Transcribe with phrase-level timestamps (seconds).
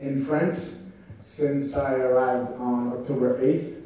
[0.00, 0.84] in France
[1.20, 3.76] since I arrived on October 8th.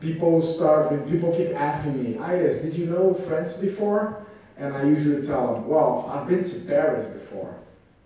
[0.00, 4.26] People start, people keep asking me, Ayres, did you know France before?
[4.56, 7.54] And I usually tell them, well, I've been to Paris before,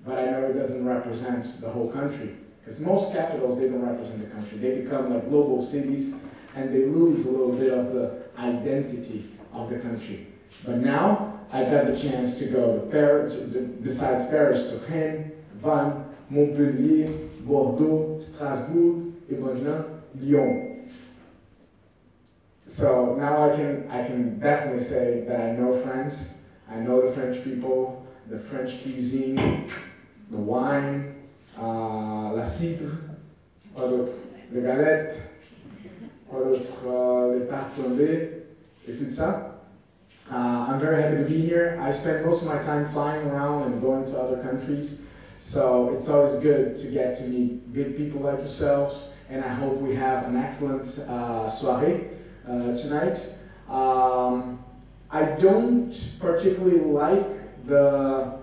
[0.05, 2.37] but I know it doesn't represent the whole country.
[2.61, 4.59] Because most capitals, they don't represent the country.
[4.59, 6.21] They become like global cities
[6.55, 10.29] and they lose a little bit of the identity of the country.
[10.65, 16.05] But now I've got the chance to go to Paris, besides Paris, to Rennes, Vannes,
[16.31, 17.13] Montpellier,
[17.45, 19.85] Bordeaux, Strasbourg, et maintenant
[20.21, 20.75] Lyon.
[22.67, 26.39] So now I can, I can definitely say that I know France.
[26.71, 29.37] I know the French people, the French cuisine,
[30.31, 31.15] the wine,
[31.59, 32.91] uh, la cidre,
[33.75, 34.13] quoi d'autre
[34.51, 35.19] Les galettes,
[36.29, 38.45] quoi d'autre uh, Les tartes flambées,
[38.89, 39.51] et tout ça.
[40.31, 41.79] Uh, I'm very happy to be here.
[41.83, 45.03] I spend most of my time flying around and going to other countries,
[45.45, 49.77] so it's always good to get to meet good people like yourselves, and I hope
[49.77, 52.09] we have an excellent uh, soirée
[52.49, 53.29] uh, tonight.
[53.69, 54.65] Um,
[55.11, 58.39] I don't particularly like the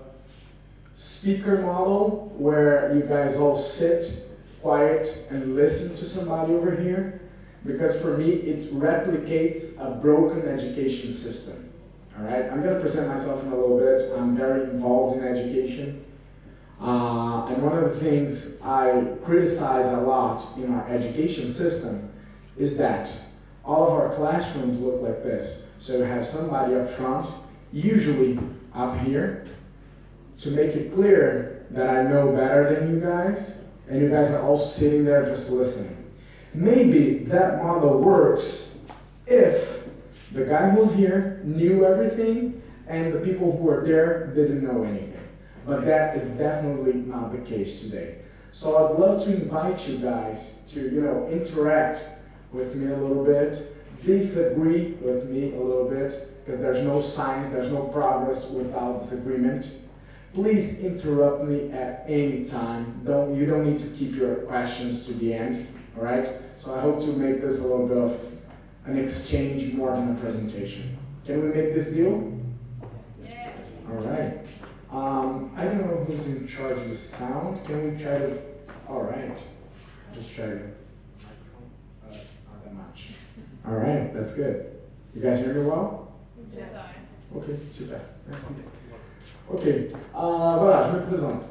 [0.94, 7.20] speaker model where you guys all sit quiet and listen to somebody over here
[7.66, 11.68] because for me it replicates a broken education system.
[12.16, 14.02] All right, I'm going to present myself in a little bit.
[14.16, 16.04] I'm very involved in education.
[16.82, 22.12] Uh, and one of the things I criticize a lot in our education system
[22.56, 23.12] is that
[23.64, 25.70] all of our classrooms look like this.
[25.78, 27.28] So you have somebody up front,
[27.72, 28.36] usually
[28.74, 29.46] up here,
[30.38, 33.58] to make it clear that I know better than you guys,
[33.88, 35.96] and you guys are all sitting there just listening.
[36.52, 38.74] Maybe that model works
[39.28, 39.84] if
[40.32, 45.11] the guy who's here knew everything and the people who were there didn't know anything.
[45.66, 48.18] But that is definitely not the case today.
[48.50, 52.06] So I'd love to invite you guys to, you know, interact
[52.52, 53.74] with me a little bit,
[54.04, 59.72] disagree with me a little bit, because there's no science, there's no progress without disagreement.
[60.34, 63.00] Please interrupt me at any time.
[63.04, 66.26] Don't, you don't need to keep your questions to the end, all right?
[66.56, 68.20] So I hope to make this a little bit of
[68.84, 70.98] an exchange more than a presentation.
[71.24, 72.32] Can we make this deal?
[73.22, 73.56] Yes.
[73.88, 74.38] All right.
[74.92, 77.64] Um, I don't know who's in charge of the sound.
[77.64, 78.38] Can we try to?
[78.88, 79.38] All right.
[80.12, 80.56] Just try to.
[80.56, 83.08] Uh, not that much.
[83.66, 84.80] All right, that's good.
[85.14, 86.12] You guys hear me well?
[86.54, 86.68] Yes.
[87.34, 88.00] Ok, super.
[88.28, 88.54] Merci.
[89.50, 89.66] Ok,
[90.14, 91.44] uh, voilà, je me présente.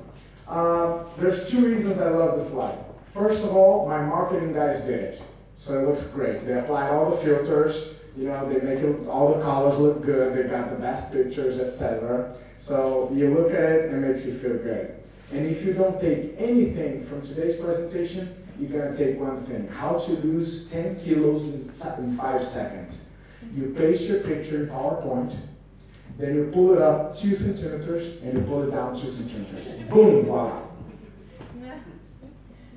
[0.48, 2.78] Uh, there's two reasons I love this slide.
[3.12, 5.24] First of all, my marketing guys did it.
[5.56, 6.42] So it looks great.
[6.42, 10.36] They applied all the filters, you know, they make it, all the colors look good,
[10.36, 12.36] they got the best pictures, etc.
[12.58, 14.96] So you look at it, it makes you feel good.
[15.32, 19.98] And if you don't take anything from today's presentation, you're gonna take one thing, how
[19.98, 23.08] to lose 10 kilos in, in five seconds.
[23.56, 25.36] You paste your picture in PowerPoint,
[26.18, 29.72] then you pull it up two centimeters, and you pull it down two centimeters.
[29.90, 30.62] Boom, voila.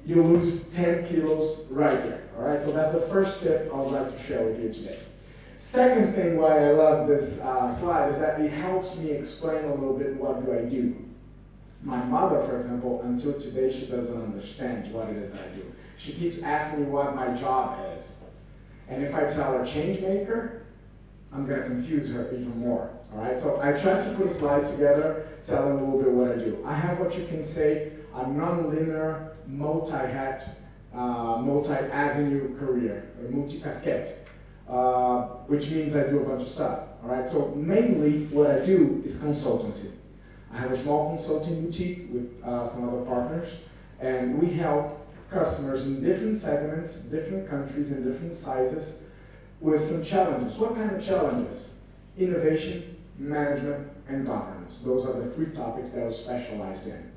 [0.06, 2.22] You lose 10 kilos right there.
[2.36, 4.98] All right, so that's the first tip I would like to share with you today.
[5.56, 9.74] Second thing why I love this uh, slide is that it helps me explain a
[9.74, 10.96] little bit what do I do.
[11.82, 15.64] My mother, for example, until today, she doesn't understand what it is that I do.
[15.98, 18.22] She keeps asking me what my job is.
[18.88, 20.64] And if I tell her change maker,
[21.32, 22.90] I'm gonna confuse her even more.
[23.12, 26.32] All right, so I tried to put a slide together telling a little bit what
[26.32, 26.58] I do.
[26.64, 30.48] I have what you can say a non-linear, multi-hat,
[30.94, 34.26] uh, multi-avenue career, a multi-casquette,
[34.68, 36.80] uh, which means I do a bunch of stuff.
[37.02, 39.90] All right, so mainly what I do is consultancy.
[40.52, 43.58] I have a small consulting boutique with uh, some other partners,
[44.00, 49.02] and we help customers in different segments, different countries, and different sizes
[49.60, 50.58] with some challenges.
[50.58, 51.74] What kind of challenges?
[52.16, 54.80] Innovation, management, and governance.
[54.80, 57.10] Those are the three topics that I specialized in.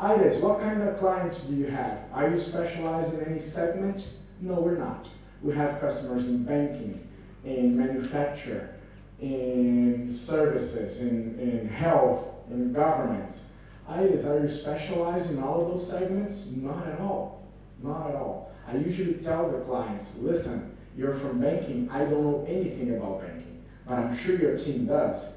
[0.00, 2.00] Ayres, what kind of clients do you have?
[2.12, 4.08] Are you specialized in any segment?
[4.40, 5.08] No, we're not.
[5.42, 7.08] We have customers in banking,
[7.44, 8.74] in manufacture,
[9.20, 13.48] in services, in, in health, in governments.
[13.88, 16.48] Ayres, are you specialized in all of those segments?
[16.54, 17.42] Not at all.
[17.82, 18.52] Not at all.
[18.66, 23.62] I usually tell the clients, listen, you're from banking, I don't know anything about banking,
[23.86, 25.32] but I'm sure your team does.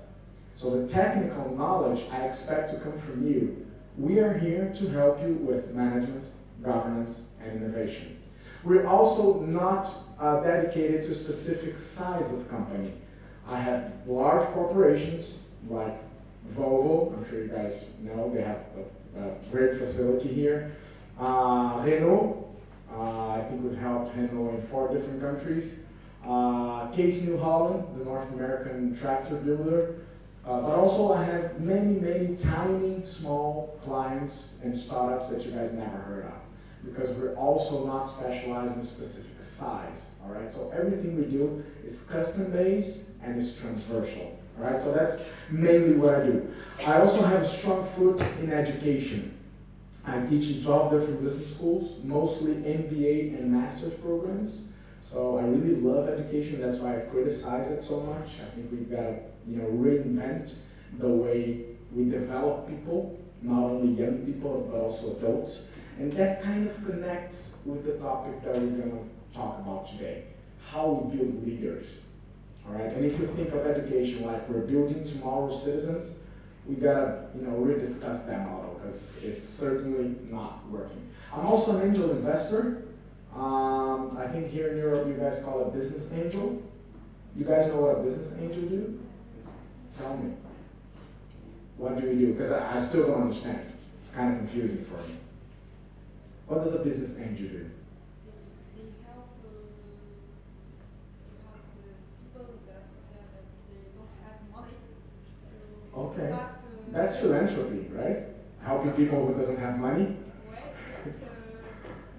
[0.53, 3.65] So the technical knowledge I expect to come from you.
[3.97, 6.25] We are here to help you with management,
[6.61, 8.14] governance, and innovation.
[8.65, 12.93] We're also not uh, dedicated to a specific size of company.
[13.47, 15.95] I have large corporations like
[16.49, 18.65] Volvo, I'm sure you guys know, they have
[19.15, 20.75] a, a great facility here.
[21.19, 22.55] Uh, Renault,
[22.91, 25.79] uh, I think we've helped Renault in four different countries.
[26.27, 29.95] Uh, Case New Holland, the North American tractor builder.
[30.43, 35.73] Uh, but also I have many, many tiny, small clients and startups that you guys
[35.73, 36.44] never heard of
[36.85, 40.51] because we're also not specialized in a specific size, all right?
[40.53, 44.81] So everything we do is custom based and is transversal, all right?
[44.81, 46.53] So that's mainly what I do.
[46.85, 49.37] I also have a strong foot in education.
[50.05, 54.67] I teach in 12 different business schools, mostly MBA and master's programs.
[55.01, 56.61] So I really love education.
[56.61, 58.39] That's why I criticize it so much.
[58.41, 60.53] I think we've got to, you know, reinvent
[60.99, 65.65] the way we develop people, not only young people but also adults.
[65.97, 70.25] And that kind of connects with the topic that we're going to talk about today:
[70.71, 71.85] how we build leaders.
[72.67, 72.91] All right.
[72.91, 76.19] And if you think of education like we're building tomorrow's citizens,
[76.65, 81.07] we gotta, you know, rediscuss that model because it's certainly not working.
[81.31, 82.85] I'm also an angel investor.
[83.35, 86.61] Um, I think here in Europe you guys call it business angel.
[87.35, 88.99] You guys know what a business angel do?
[89.95, 90.33] Tell me.
[91.77, 92.31] What do we do?
[92.31, 93.59] Because I, I still don't understand.
[94.01, 95.15] It's kind of confusing for me.
[96.47, 97.69] What does a business angel do?
[105.97, 106.37] Okay.
[106.91, 108.23] That's philanthropy, right?
[108.61, 110.17] Helping people who doesn't have money.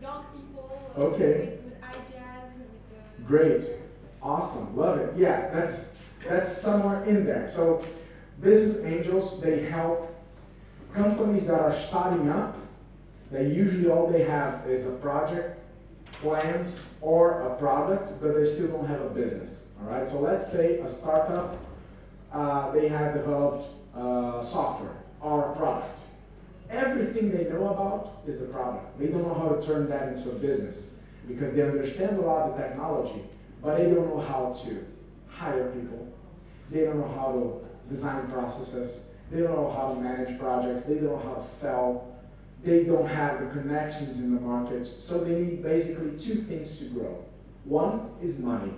[0.01, 0.93] young people.
[0.97, 1.59] Okay.
[1.65, 2.53] With, ideas.
[3.19, 3.65] With, Great.
[4.23, 4.77] Awesome.
[4.77, 5.15] Love it.
[5.17, 5.93] Yeah, that's
[6.27, 7.49] that's somewhere in there.
[7.51, 7.85] So
[8.41, 10.13] business angels, they help
[10.93, 12.57] companies that are starting up.
[13.31, 15.59] They usually all they have is a project,
[16.13, 19.69] plans, or a product, but they still don't have a business.
[19.81, 20.07] All right.
[20.07, 21.59] So let's say a startup,
[22.33, 26.01] uh, they have developed uh, software or a product.
[26.71, 28.99] Everything they know about is the product.
[28.99, 30.99] They don't know how to turn that into a business
[31.29, 33.23] because they understand a lot of the technology,
[33.63, 34.85] but they don't know how to
[35.29, 36.09] hire people.
[36.71, 39.11] They don't know how to design processes.
[39.31, 40.85] They don't know how to manage projects.
[40.85, 42.16] They don't know how to sell.
[42.67, 44.89] They don't have the connections in the market.
[44.89, 47.25] So they need basically two things to grow.
[47.65, 48.73] One is money.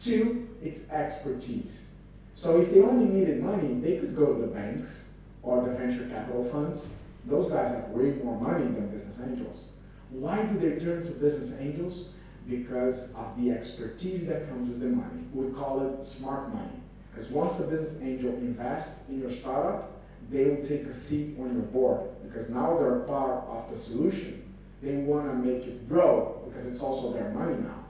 [0.00, 1.86] Two, it's expertise.
[2.34, 5.04] So if they only needed money, they could go to the banks
[5.44, 6.88] or the venture capital funds.
[7.24, 9.66] Those guys have way more money than business angels.
[10.10, 12.08] Why do they turn to business angels?
[12.48, 15.22] Because of the expertise that comes with the money.
[15.32, 16.82] We call it smart money.
[17.14, 19.92] Because once a business angel invests in your startup,
[20.30, 24.44] they will take a seat on your board because now they're part of the solution.
[24.82, 27.84] They want to make it grow because it's also their money now.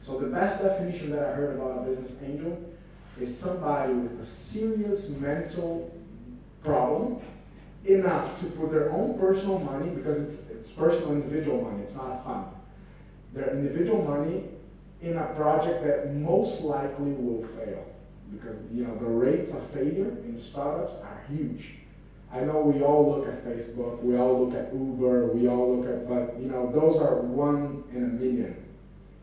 [0.00, 2.58] So the best definition that I heard about a business angel
[3.18, 5.90] is somebody with a serious mental
[6.62, 7.20] problem
[7.84, 12.20] enough to put their own personal money, because it's, it's personal individual money, it's not
[12.20, 12.46] a fund,
[13.32, 14.44] their individual money
[15.00, 17.86] in a project that most likely will fail.
[18.32, 21.74] Because you know the rates of failure in startups are huge.
[22.34, 25.88] I know we all look at Facebook, we all look at Uber, we all look
[25.88, 28.56] at, but you know those are one in a million.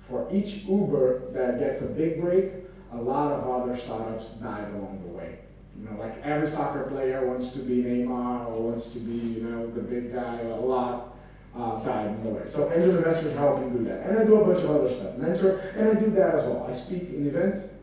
[0.08, 2.54] For each Uber that gets a big break,
[2.94, 5.40] a lot of other startups died along the way.
[5.78, 9.42] You know, like every soccer player wants to be Neymar or wants to be, you
[9.42, 10.40] know, the big guy.
[10.40, 11.18] A lot
[11.54, 12.46] uh, died along the way.
[12.46, 15.18] So angel investors help me do that, and I do a bunch of other stuff.
[15.18, 16.66] Mentor, and I do that as well.
[16.66, 17.76] I speak in events.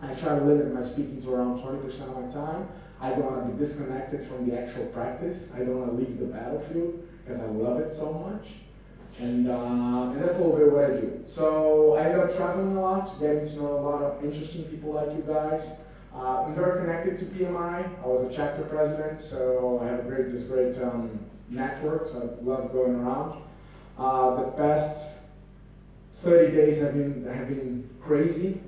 [0.00, 2.68] I try to limit my speaking to around 20% of my time.
[3.00, 5.52] I don't want to be disconnected from the actual practice.
[5.54, 8.48] I don't want to leave the battlefield because I love it so much.
[9.18, 11.22] And, uh, and that's a little bit what I do.
[11.26, 14.92] So I end up traveling a lot, getting to know a lot of interesting people
[14.92, 15.80] like you guys.
[16.14, 17.88] Uh, I'm very connected to PMI.
[18.02, 22.08] I was a chapter president, so I have a great, this great um, network.
[22.08, 23.42] So I love going around.
[23.98, 25.08] Uh, the past
[26.16, 28.60] 30 days have been have been crazy.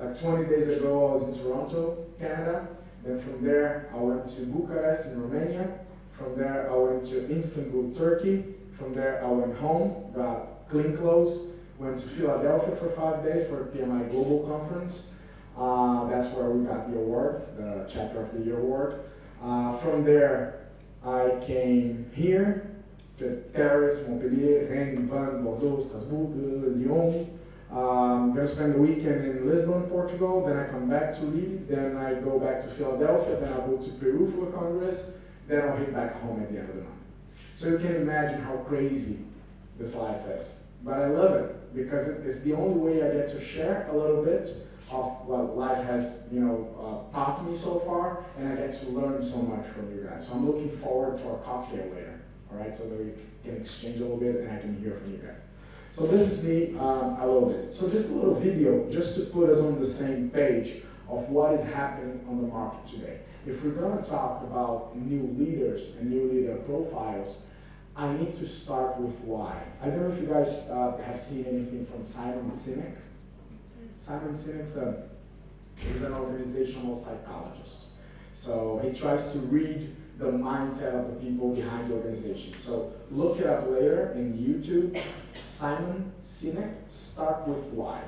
[0.00, 2.68] Uh, 20 days ago, I was in Toronto, Canada.
[3.04, 5.78] Then from there, I went to Bucharest in Romania.
[6.12, 8.44] From there, I went to Istanbul, Turkey.
[8.72, 13.64] From there, I went home, got clean clothes, went to Philadelphia for five days for
[13.66, 15.14] PMI Global Conference.
[15.56, 19.00] Uh, that's where we got the award, the Chapter of the Year award.
[19.42, 20.68] Uh, from there,
[21.04, 22.70] I came here
[23.18, 27.37] to Paris, Montpellier, Rennes, Vannes, Bordeaux, Strasbourg, Lyon.
[27.70, 30.44] Um, gonna spend the weekend in Lisbon, Portugal.
[30.46, 31.60] Then I come back to Lille.
[31.68, 33.38] Then I go back to Philadelphia.
[33.40, 35.18] Then I'll go to Peru for a congress.
[35.46, 36.94] Then I'll head back home at the end of the month.
[37.54, 39.18] So you can imagine how crazy
[39.78, 40.60] this life is.
[40.82, 44.24] But I love it because it's the only way I get to share a little
[44.24, 44.50] bit
[44.90, 48.86] of what life has, you know, uh, taught me so far, and I get to
[48.90, 50.26] learn so much from you guys.
[50.26, 52.20] So I'm looking forward to our cocktail later.
[52.50, 53.12] all right, so that we
[53.44, 55.40] can exchange a little bit and I can hear from you guys.
[55.98, 57.72] So this is me um, a little.
[57.72, 61.54] So just a little video, just to put us on the same page of what
[61.54, 63.18] is happening on the market today.
[63.44, 67.38] If we're going to talk about new leaders and new leader profiles,
[67.96, 69.60] I need to start with why.
[69.82, 72.94] I don't know if you guys uh, have seen anything from Simon Sinek.
[73.96, 75.02] Simon Sinek
[75.90, 77.86] is an organizational psychologist.
[78.34, 82.56] So he tries to read the mindset of the people behind the organization.
[82.56, 85.02] So look it up later in YouTube.
[85.40, 88.02] Simon Sinek, start with why.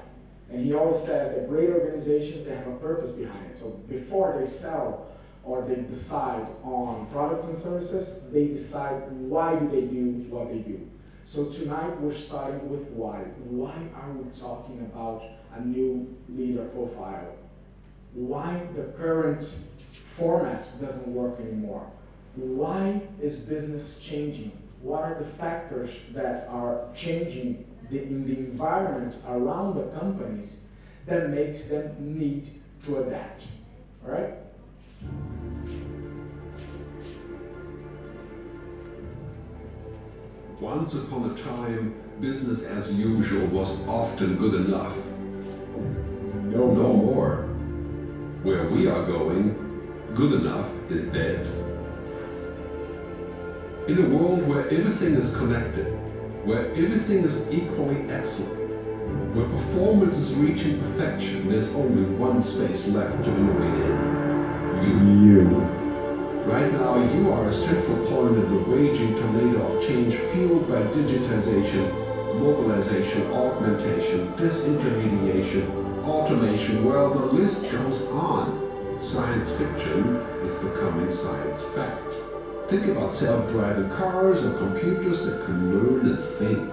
[0.50, 3.58] And he always says that great organizations, they have a purpose behind it.
[3.58, 5.06] So before they sell
[5.44, 10.58] or they decide on products and services, they decide why do they do what they
[10.58, 10.86] do.
[11.24, 13.18] So tonight we're starting with why.
[13.48, 15.22] Why are we talking about
[15.54, 17.36] a new leader profile?
[18.14, 19.56] Why the current
[20.04, 21.86] format doesn't work anymore?
[22.34, 24.52] Why is business changing?
[24.82, 30.58] What are the factors that are changing the, in the environment around the companies
[31.06, 33.46] that makes them need to adapt?
[34.04, 34.34] All right?
[40.60, 44.94] Once upon a time, business as usual was often good enough.
[46.44, 47.46] No, No more.
[48.42, 49.54] Where we are going,
[50.14, 51.59] good enough is dead.
[53.88, 55.86] In a world where everything is connected,
[56.44, 58.70] where everything is equally excellent,
[59.34, 64.20] where performance is reaching perfection, there's only one space left to innovate in.
[64.82, 65.32] You.
[65.32, 65.80] You.
[66.44, 70.82] Right now, you are a central point in the raging tornado of change fueled by
[70.82, 71.90] digitization,
[72.38, 78.98] mobilization, augmentation, disintermediation, automation, well, the list goes on.
[79.00, 82.19] Science fiction is becoming science fact.
[82.70, 86.72] Think about self-driving cars and computers that can learn and think.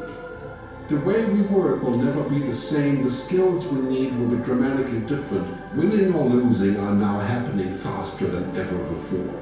[0.89, 3.03] The way we work will never be the same.
[3.03, 5.75] The skills we need will be dramatically different.
[5.75, 9.41] Winning or losing are now happening faster than ever before.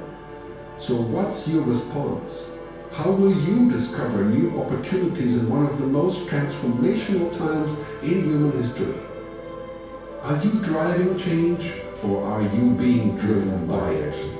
[0.79, 2.43] So what's your response?
[2.93, 8.63] How will you discover new opportunities in one of the most transformational times in human
[8.63, 8.95] history?
[10.21, 14.34] Are you driving change or are you being driven by it?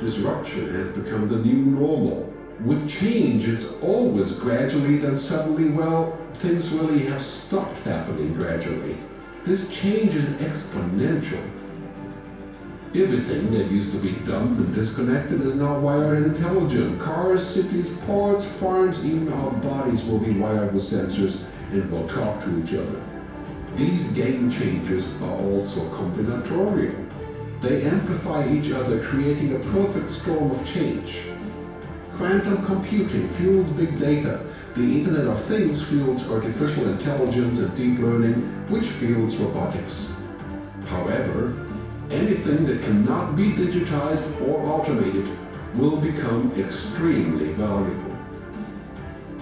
[0.00, 2.32] Disruption has become the new normal.
[2.64, 8.98] With change, it's always gradually, then suddenly, well, things really have stopped happening gradually.
[9.44, 11.42] This change is exponential.
[12.94, 17.00] Everything that used to be dumb and disconnected is now wired and intelligent.
[17.00, 21.38] Cars, cities, ports, farms, even our bodies will be wired with sensors
[21.70, 23.02] and will talk to each other.
[23.74, 27.07] These game changers are also combinatorial.
[27.60, 31.22] They amplify each other, creating a perfect storm of change.
[32.16, 34.44] Quantum computing fuels big data.
[34.76, 38.34] The Internet of Things fuels artificial intelligence and deep learning,
[38.68, 40.08] which fuels robotics.
[40.86, 41.66] However,
[42.10, 45.28] anything that cannot be digitized or automated
[45.74, 48.16] will become extremely valuable.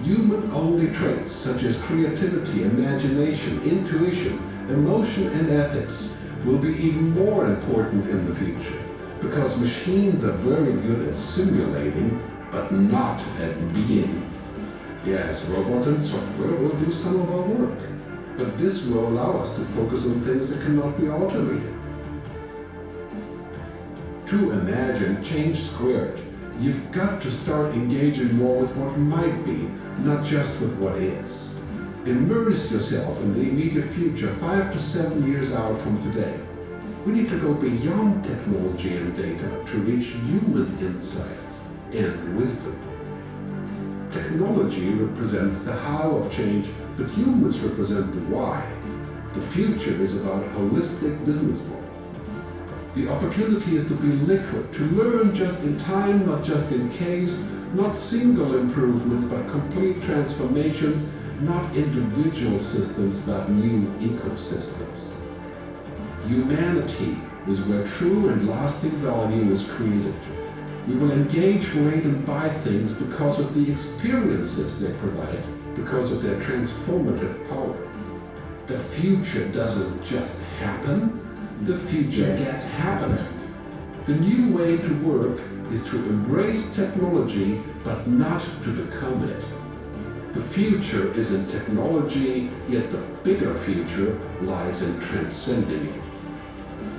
[0.03, 6.09] Human-only traits such as creativity, imagination, intuition, emotion, and ethics
[6.45, 8.83] will be even more important in the future
[9.21, 14.31] because machines are very good at simulating but not at being.
[15.05, 17.77] Yes, robots and software will do some of our work,
[18.37, 21.73] but this will allow us to focus on things that cannot be automated.
[24.27, 26.19] To imagine change squared,
[26.59, 31.46] you've got to start engaging more with what might be, not just with what is.
[32.07, 36.39] Immerse yourself in the immediate future, five to seven years out from today.
[37.05, 41.59] We need to go beyond technology and data to reach human insights
[41.91, 42.79] and wisdom.
[44.13, 48.65] Technology represents the how of change, but humans represent the why.
[49.33, 51.83] The future is about a holistic business model.
[52.95, 57.37] The opportunity is to be liquid, to learn just in time, not just in case,
[57.73, 61.05] not single improvements, but complete transformations,
[61.41, 65.13] not individual systems, but new ecosystems.
[66.27, 67.17] Humanity
[67.47, 70.15] is where true and lasting value is created.
[70.87, 75.43] We will engage, rate, and buy things because of the experiences they provide,
[75.75, 77.77] because of their transformative power.
[78.67, 81.23] The future doesn't just happen,
[81.63, 83.25] the future gets happening.
[84.07, 85.39] The new way to work
[85.71, 89.56] is to embrace technology, but not to become it.
[90.33, 96.01] The future is in technology, yet the bigger future lies in transcending it.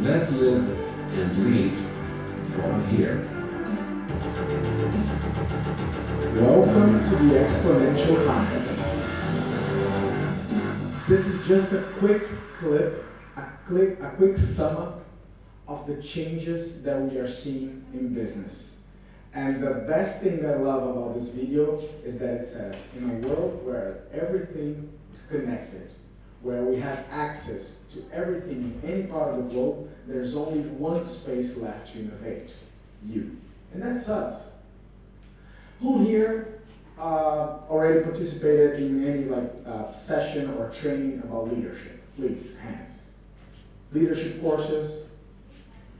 [0.00, 0.66] Let's live
[1.12, 1.72] and lead
[2.52, 3.18] from here.
[6.40, 8.86] Welcome to the Exponential Times.
[11.06, 12.22] This is just a quick
[12.54, 13.04] clip,
[13.36, 15.04] a quick, a quick sum up
[15.68, 18.77] of the changes that we are seeing in business.
[19.34, 23.28] And the best thing I love about this video is that it says, in a
[23.28, 25.92] world where everything is connected,
[26.40, 31.04] where we have access to everything in any part of the globe, there's only one
[31.04, 32.54] space left to innovate
[33.04, 33.36] you.
[33.72, 34.48] And that's us.
[35.80, 36.60] Who here
[36.98, 42.00] uh, already participated in any like uh, session or training about leadership?
[42.16, 43.04] Please, hands.
[43.92, 45.10] Leadership courses.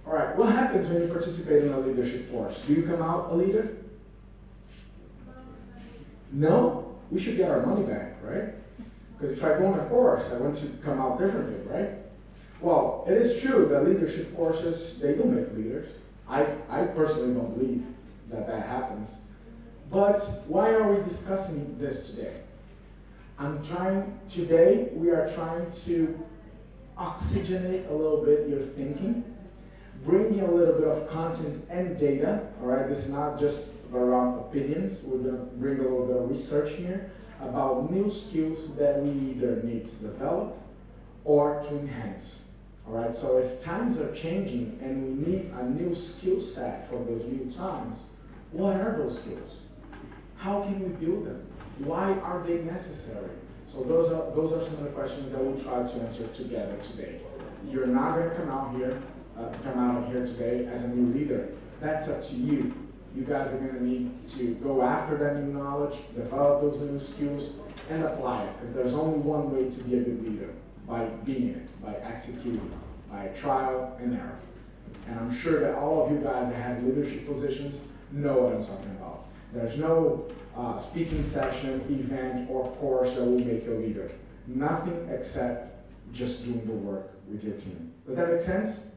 [0.09, 2.62] All right, what happens when you participate in a leadership course?
[2.62, 3.77] Do you come out a leader?
[6.33, 6.97] No?
[7.11, 8.55] We should get our money back, right?
[9.12, 11.91] Because if I go on a course, I want to come out differently, right?
[12.62, 15.91] Well, it is true that leadership courses, they don't make leaders.
[16.27, 17.85] I, I personally don't believe
[18.31, 19.23] that that happens.
[19.91, 22.41] But why are we discussing this today?
[23.38, 26.19] I'm trying, today we are trying to
[26.97, 29.23] oxygenate a little bit your thinking,
[30.05, 32.88] bring you a little bit of content and data, all right?
[32.88, 33.62] This is not just
[33.93, 35.05] around opinions.
[35.05, 39.62] We're gonna bring a little bit of research here about new skills that we either
[39.62, 40.57] need to develop
[41.25, 42.49] or to enhance.
[42.87, 46.97] All right, so if times are changing and we need a new skill set for
[47.05, 48.07] those new times,
[48.50, 49.61] what are those skills?
[50.37, 51.45] How can we build them?
[51.78, 53.31] Why are they necessary?
[53.67, 56.76] So those are those are some of the questions that we'll try to answer together
[56.78, 57.21] today.
[57.69, 59.02] You're not to come out here,
[59.38, 61.49] uh, come out of here today as a new leader.
[61.80, 62.75] That's up to you.
[63.14, 67.00] You guys are going to need to go after that new knowledge, develop those new
[67.00, 67.50] skills,
[67.88, 68.52] and apply it.
[68.54, 70.50] Because there's only one way to be a good leader
[70.87, 72.71] by being it, by executing,
[73.11, 74.38] by trial and error.
[75.07, 78.64] And I'm sure that all of you guys that have leadership positions know what I'm
[78.64, 79.26] talking about.
[79.52, 80.26] There's no
[80.57, 84.11] uh, speaking session, event, or course that will make you a leader.
[84.47, 85.75] Nothing except
[86.12, 87.92] just doing the work with your team.
[88.07, 88.88] Does that make sense?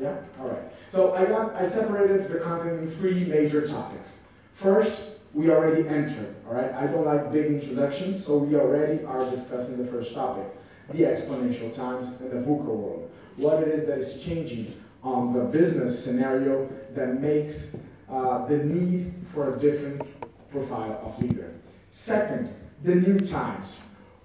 [0.00, 0.16] Yeah?
[0.40, 0.62] All right.
[0.90, 4.24] So I got I separated the content in three major topics.
[4.54, 6.72] First, we already entered, all right?
[6.74, 10.44] I don't like big introductions, so we already are discussing the first topic,
[10.90, 13.10] the exponential times in the VUCA world.
[13.36, 17.76] What it is that is changing on the business scenario that makes
[18.10, 20.02] uh, the need for a different
[20.50, 21.52] profile of leader.
[21.88, 23.80] Second, the new times.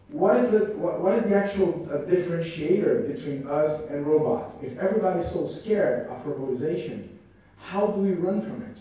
[0.09, 4.63] What is the, what, what is the actual uh, differentiator between us and robots?
[4.63, 7.09] If everybody's so scared of robotization,
[7.57, 8.79] how do we run from it?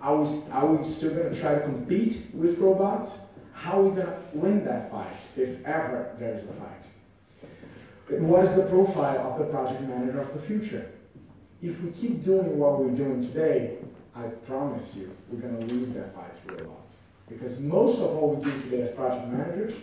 [0.00, 3.26] Are we, are we still going to try to compete with robots?
[3.54, 8.20] How are we going to win that fight, if ever there's a fight?
[8.20, 10.90] What is the profile of the project manager of the future?
[11.62, 13.78] If we keep doing what we're doing today,
[14.14, 16.98] I promise you, we're going to lose that fight for robots.
[17.28, 19.74] Because most of what we do today as project managers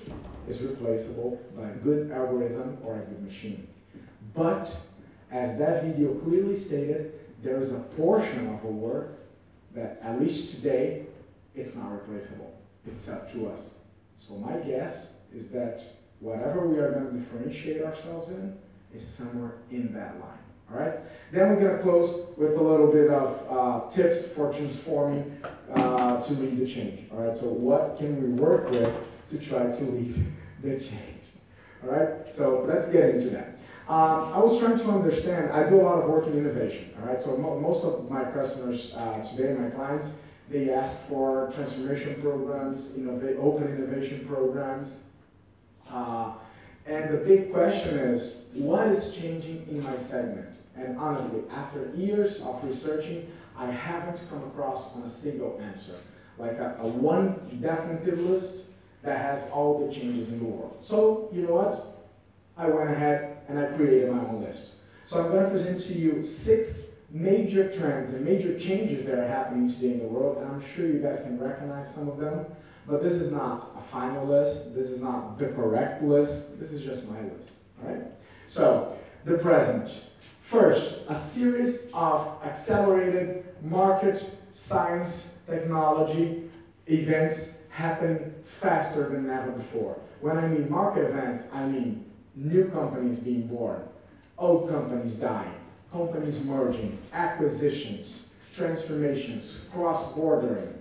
[0.47, 3.67] is replaceable by a good algorithm or a good machine.
[4.34, 4.75] But,
[5.32, 9.19] as that video clearly stated, there is a portion of our work
[9.73, 11.08] that, at least today,
[11.56, 12.54] it's not replaceable.
[12.86, 13.80] It's up to us.
[14.17, 15.84] So my guess is that
[16.19, 18.58] whatever we are going to differentiate ourselves in
[18.93, 20.38] is somewhere in that line.
[20.71, 20.93] All right?
[21.31, 25.38] Then we're going to close with a little bit of uh, tips for transforming
[25.73, 27.10] uh, to lead the change.
[27.12, 27.38] All right?
[27.38, 28.93] So what can we work with
[29.29, 30.25] to try to lead
[30.63, 31.25] the change?
[31.84, 32.34] All right?
[32.34, 33.57] So let's get into that.
[33.88, 35.51] Um, I was trying to understand.
[35.51, 36.93] I do a lot of work in innovation.
[36.99, 37.21] All right?
[37.21, 42.97] So mo- most of my customers uh, today, my clients, they ask for transformation programs,
[42.97, 45.05] innova- open innovation programs.
[45.89, 46.34] Uh,
[46.86, 50.57] and the big question is, what is changing in my segment?
[50.75, 55.95] And honestly, after years of researching, I haven't come across on a single answer,
[56.38, 58.67] like a, a one definitive list
[59.03, 60.77] that has all the changes in the world.
[60.79, 62.05] So, you know what?
[62.57, 64.75] I went ahead and I created my own list.
[65.05, 69.27] So I'm going to present to you six major trends and major changes that are
[69.27, 72.45] happening today in the world, and I'm sure you guys can recognize some of them.
[72.88, 74.73] But this is not a final list.
[74.75, 76.60] This is not the correct list.
[76.60, 77.51] This is just my list.
[77.84, 78.03] All right?
[78.47, 80.05] So, the present.
[80.52, 86.44] First, a series of accelerated market science technology
[86.88, 89.98] events happen faster than ever before.
[90.20, 92.04] When I mean market events, I mean
[92.36, 93.82] new companies being born,
[94.38, 95.56] old companies dying,
[95.90, 100.74] companies merging, acquisitions, transformations, cross-bordering,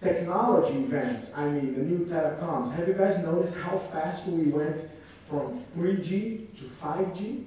[0.00, 2.72] technology events, I mean the new telecoms.
[2.72, 4.88] Have you guys noticed how fast we went
[5.28, 7.44] from 3G to 5G?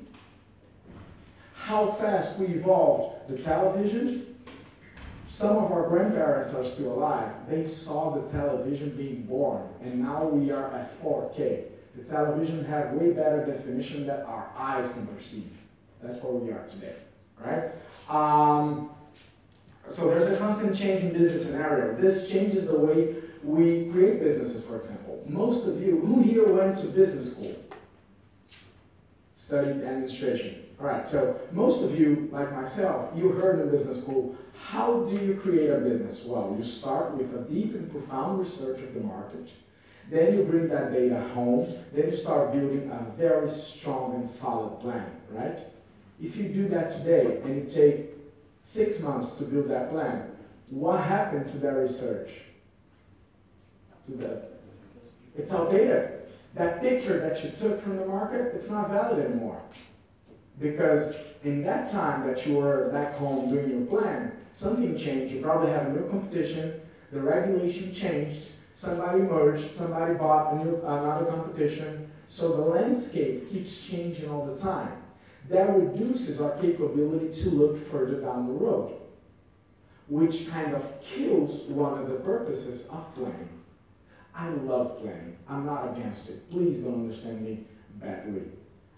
[1.62, 4.32] How fast we evolved the television
[5.32, 7.32] some of our grandparents are still alive.
[7.48, 11.68] They saw the television being born, and now we are at 4K.
[11.96, 15.54] The television have way better definition that our eyes can perceive.
[16.04, 16.96] That's where we are today,
[17.40, 17.72] right?
[18.10, 18.90] Um,
[19.88, 21.96] so there's a constant change in business scenario.
[21.96, 25.24] This changes the way we create businesses, for example.
[25.26, 27.56] Most of you, who here went to business school?
[29.34, 30.61] Studied administration.
[30.82, 34.36] All right, so most of you, like myself, you heard in business school,
[34.68, 36.24] how do you create a business?
[36.26, 39.52] Well, you start with a deep and profound research of the market.
[40.10, 41.72] Then you bring that data home.
[41.94, 45.60] Then you start building a very strong and solid plan, right?
[46.20, 48.08] If you do that today and you take
[48.62, 50.32] six months to build that plan,
[50.72, 52.32] what happened to that research?
[54.08, 54.50] To that?
[55.38, 56.22] It's outdated.
[56.56, 59.62] That picture that you took from the market, it's not valid anymore.
[60.62, 65.34] Because in that time that you were back home doing your plan, something changed.
[65.34, 66.80] You probably had a new competition,
[67.12, 72.12] the regulation changed, somebody merged, somebody bought a new, another competition.
[72.28, 74.94] So the landscape keeps changing all the time.
[75.50, 78.94] That reduces our capability to look further down the road,
[80.08, 83.50] which kind of kills one of the purposes of planning.
[84.36, 85.36] I love planning.
[85.50, 86.50] I'm not against it.
[86.52, 88.44] Please don't understand me badly.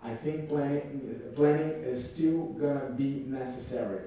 [0.04, 4.02] I think planning, planning is still gonna be necessary,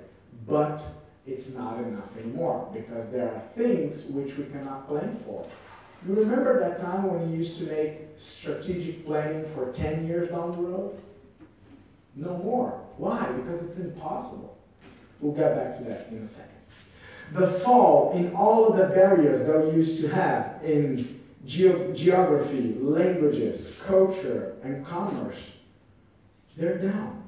[0.47, 0.85] but
[1.27, 5.47] it's not enough anymore because there are things which we cannot plan for.
[6.07, 10.53] You remember that time when you used to make strategic planning for 10 years down
[10.53, 11.01] the road?
[12.15, 12.81] No more.
[12.99, 13.27] Why?
[13.33, 14.57] Because it's impossible.
[15.21, 16.53] We'll get back to that in a second.
[17.33, 22.75] The fall in all of the barriers that we used to have in Ge- geography,
[22.81, 25.53] languages, culture, and commerce,
[26.57, 27.23] they're down.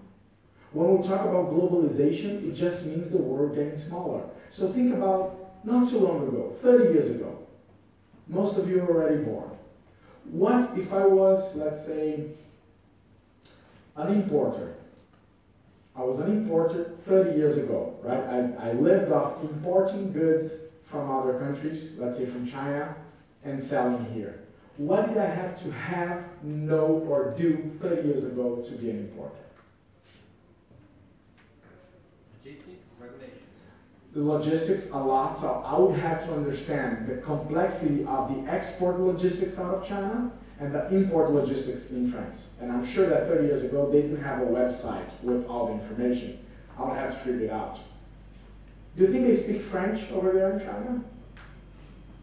[0.73, 4.23] When we talk about globalization, it just means the world getting smaller.
[4.51, 7.47] So think about not too long ago, 30 years ago.
[8.27, 9.51] Most of you are already born.
[10.25, 12.27] What if I was, let's say,
[13.97, 14.75] an importer?
[15.97, 18.21] I was an importer 30 years ago, right?
[18.21, 22.95] I, I lived off importing goods from other countries, let's say from China,
[23.45, 24.45] and selling here.
[24.79, 28.99] What did I have to have, know, or do 30 years ago to be an
[29.01, 29.35] importer?
[32.47, 33.43] Logistic regulation.
[34.12, 39.01] The logistics a lot, so I would have to understand the complexity of the export
[39.01, 42.55] logistics out of China and the import logistics in France.
[42.61, 45.73] And I'm sure that 30 years ago they didn't have a website with all the
[45.73, 46.38] information.
[46.79, 47.81] I would have to figure it out.
[48.97, 51.03] Do you think they speak French over there in China?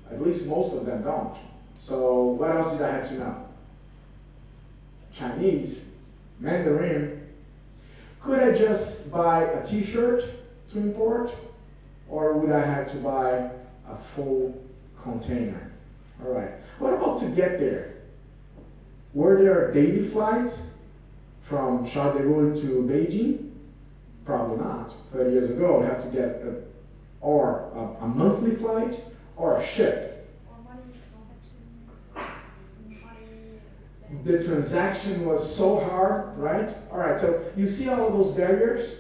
[0.10, 1.36] At least most of them don't.
[1.78, 3.48] So what else did I have to know?
[5.14, 5.92] Chinese,
[6.40, 7.22] Mandarin.
[8.22, 10.24] Could I just buy a t-shirt
[10.70, 11.34] to import?
[12.10, 13.52] Or would I have to buy
[13.90, 14.62] a full
[15.02, 15.72] container?
[16.24, 16.52] All right.
[16.80, 17.96] What about to get there?
[19.14, 20.76] Were there daily flights
[21.42, 23.52] from Charles to Beijing?
[24.26, 24.94] Probably not.
[25.14, 26.62] 30 years ago, I had to get a,
[27.22, 29.02] or a, a monthly flight
[29.38, 30.28] or a ship.
[30.50, 30.82] Or money
[32.18, 32.42] transaction.
[34.10, 34.15] Money.
[34.26, 36.76] The transaction was so hard, right?
[36.92, 38.96] All right, so you see all of those barriers?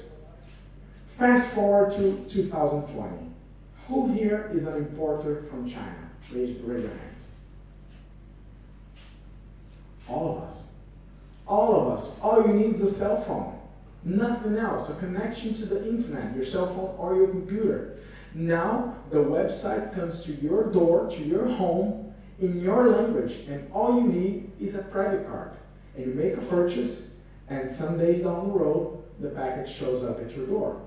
[1.17, 3.31] Fast forward to 2020.
[3.87, 6.11] Who here is an importer from China?
[6.31, 7.29] Raise, raise your hands.
[10.07, 10.73] All of us.
[11.47, 12.19] All of us.
[12.21, 13.59] All you need is a cell phone.
[14.03, 14.91] Nothing else.
[14.91, 17.97] A connection to the internet, your cell phone or your computer.
[18.35, 22.04] Now the website comes to your door, to your home,
[22.39, 25.51] in your language, and all you need is a credit card.
[25.95, 27.13] And you make a purchase,
[27.49, 30.81] and some days down the road, the package shows up at your door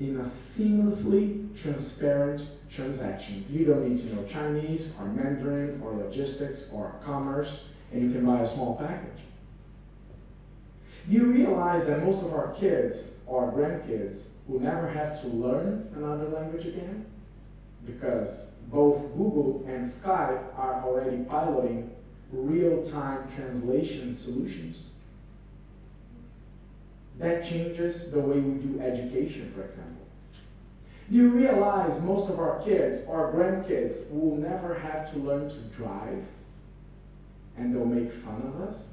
[0.00, 3.44] in a seamlessly transparent transaction.
[3.48, 8.26] You don't need to know Chinese or Mandarin or logistics or commerce, and you can
[8.26, 9.22] buy a small package.
[11.08, 15.92] Do you realize that most of our kids or grandkids will never have to learn
[15.94, 17.06] another language again?
[17.86, 21.90] Because both Google and Skype are already piloting
[22.32, 24.90] real time translation solutions.
[27.18, 30.04] That changes the way we do education, for example.
[31.10, 35.60] Do you realize most of our kids or grandkids will never have to learn to
[35.76, 36.24] drive
[37.56, 38.88] and they'll make fun of us?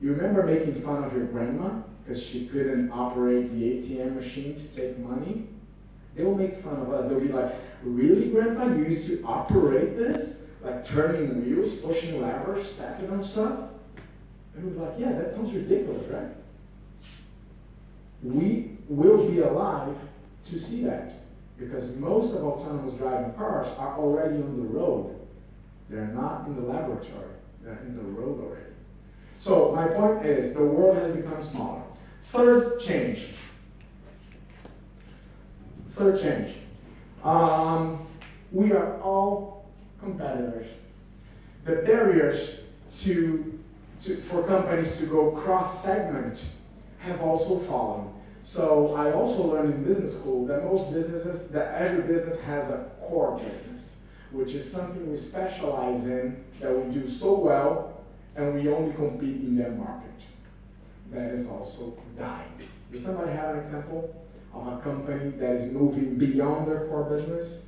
[0.00, 1.70] You remember making fun of your grandma
[2.04, 5.48] because she couldn't operate the ATM machine to take money?
[6.14, 7.08] They'll make fun of us.
[7.08, 8.66] They'll be like, Really, Grandpa?
[8.66, 10.42] You used to operate this?
[10.62, 13.60] Like turning wheels, pushing levers, tapping on stuff?
[14.56, 16.34] And be like, Yeah, that sounds ridiculous, right?
[18.22, 19.96] We will be alive
[20.46, 21.14] to see that.
[21.56, 25.14] Because most of autonomous driving cars are already on the road.
[25.88, 28.64] They're not in the laboratory, they're in the road already.
[29.38, 31.82] So, my point is the world has become smaller.
[32.24, 33.30] Third change.
[35.92, 36.54] Third change.
[37.24, 38.06] Um,
[38.52, 39.66] we are all
[40.00, 40.68] competitors.
[41.64, 42.60] The barriers
[43.00, 43.58] to,
[44.02, 46.48] to, for companies to go cross segment
[46.98, 48.08] have also fallen.
[48.42, 52.90] So I also learned in business school that most businesses, that every business has a
[53.02, 54.00] core business,
[54.30, 58.00] which is something we specialize in that we do so well
[58.36, 60.08] and we only compete in that market.
[61.10, 62.52] That is also dying.
[62.92, 64.14] Does somebody have an example
[64.60, 67.66] of a company that is moving beyond their core business?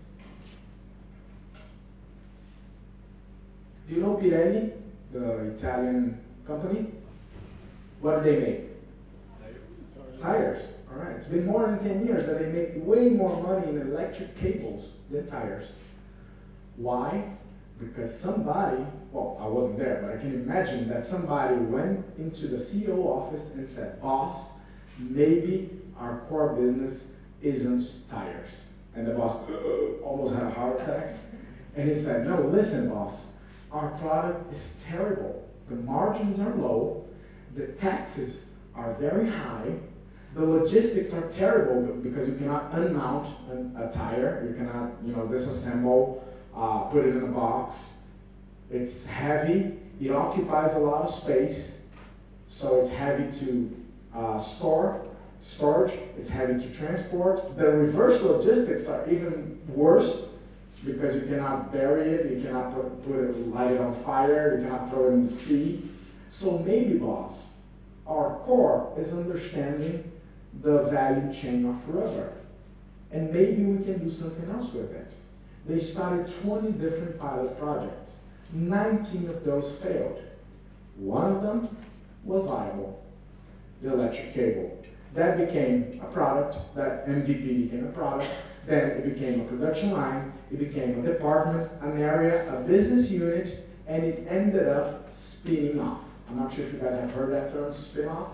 [3.88, 4.72] Do you know Pirelli,
[5.12, 6.86] the Italian company?
[8.00, 10.20] What do they make?
[10.20, 10.62] Tires.
[10.90, 11.12] All right.
[11.16, 14.90] It's been more than 10 years that they make way more money in electric cables
[15.10, 15.72] than tires.
[16.76, 17.36] Why?
[17.78, 22.56] Because somebody, well, I wasn't there, but I can imagine that somebody went into the
[22.56, 24.59] CEO office and said, Boss,
[25.00, 28.50] maybe our core business isn't tires.
[28.94, 29.48] And the boss
[30.02, 31.14] almost had a heart attack.
[31.76, 33.28] And he said, No, listen, boss,
[33.70, 35.48] our product is terrible.
[35.68, 37.06] The margins are low,
[37.54, 39.72] the taxes are very high,
[40.34, 45.22] the logistics are terrible because you cannot unmount a, a tire, you cannot, you know,
[45.22, 46.22] disassemble,
[46.54, 47.92] uh, put it in a box.
[48.70, 51.82] It's heavy, it occupies a lot of space,
[52.48, 53.79] so it's heavy to
[54.14, 55.06] uh, store,
[55.40, 57.56] storage, it's heavy to transport.
[57.56, 60.26] The reverse logistics are even worse
[60.84, 64.64] because you cannot bury it, you cannot put, put it, light it on fire, you
[64.64, 65.88] cannot throw it in the sea.
[66.28, 67.54] So maybe, boss,
[68.06, 70.10] our core is understanding
[70.62, 72.32] the value chain of rubber.
[73.12, 75.12] And maybe we can do something else with it.
[75.66, 78.22] They started 20 different pilot projects.
[78.52, 80.20] 19 of those failed.
[80.96, 81.76] One of them
[82.24, 82.99] was viable,
[83.82, 84.76] the electric cable.
[85.14, 88.30] That became a product, that MVP became a product,
[88.66, 93.66] then it became a production line, it became a department, an area, a business unit,
[93.86, 96.02] and it ended up spinning off.
[96.28, 98.28] I'm not sure if you guys have heard that term, spin off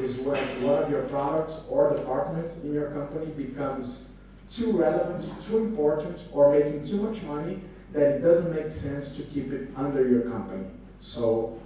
[0.00, 4.14] is when one of your products or departments in your company becomes
[4.50, 7.60] too relevant, too important, or making too much money
[7.92, 10.64] that it doesn't make sense to keep it under your company.
[11.00, 11.60] So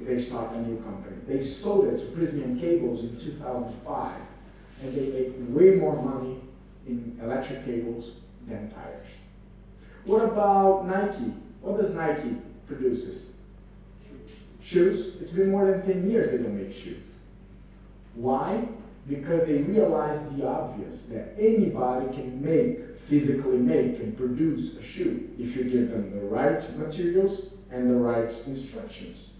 [0.00, 1.16] they start a new company.
[1.26, 4.20] They sold it to Prysmian Cables in 2005,
[4.82, 6.40] and they make way more money
[6.86, 8.12] in electric cables
[8.46, 9.06] than tires.
[10.04, 11.32] What about Nike?
[11.60, 13.32] What does Nike produces?
[14.62, 15.16] Shoes.
[15.20, 17.02] It's been more than 10 years they don't make shoes.
[18.14, 18.66] Why?
[19.08, 25.28] Because they realize the obvious that anybody can make, physically make, and produce a shoe
[25.38, 29.32] if you give them the right materials and the right instructions.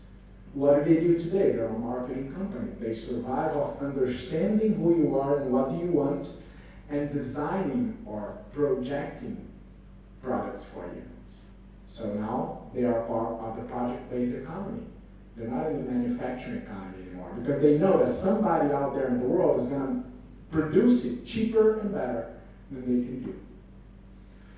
[0.54, 1.52] What do they do today?
[1.52, 2.72] They're a marketing company.
[2.80, 6.30] They survive off understanding who you are and what do you want
[6.90, 9.46] and designing or projecting
[10.22, 11.02] products for you.
[11.86, 14.82] So now they are part of the project-based economy.
[15.36, 19.20] They're not in the manufacturing economy anymore because they know that somebody out there in
[19.20, 20.08] the world is going to
[20.50, 22.34] produce it cheaper and better
[22.70, 23.40] than they can do.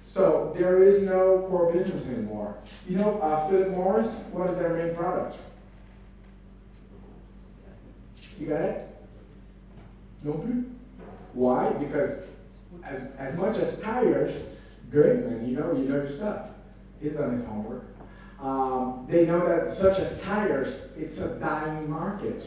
[0.04, 2.56] So there is no core business anymore.
[2.88, 5.36] You know, uh, Philip Morris, what is their main product?
[8.40, 9.04] Cigarette?
[10.24, 10.54] No plus.
[11.34, 11.72] Why?
[11.74, 12.26] Because
[12.82, 14.34] as, as much as tires,
[14.90, 16.46] good man, you know, you know your stuff.
[17.02, 17.84] He's done his homework.
[18.40, 22.46] Um, they know that such as tires, it's a dying market.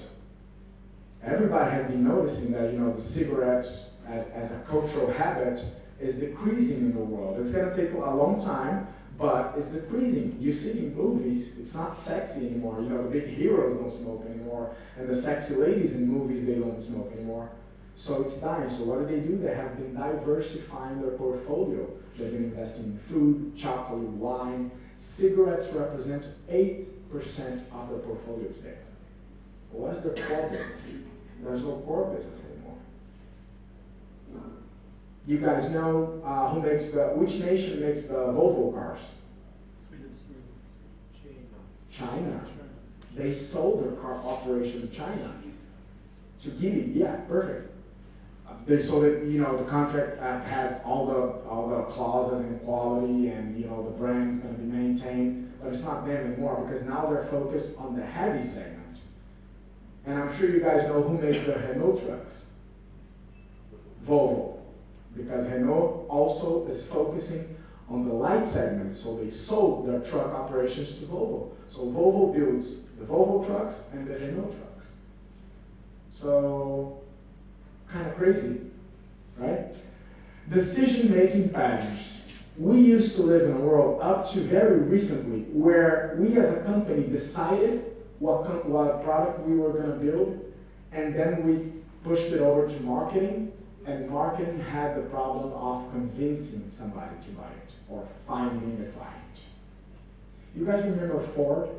[1.23, 3.67] Everybody has been noticing that you know the cigarette
[4.07, 5.63] as, as a cultural habit
[5.99, 7.39] is decreasing in the world.
[7.39, 10.37] It's going to take a long time, but it's decreasing.
[10.39, 12.81] You see in movies, it's not sexy anymore.
[12.81, 16.55] You know the big heroes don't smoke anymore, and the sexy ladies in movies they
[16.55, 17.49] don't smoke anymore.
[17.95, 18.69] So it's dying.
[18.69, 19.37] So what do they do?
[19.37, 21.87] They have been diversifying their portfolio.
[22.17, 24.71] They've been investing in food, chocolate, wine
[25.03, 26.87] Cigarettes represent 8%
[27.73, 28.77] of their portfolio today.
[29.69, 31.07] So what is their core business?
[31.43, 32.77] There's no core business anymore.
[35.25, 38.99] You guys know uh, who makes the, which nation makes the Volvo cars?
[41.89, 42.43] China.
[43.15, 45.35] They sold their car operation to China.
[46.41, 47.73] To Guinea, yeah, perfect
[48.65, 52.61] they so that you know the contract uh, has all the all the clauses and
[52.61, 56.63] quality and you know the brand's going to be maintained, but it's not them anymore
[56.65, 58.99] because now they're focused on the heavy segment.
[60.05, 62.47] And I'm sure you guys know who makes the Renault trucks.
[64.05, 64.52] Volvo.
[65.15, 67.55] Because Renault also is focusing
[67.89, 71.51] on the light segment, so they sold their truck operations to Volvo.
[71.69, 74.93] So Volvo builds the Volvo trucks and the Renault trucks.
[76.09, 77.01] So,
[77.87, 78.61] kind of crazy,
[79.37, 79.75] right?
[80.51, 82.21] Decision making patterns.
[82.57, 86.61] We used to live in a world up to very recently where we as a
[86.63, 90.53] company decided what, what product we were going to build,
[90.91, 91.71] and then we
[92.03, 93.51] pushed it over to marketing,
[93.85, 99.13] and marketing had the problem of convincing somebody to buy it or finding the client.
[100.55, 101.69] You guys remember Ford?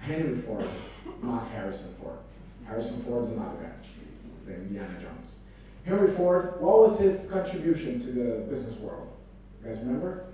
[0.00, 0.66] Henry Ford,
[1.22, 2.18] not Harrison Ford.
[2.66, 3.70] Harrison Ford is another guy.
[4.32, 5.40] It's the Indiana Jones.
[5.84, 9.08] Henry Ford, what was his contribution to the business world?
[9.62, 10.24] You guys remember?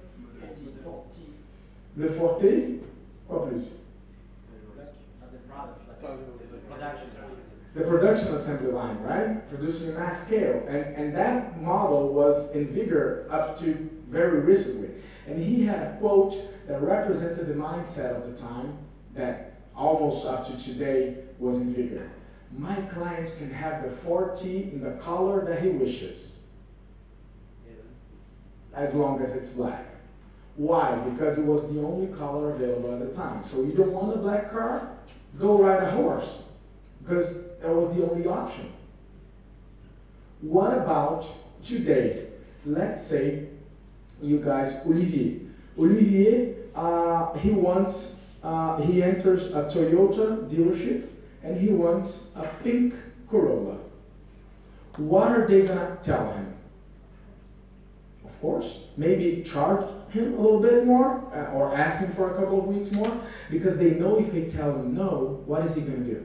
[1.96, 2.80] Le Forte?
[3.28, 3.62] Quoi plus?
[4.76, 5.86] Not the product,
[6.50, 7.10] the production.
[7.74, 9.48] The production assembly line, right?
[9.48, 10.64] Producing a mass scale.
[10.68, 14.90] And, and that model was in vigor up to very recently.
[15.26, 16.36] And he had a quote
[16.68, 18.78] that represented the mindset of the time
[19.14, 22.08] that almost up to today was in vigor.
[22.56, 26.38] My client can have the Ford T in the color that he wishes,
[28.72, 29.84] as long as it's black.
[30.54, 30.94] Why?
[31.10, 33.42] Because it was the only color available at the time.
[33.42, 34.88] So you don't want a black car?
[35.40, 36.43] Go ride a horse
[37.04, 38.72] because that was the only option.
[40.40, 41.26] What about
[41.62, 42.26] today?
[42.64, 43.48] Let's say
[44.22, 45.40] you guys, Olivier.
[45.78, 51.08] Olivier, uh, he wants, uh, he enters a Toyota dealership
[51.42, 52.94] and he wants a pink
[53.28, 53.78] Corolla.
[54.96, 56.54] What are they gonna tell him?
[58.24, 62.36] Of course, maybe charge him a little bit more uh, or ask him for a
[62.36, 63.10] couple of weeks more
[63.50, 66.24] because they know if they tell him no, what is he gonna do?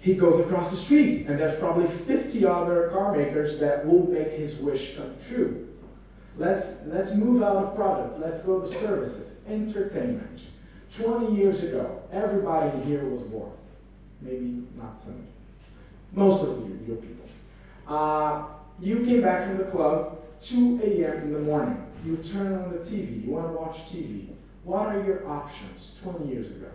[0.00, 4.30] He goes across the street and there's probably 50 other car makers that will make
[4.30, 5.68] his wish come true.
[6.36, 8.16] Let's let's move out of products.
[8.18, 10.42] Let's go to services entertainment.
[10.92, 13.52] 20 years ago everybody here was born
[14.22, 15.26] maybe not some
[16.12, 17.26] most of you your people.
[17.86, 18.44] Uh,
[18.80, 21.84] you came back from the club 2 a.m in the morning.
[22.04, 24.28] You turn on the tv you want to watch tv
[24.64, 26.70] what are your options 20 years ago?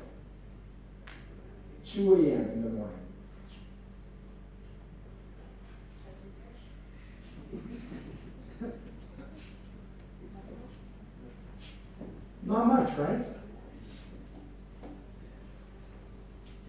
[1.85, 3.02] 2 a.m in the morning
[12.45, 13.25] Not much, right?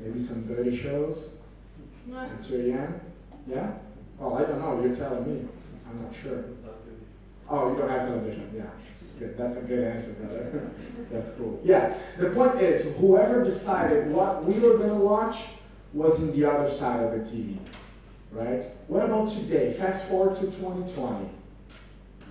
[0.01, 1.31] Maybe some dirty shows
[2.15, 3.01] at 2 a.m.
[3.47, 3.73] Yeah?
[4.21, 4.81] Oh, I don't know.
[4.83, 5.49] You're telling me.
[5.89, 6.45] I'm not sure.
[7.49, 8.53] Oh, you don't have television.
[8.57, 8.65] Yeah.
[9.19, 9.37] Good.
[9.37, 10.71] That's a good answer, brother.
[11.11, 11.61] That's cool.
[11.65, 11.97] Yeah.
[12.19, 15.45] The point is, whoever decided what we were going to watch
[15.93, 17.59] was in the other side of the TV.
[18.33, 18.65] Right?
[18.89, 19.75] What about today?
[19.75, 21.29] Fast forward to 2020.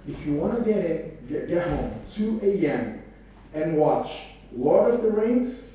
[0.08, 3.03] If you want to get in, get, get home, 2 a.m.,
[3.54, 4.24] and watch
[4.56, 5.72] Lord of the Rings,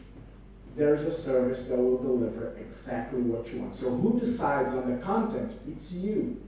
[0.76, 3.74] there's a service that will deliver exactly what you want.
[3.74, 5.54] So, who decides on the content?
[5.68, 6.40] It's you.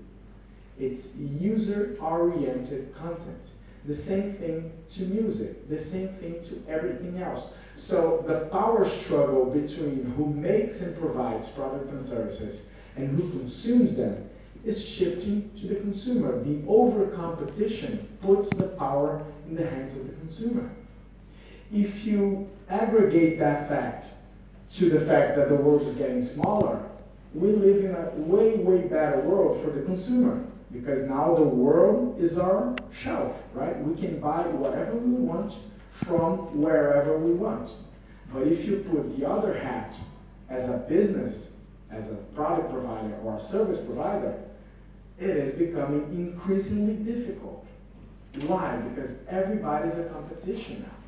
[0.78, 3.48] It's user oriented content.
[3.86, 7.52] The same thing to music, the same thing to everything else.
[7.74, 13.96] So, the power struggle between who makes and provides products and services and who consumes
[13.96, 14.28] them
[14.64, 16.40] is shifting to the consumer.
[16.44, 20.70] The over competition puts the power in the hands of the consumer
[21.72, 24.06] if you aggregate that fact
[24.72, 26.84] to the fact that the world is getting smaller,
[27.34, 32.18] we live in a way, way better world for the consumer because now the world
[32.18, 33.78] is our shelf, right?
[33.82, 35.54] We can buy whatever we want
[35.92, 37.72] from wherever we want.
[38.32, 39.96] But if you put the other hat
[40.48, 41.56] as a business,
[41.90, 44.40] as a product provider or a service provider,
[45.18, 47.66] it is becoming increasingly difficult.
[48.46, 48.76] Why?
[48.76, 50.99] Because everybody's a competition now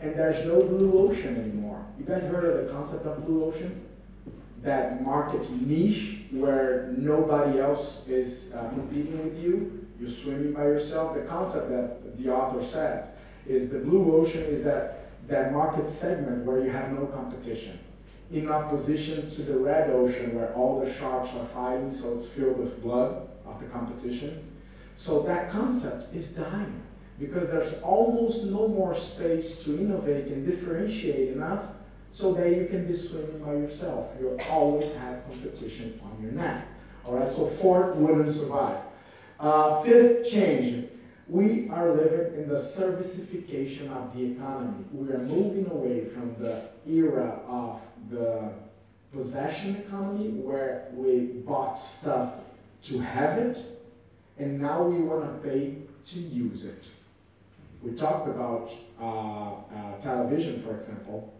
[0.00, 1.84] and there's no blue ocean anymore.
[1.98, 3.84] You guys heard of the concept of blue ocean?
[4.62, 11.14] That market niche where nobody else is uh, competing with you, you're swimming by yourself.
[11.14, 13.10] The concept that the author says
[13.46, 17.78] is the blue ocean is that, that market segment where you have no competition.
[18.32, 22.58] In opposition to the red ocean where all the sharks are fighting, so it's filled
[22.58, 24.50] with blood of the competition.
[24.96, 26.83] So that concept is dying
[27.18, 31.64] because there's almost no more space to innovate and differentiate enough
[32.10, 34.10] so that you can be swimming by yourself.
[34.20, 36.66] You'll always have competition on your neck.
[37.04, 38.78] All right, so fourth, women survive.
[39.38, 40.88] Uh, fifth change,
[41.28, 44.84] we are living in the servicification of the economy.
[44.92, 48.52] We are moving away from the era of the
[49.12, 52.34] possession economy where we bought stuff
[52.84, 53.64] to have it,
[54.38, 56.84] and now we want to pay to use it.
[57.84, 61.34] We talked about uh, uh, television, for example.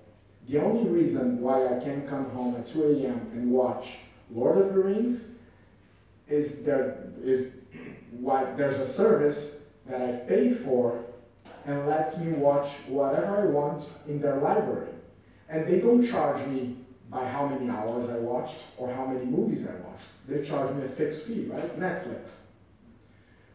[0.47, 3.31] The only reason why I can come home at 2 a.m.
[3.33, 3.97] and watch
[4.31, 5.31] Lord of the Rings
[6.29, 7.53] is there is
[8.11, 11.03] why there's a service that I pay for
[11.65, 14.91] and lets me watch whatever I want in their library.
[15.49, 16.77] And they don't charge me
[17.11, 20.09] by how many hours I watched or how many movies I watched.
[20.29, 21.81] They charge me a fixed fee, right?
[21.81, 22.41] Netflix.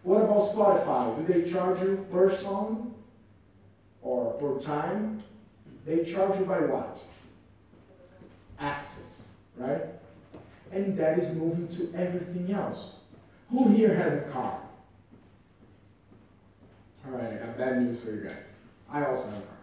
[0.04, 1.16] What about Spotify?
[1.16, 2.94] Do they charge you per song
[4.02, 5.24] or per time?
[5.86, 7.04] They charge you by what?
[8.60, 9.82] Access, right?
[10.72, 13.00] And that is moving to everything else.
[13.50, 14.60] Who here has a car?
[17.06, 18.58] All right, I got bad news for you guys.
[18.92, 19.58] I also have a car.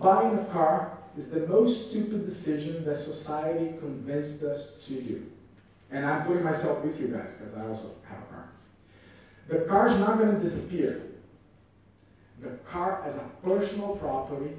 [0.00, 5.26] Buying a car is the most stupid decision that society convinced us to do.
[5.90, 8.48] And I'm putting myself with you guys because I also have a car.
[9.48, 11.02] The car is not going to disappear.
[12.40, 14.52] The car as a personal property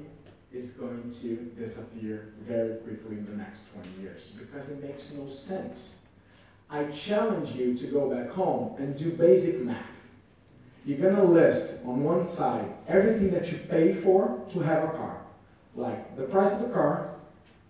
[0.52, 5.28] is going to disappear very quickly in the next 20 years because it makes no
[5.28, 5.96] sense.
[6.70, 9.84] I challenge you to go back home and do basic math.
[10.84, 14.88] You're going to list on one side everything that you pay for to have a
[14.88, 15.20] car,
[15.74, 17.10] like the price of the car,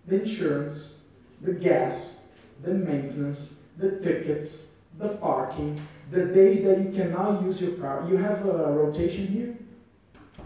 [0.05, 1.01] the insurance,
[1.41, 2.27] the gas,
[2.63, 5.81] the maintenance, the tickets, the parking,
[6.11, 8.05] the days that you cannot use your car.
[8.09, 9.57] You have a rotation here?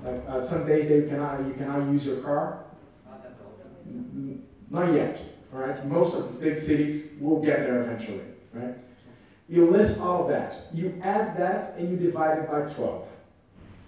[0.03, 2.65] Like uh, some days that you cannot you cannot use your car.
[4.69, 5.21] Not yet.
[5.53, 5.85] All right.
[5.85, 8.21] Most of the big cities will get there eventually.
[8.53, 8.75] Right.
[9.47, 10.57] You list all that.
[10.73, 13.07] You add that and you divide it by 12.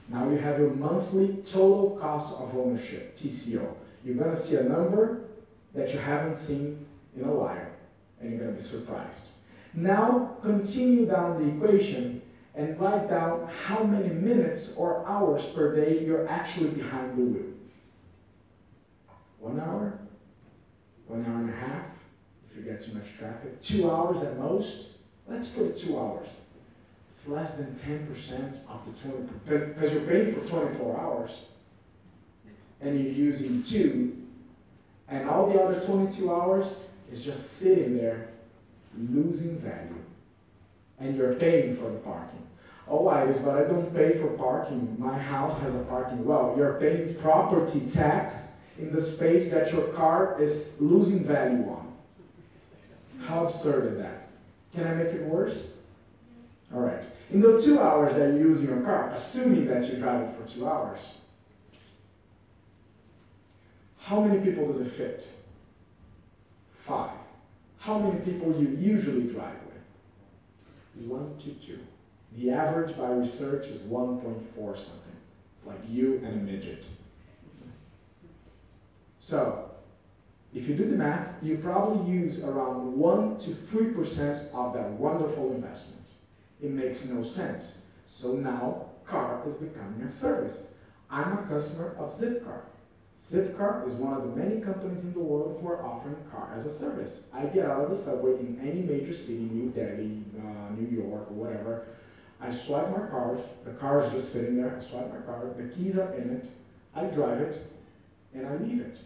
[0.10, 3.66] Now you have your monthly total cost of ownership (TCO).
[4.04, 5.22] You're gonna see a number
[5.74, 7.66] that you haven't seen in a while,
[8.20, 9.30] and you're gonna be surprised.
[9.74, 12.22] Now continue down the equation
[12.56, 17.54] and write down how many minutes or hours per day you're actually behind the wheel.
[19.40, 20.00] One hour?
[21.08, 21.86] One hour and a half,
[22.50, 23.60] if you get too much traffic.
[23.62, 24.92] Two hours at most?
[25.28, 26.30] Let's put it two hours.
[27.10, 31.42] It's less than 10% of the 20, because you're paying for 24 hours
[32.82, 34.18] and you're using two,
[35.08, 36.80] and all the other 22 hours
[37.12, 38.33] is just sitting there
[38.98, 39.96] losing value.
[41.00, 42.48] And you're paying for the parking.
[42.88, 44.96] Oh, Ayres, but I don't pay for parking.
[45.00, 46.24] My house has a parking.
[46.26, 51.94] Well, you're paying property tax in the space that your car is losing value on.
[53.22, 54.28] How absurd is that?
[54.74, 55.70] Can I make it worse?
[56.74, 57.06] All right.
[57.32, 60.48] In the two hours that you're using your car, assuming that you drive it for
[60.50, 61.18] two hours,
[64.00, 65.30] how many people does it fit?
[66.76, 67.12] Five.
[67.84, 71.06] How many people you usually drive with?
[71.06, 71.80] One to two.
[72.38, 75.18] The average by research is 1.4 something.
[75.54, 76.86] It's like you and a midget.
[79.20, 79.70] So,
[80.54, 85.52] if you do the math, you probably use around 1 to 3% of that wonderful
[85.52, 86.08] investment.
[86.62, 87.82] It makes no sense.
[88.06, 90.74] So now, car is becoming a service.
[91.10, 92.62] I'm a customer of Zipcar.
[93.18, 96.66] Zipcar is one of the many companies in the world who are offering car as
[96.66, 97.28] a service.
[97.34, 101.30] I get out of the subway in any major city, New Delhi, uh, New York,
[101.30, 101.88] or whatever.
[102.42, 103.42] I swipe my card.
[103.64, 104.76] The car is just sitting there.
[104.76, 105.56] I swipe my card.
[105.56, 106.50] The keys are in it.
[106.94, 107.66] I drive it,
[108.34, 109.00] and I leave it.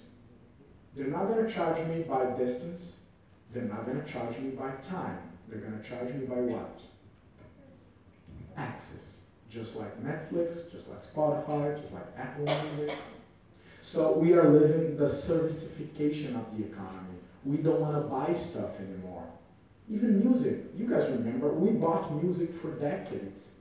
[0.96, 2.98] They're not going to charge me by distance.
[3.54, 5.20] They're not going to charge me by time.
[5.48, 6.82] They're going to charge me by what?
[8.58, 9.20] Access.
[9.50, 12.98] Just like Netflix, just like Spotify, just like Apple Music.
[13.88, 17.20] So we are living the servicification of the economy.
[17.46, 19.26] We don't want to buy stuff anymore.
[19.90, 20.58] Even music.
[20.76, 23.54] You guys remember, we bought music for decades.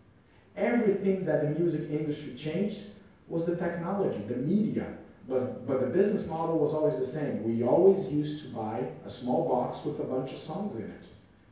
[0.57, 2.87] Everything that the music industry changed
[3.29, 4.89] was the technology, the media.
[5.29, 7.45] But, but the business model was always the same.
[7.45, 11.07] We always used to buy a small box with a bunch of songs in it.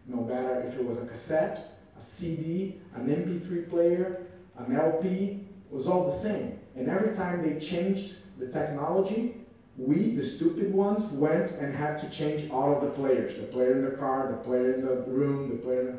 [0.08, 4.26] No matter if it was a cassette, a CD, an MP3 player,
[4.58, 6.58] an LP, it was all the same.
[6.74, 9.36] And every time they changed the technology,
[9.76, 13.36] we, the stupid ones, went and had to change all of the players.
[13.36, 15.98] The player in the car, the player in the room, the player the...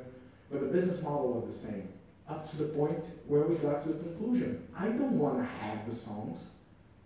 [0.50, 1.90] But the business model was the same.
[2.30, 4.68] Up to the point where we got to the conclusion.
[4.78, 6.52] I don't want to have the songs.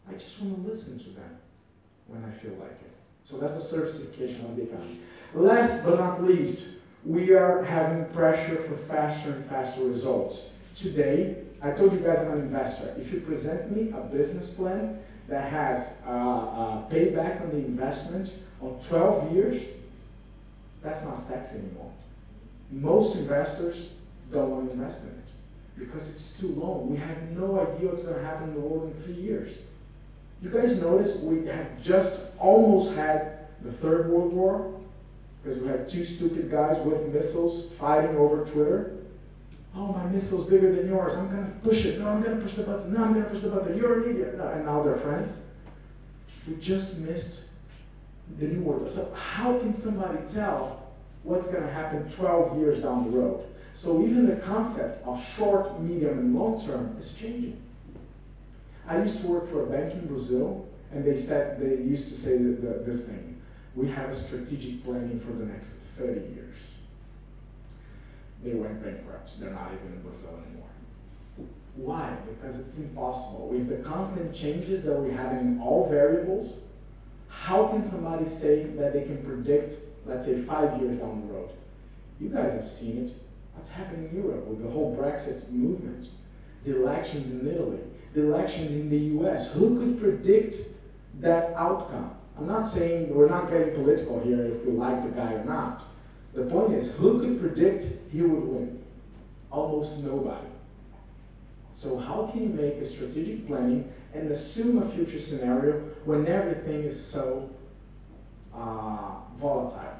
[0.07, 1.37] I just want to listen to them
[2.07, 2.91] when I feel like it.
[3.23, 4.99] So that's the servicification of the economy.
[5.33, 6.69] Last but not least,
[7.05, 10.49] we are having pressure for faster and faster results.
[10.75, 12.95] Today, I told you guys I'm an investor.
[12.97, 14.99] If you present me a business plan
[15.29, 19.61] that has uh, uh, payback on the investment on 12 years,
[20.81, 21.91] that's not sexy anymore.
[22.71, 23.89] Most investors
[24.31, 25.15] don't want to invest in it
[25.77, 26.89] because it's too long.
[26.89, 29.59] We have no idea what's going to happen in the world in three years.
[30.41, 34.73] You guys notice we have just almost had the Third World War
[35.41, 38.98] because we had two stupid guys with missiles fighting over Twitter.
[39.79, 41.15] Oh, my missile's bigger than yours.
[41.15, 41.99] I'm going to push it.
[41.99, 42.93] No, I'm going to push the button.
[42.93, 43.77] No, I'm going to push the button.
[43.77, 44.37] You're an idiot.
[44.37, 45.45] No, and now they're friends.
[46.45, 47.45] We just missed
[48.37, 48.93] the new world.
[48.93, 50.91] So, how can somebody tell
[51.23, 53.45] what's going to happen 12 years down the road?
[53.71, 57.61] So, even the concept of short, medium, and long term is changing.
[58.85, 62.15] I used to work for a bank in Brazil, and they said they used to
[62.15, 63.41] say the, the, this thing:
[63.75, 66.38] we have a strategic planning for the next 30 years.
[68.43, 69.39] They went bankrupt.
[69.39, 70.69] They're not even in Brazil anymore.
[71.75, 72.15] Why?
[72.27, 73.47] Because it's impossible.
[73.49, 76.55] With the constant changes that we have in all variables,
[77.27, 79.75] how can somebody say that they can predict,
[80.05, 81.49] let's say, five years down the road?
[82.19, 83.13] You guys have seen it.
[83.53, 86.07] What's happening in Europe with the whole Brexit movement,
[86.65, 87.79] the elections in Italy,
[88.13, 89.53] the elections in the US.
[89.53, 90.55] Who could predict
[91.19, 92.15] that outcome?
[92.37, 95.83] I'm not saying we're not getting political here if we like the guy or not.
[96.33, 98.83] The point is, who could predict he would win?
[99.51, 100.47] Almost nobody.
[101.71, 106.83] So, how can you make a strategic planning and assume a future scenario when everything
[106.83, 107.49] is so
[108.53, 109.99] uh, volatile?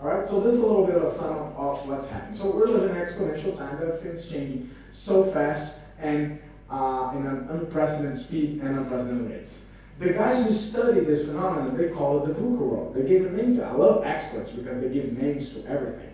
[0.00, 2.34] All right, so this is a little bit of a sum up of what's happening.
[2.34, 6.40] So, we're living in exponential times, everything's changing so fast and
[6.70, 9.71] uh, in an unprecedented speed and unprecedented rates.
[10.02, 12.92] The guys who study this phenomenon, they call it the VUCA world.
[12.92, 13.64] They give a name to it.
[13.64, 16.10] I love experts because they give names to everything.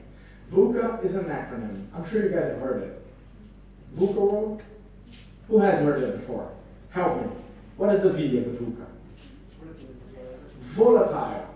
[0.53, 1.87] VUCA is an acronym.
[1.95, 3.07] I'm sure you guys have heard it.
[3.97, 4.63] VUCA world?
[5.49, 6.53] Who has heard it before?
[6.91, 7.33] Help me.
[7.79, 8.87] What is the V of the VUCA?
[10.61, 11.49] Volatile.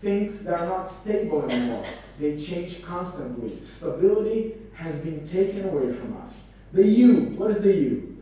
[0.00, 1.86] Things that are not stable anymore.
[2.18, 3.62] They change constantly.
[3.62, 6.48] Stability has been taken away from us.
[6.72, 8.15] The U, what is the U?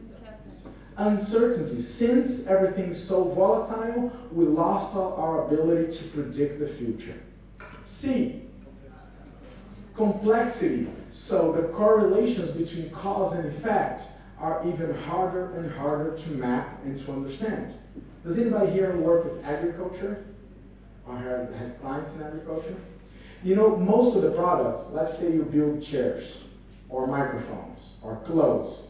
[0.96, 1.80] Uncertainty.
[1.80, 7.20] Since everything's so volatile, we lost our ability to predict the future.
[7.82, 8.42] C,
[9.96, 10.88] complexity.
[11.10, 14.02] So the correlations between cause and effect
[14.38, 17.74] are even harder and harder to map and to understand.
[18.24, 20.24] Does anybody here work with agriculture
[21.06, 22.76] or has clients in agriculture?
[23.42, 26.40] You know, most of the products, let's say you build chairs
[26.88, 28.84] or microphones or clothes,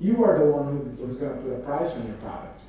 [0.00, 2.60] you are the one who's going to put a price on your product,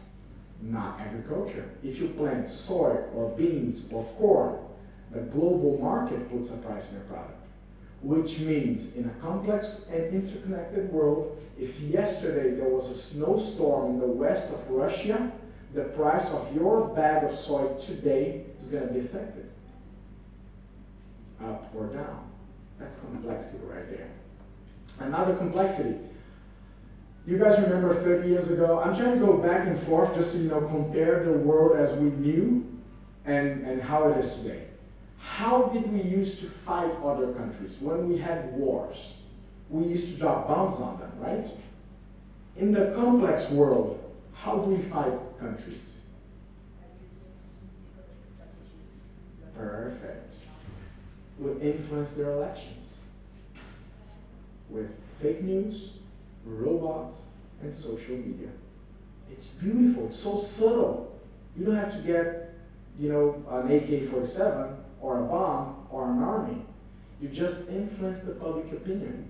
[0.62, 1.70] not agriculture.
[1.82, 4.58] If you plant soy or beans or corn,
[5.12, 7.38] the global market puts a price on your product.
[8.02, 14.00] Which means, in a complex and interconnected world, if yesterday there was a snowstorm in
[14.00, 15.32] the west of Russia,
[15.74, 19.50] the price of your bag of soy today is going to be affected.
[21.42, 22.30] Up or down.
[22.80, 24.10] That's complexity right there.
[25.00, 25.98] Another complexity.
[27.26, 28.80] You guys remember 30 years ago?
[28.80, 31.94] I'm trying to go back and forth just to you know compare the world as
[31.98, 32.68] we knew
[33.26, 34.66] and, and how it is today.
[35.18, 39.18] How did we used to fight other countries when we had wars?
[39.70, 41.48] We used to drop bombs on them, right?
[42.58, 44.00] In the complex world,
[44.34, 46.02] how do we fight countries?
[49.56, 50.36] Perfect.
[51.40, 53.02] We influence their elections
[54.70, 54.90] with
[55.22, 55.98] fake news,
[56.46, 57.26] robots,
[57.62, 58.50] and social media.
[59.30, 61.20] It's beautiful, it's so subtle.
[61.58, 62.54] You don't have to get,
[63.00, 66.66] you know, an AK 47 or a bomb or an army.
[67.22, 69.30] You just influence the public opinion.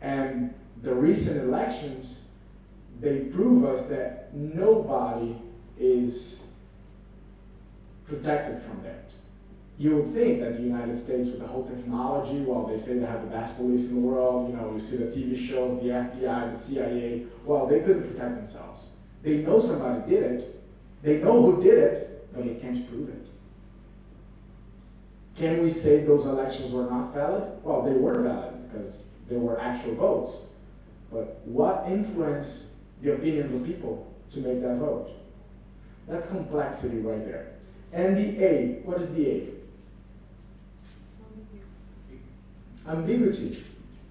[0.00, 2.20] And the recent elections,
[3.00, 5.36] they prove us that nobody
[5.78, 6.46] is
[8.06, 9.12] protected from that.
[9.82, 13.04] You would think that the United States, with the whole technology, well, they say they
[13.04, 15.88] have the best police in the world, you know, you see the TV shows, the
[15.88, 18.90] FBI, the CIA, well, they couldn't protect themselves.
[19.24, 20.62] They know somebody did it,
[21.02, 23.26] they know who did it, but they can't prove it.
[25.34, 27.42] Can we say those elections were not valid?
[27.64, 30.36] Well, they were valid because there were actual votes.
[31.10, 35.10] But what influenced the opinions of people to make that vote?
[36.06, 37.54] That's complexity right there.
[37.92, 39.61] And the A, what is the A?
[42.88, 43.62] Ambiguity.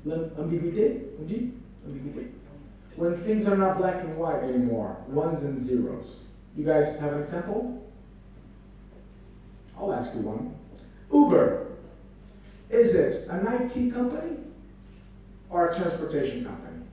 [0.05, 1.01] Ambiguity?
[2.95, 6.17] When things are not black and white anymore, ones and zeros.
[6.55, 7.89] You guys have an example?
[9.77, 10.55] I'll ask you one.
[11.11, 11.67] Uber.
[12.69, 14.37] Is it an IT company
[15.49, 16.85] or a transportation company?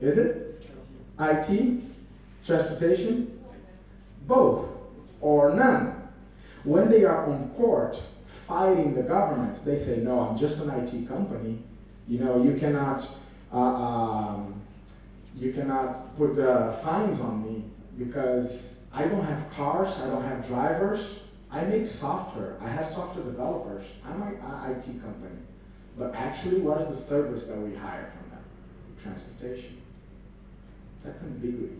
[0.00, 0.64] Is it?
[1.18, 1.82] IT?
[2.44, 3.38] Transportation?
[4.26, 4.76] Both
[5.20, 5.95] or none.
[6.66, 8.02] When they are on court
[8.48, 11.58] fighting the governments, they say, no, I'm just an IT company.
[12.08, 13.08] You know, you cannot,
[13.52, 14.60] uh, um,
[15.36, 17.62] you cannot put uh, fines on me
[17.96, 21.20] because I don't have cars, I don't have drivers.
[21.52, 22.56] I make software.
[22.60, 23.84] I have software developers.
[24.04, 24.34] I'm an
[24.70, 25.38] IT company.
[25.96, 28.44] But actually, what is the service that we hire from them?
[29.00, 29.80] Transportation.
[31.04, 31.76] That's ambiguity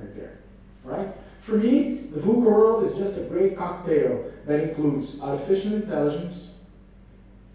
[0.00, 0.38] right there,
[0.84, 1.08] right?
[1.42, 6.58] For me, the VUCA world is just a great cocktail that includes artificial intelligence.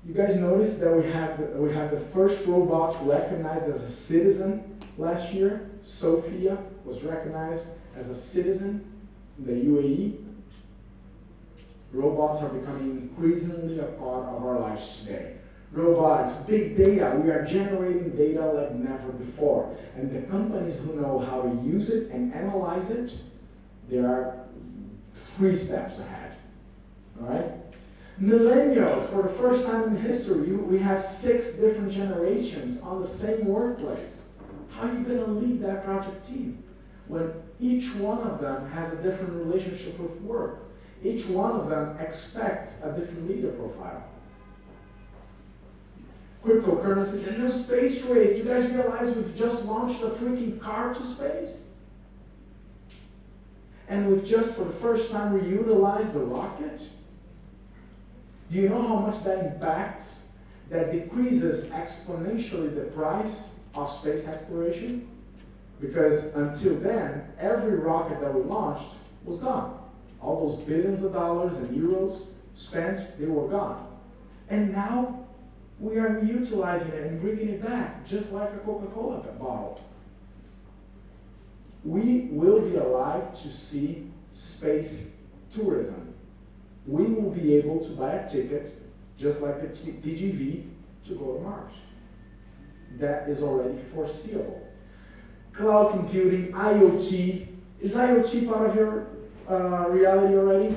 [0.05, 3.87] You guys noticed that we have the, we have the first robot recognized as a
[3.87, 5.69] citizen last year.
[5.81, 8.85] Sophia was recognized as a citizen
[9.39, 10.17] in the UAE.
[11.93, 15.35] Robots are becoming increasingly a part of our lives today.
[15.71, 19.77] Robotics, big data, we are generating data like never before.
[19.95, 23.13] And the companies who know how to use it and analyze it,
[23.89, 24.45] they are
[25.13, 26.35] three steps ahead.
[27.19, 27.51] All right?
[28.21, 33.45] Millennials, for the first time in history, we have six different generations on the same
[33.45, 34.29] workplace.
[34.71, 36.63] How are you going to lead that project team
[37.07, 40.63] when each one of them has a different relationship with work?
[41.03, 44.03] Each one of them expects a different leader profile.
[46.43, 48.31] Cryptocurrency, the new space race.
[48.31, 51.66] Do you guys realize we've just launched a freaking car to space?
[53.89, 56.81] And we've just, for the first time, reutilized the rocket?
[58.51, 60.29] Do you know how much that impacts?
[60.69, 65.07] That decreases exponentially the price of space exploration?
[65.79, 69.79] Because until then, every rocket that we launched was gone.
[70.19, 73.87] All those billions of dollars and euros spent, they were gone.
[74.49, 75.25] And now
[75.79, 79.79] we are reutilizing it and bringing it back, just like a Coca Cola bottle.
[81.87, 85.11] We will be alive to see space
[85.53, 86.13] tourism.
[86.85, 88.73] We will be able to buy a ticket,
[89.17, 90.67] just like the TGV,
[91.05, 91.71] to go to Mars.
[92.97, 94.67] That is already foreseeable.
[95.53, 97.47] Cloud computing, IoT.
[97.79, 99.07] Is IoT part of your
[99.49, 100.75] uh, reality already?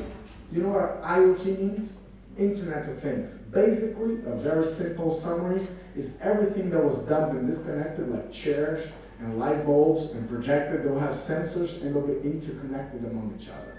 [0.53, 1.99] You know what IoT means?
[2.39, 3.39] Internet of Things.
[3.39, 8.87] Basically, a very simple summary is everything that was dumped and disconnected, like chairs
[9.21, 10.85] and light bulbs and projectors.
[10.85, 13.77] they'll have sensors and they'll be interconnected among each other.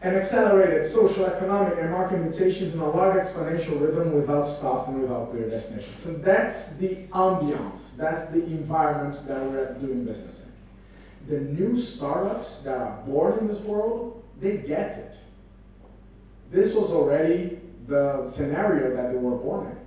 [0.00, 5.00] And accelerated social, economic, and market mutations in a large exponential rhythm without stops and
[5.00, 5.98] without clear destinations.
[5.98, 10.52] So that's the ambiance, that's the environment that we're doing business in.
[11.28, 15.18] The new startups that are born in this world, they get it.
[16.50, 19.81] This was already the scenario that they were born in.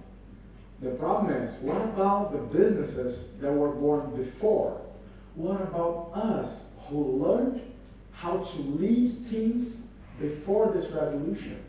[0.81, 4.81] The problem is, what about the businesses that were born before?
[5.35, 7.61] What about us who learned
[8.11, 9.83] how to lead teams
[10.19, 11.61] before this revolution?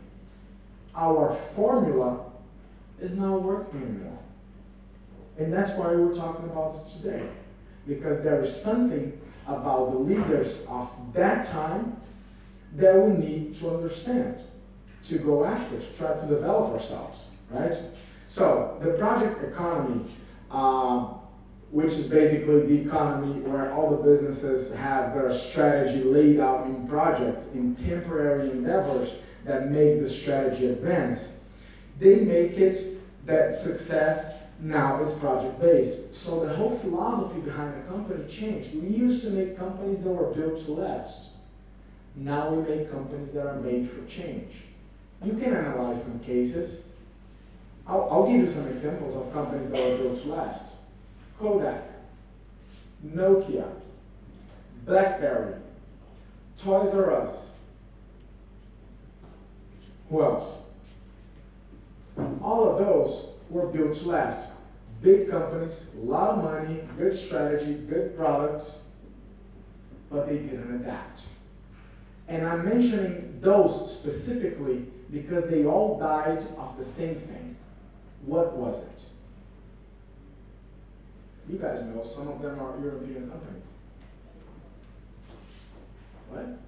[0.95, 2.25] Our formula
[2.99, 4.19] is not working anymore.
[5.37, 7.27] And that's why we're talking about today.
[7.87, 11.95] Because there is something about the leaders of that time
[12.75, 14.37] that we need to understand
[15.03, 17.77] to go after, to try to develop ourselves, right?
[18.27, 20.11] So the project economy,
[20.51, 21.13] uh,
[21.71, 26.87] which is basically the economy where all the businesses have their strategy laid out in
[26.87, 29.13] projects, in temporary endeavors
[29.45, 31.39] that make the strategy advance,
[31.99, 36.13] they make it that success now is project based.
[36.13, 38.75] So the whole philosophy behind the company changed.
[38.75, 41.29] We used to make companies that were built to last.
[42.15, 44.53] Now we make companies that are made for change.
[45.23, 46.93] You can analyze some cases.
[47.87, 50.75] I'll, I'll give you some examples of companies that were built to last.
[51.39, 51.83] Kodak,
[53.05, 53.69] Nokia,
[54.85, 55.55] BlackBerry,
[56.57, 57.55] Toys R Us.
[60.09, 60.59] Who else?
[62.41, 64.51] All of those were built to last.
[65.01, 68.85] Big companies, a lot of money, good strategy, good products,
[70.09, 71.21] but they didn't adapt.
[72.27, 77.46] And I'm mentioning those specifically because they all died of the same thing.
[78.27, 79.01] What was it?
[81.49, 83.63] You guys know some of them are European companies.
[86.29, 86.59] What?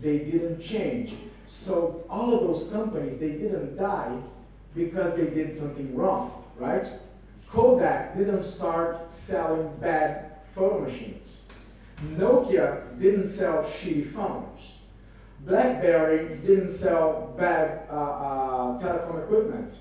[0.00, 1.12] They didn't change.
[1.44, 4.18] So all of those companies, they didn't die
[4.74, 6.88] because they did something wrong, right?
[7.50, 11.42] Kodak didn't start selling bad photo machines.
[12.16, 14.77] Nokia didn't sell shitty phones.
[15.48, 19.72] BlackBerry didn't sell bad uh, uh, telecom equipment.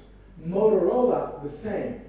[0.47, 2.01] Motorola, the same.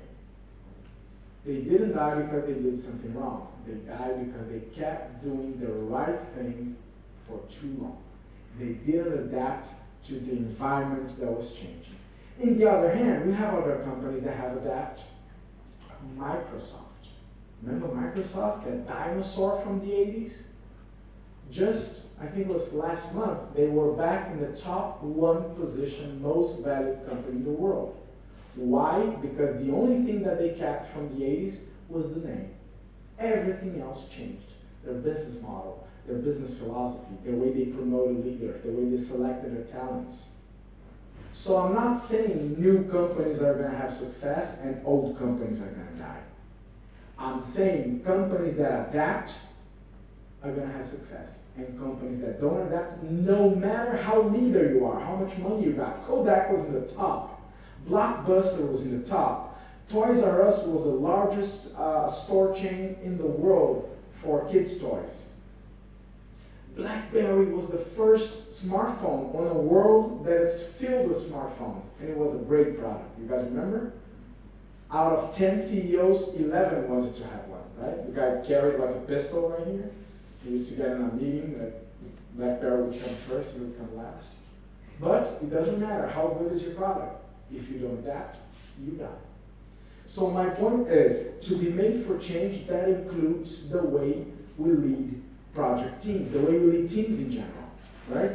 [1.45, 3.49] They didn't die because they did something wrong.
[3.67, 6.77] They died because they kept doing the right thing
[7.27, 7.99] for too long.
[8.61, 9.69] They didn't adapt
[10.05, 11.97] to the environment that was changing.
[12.39, 15.05] In the other hand, we have other companies that have adapted.
[16.17, 16.85] Microsoft.
[17.63, 20.45] Remember Microsoft, that dinosaur from the 80s?
[21.51, 26.21] Just, I think it was last month, they were back in the top one position,
[26.21, 27.97] most valued company in the world.
[28.55, 29.07] Why?
[29.23, 32.51] Because the only thing that they kept from the 80s was the name.
[33.19, 34.53] Everything else changed.
[34.85, 39.57] Their business model, their business philosophy, the way they promoted leaders, the way they selected
[39.57, 40.31] their talents.
[41.33, 45.67] So I'm not saying new companies are going to have success and old companies are
[45.67, 46.23] going to die.
[47.19, 49.39] I'm saying companies that adapt
[50.43, 51.41] are going to have success.
[51.57, 55.73] And companies that don't adapt, no matter how leader you are, how much money you
[55.73, 56.03] got.
[56.05, 57.41] Kodak was in the top.
[57.87, 59.61] Blockbuster was in the top.
[59.89, 65.27] Toys R Us was the largest uh, store chain in the world for kids' toys.
[66.77, 72.17] BlackBerry was the first smartphone on a world that is filled with smartphones, and it
[72.17, 73.19] was a great product.
[73.19, 73.95] You guys remember?
[74.93, 78.07] Out of 10 CEOs, 11 wanted to have one, right?
[78.07, 79.91] The guy carried like a pistol right here.
[80.45, 81.85] He used to get in a meeting that
[82.37, 84.29] BlackBerry would come first, he would come last.
[85.01, 87.25] But it doesn't matter how good is your product.
[87.53, 88.37] If you don't adapt,
[88.85, 89.07] you die.
[90.09, 94.25] So my point is, to be made for change, that includes the way
[94.57, 95.23] we lead
[95.55, 97.71] project teams, the way we lead teams in general,
[98.09, 98.33] right?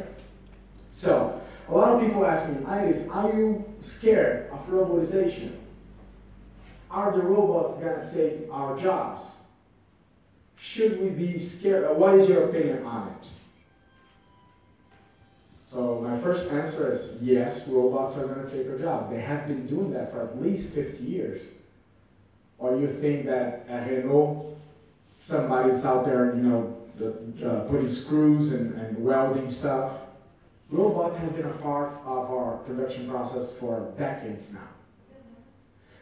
[0.92, 5.56] So, a lot of people ask me, Ayres, are you scared of robotization?
[6.90, 9.36] Are the robots gonna take our jobs?
[10.56, 11.96] Should we be scared?
[11.96, 13.28] What is your opinion on it?
[15.66, 19.10] So my first answer is yes, robots are going to take our jobs.
[19.10, 21.42] They have been doing that for at least 50 years.
[22.58, 24.56] Or you think that at Renault,
[25.18, 26.76] somebody's out there, you know,
[27.44, 29.92] uh, putting screws and, and welding stuff.
[30.70, 34.68] Robots have been a part of our production process for decades now.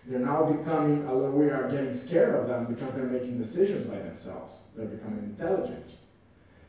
[0.06, 1.30] They're now becoming, a little.
[1.32, 4.64] we are getting scared of them because they're making decisions by themselves.
[4.76, 5.94] They're becoming intelligent.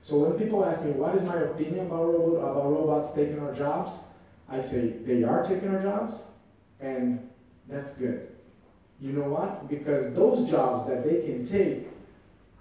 [0.02, 3.54] So when people ask me, what is my opinion about, robot, about robots taking our
[3.54, 4.04] jobs?
[4.50, 6.28] I say, they are taking our jobs,
[6.80, 7.28] and
[7.68, 8.28] that's good.
[9.00, 9.68] You know what?
[9.68, 11.88] Because those jobs that they can take,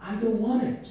[0.01, 0.89] I don't want it.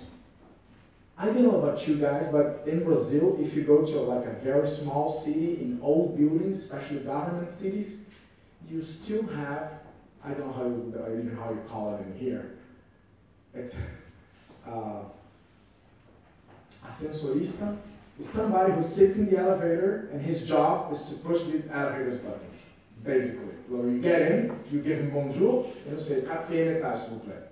[1.17, 4.33] I don't know about you guys, but in Brazil, if you go to like a
[4.43, 8.07] very small city in old buildings, especially government cities,
[8.71, 9.73] you still have,
[10.23, 12.57] I don't know how you, even how you call it in here.
[13.53, 13.77] It's,
[14.65, 15.01] uh,
[16.85, 17.77] ascensorista
[18.17, 22.19] is somebody who sits in the elevator and his job is to push the elevator's
[22.19, 22.69] buttons,
[23.03, 23.55] basically.
[23.67, 27.25] So you get in, you give him bonjour, and you say, quatrième étage, s'il vous
[27.25, 27.47] plaît.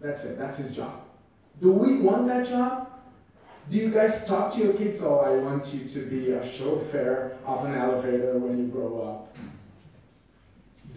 [0.00, 1.02] That's it, that's his job.
[1.60, 2.88] Do we want that job?
[3.70, 7.36] Do you guys talk to your kids, oh, I want you to be a chauffeur
[7.46, 9.31] of an elevator when you grow up?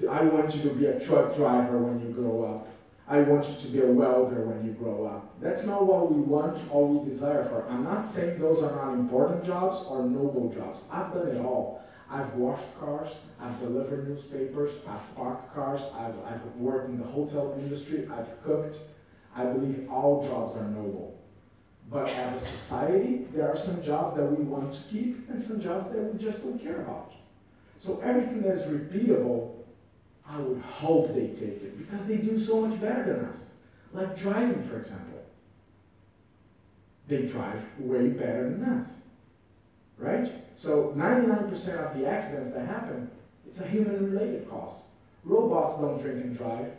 [0.04, 2.68] I want you to be a truck driver when you grow up.
[3.08, 5.40] I want you to be a welder when you grow up.
[5.40, 7.66] That's not what we want or we desire for.
[7.70, 10.84] I'm not saying those are not important jobs or noble jobs.
[10.92, 11.84] I've done it all.
[12.10, 17.56] I've washed cars, I've delivered newspapers, I've parked cars, I've, I've worked in the hotel
[17.58, 18.78] industry, I've cooked.
[19.36, 21.20] I believe all jobs are noble.
[21.90, 25.60] But as a society, there are some jobs that we want to keep and some
[25.60, 27.14] jobs that we just don't care about.
[27.78, 29.55] So everything that is repeatable
[30.30, 33.54] I would hope they take it because they do so much better than us.
[33.94, 35.24] Like driving, for example.
[37.08, 38.98] They drive way better than us.
[39.98, 40.32] Right?
[40.56, 43.10] So 99% of the accidents that happen,
[43.48, 44.88] it's a human related cause.
[45.24, 46.72] Robots don't drink and drive.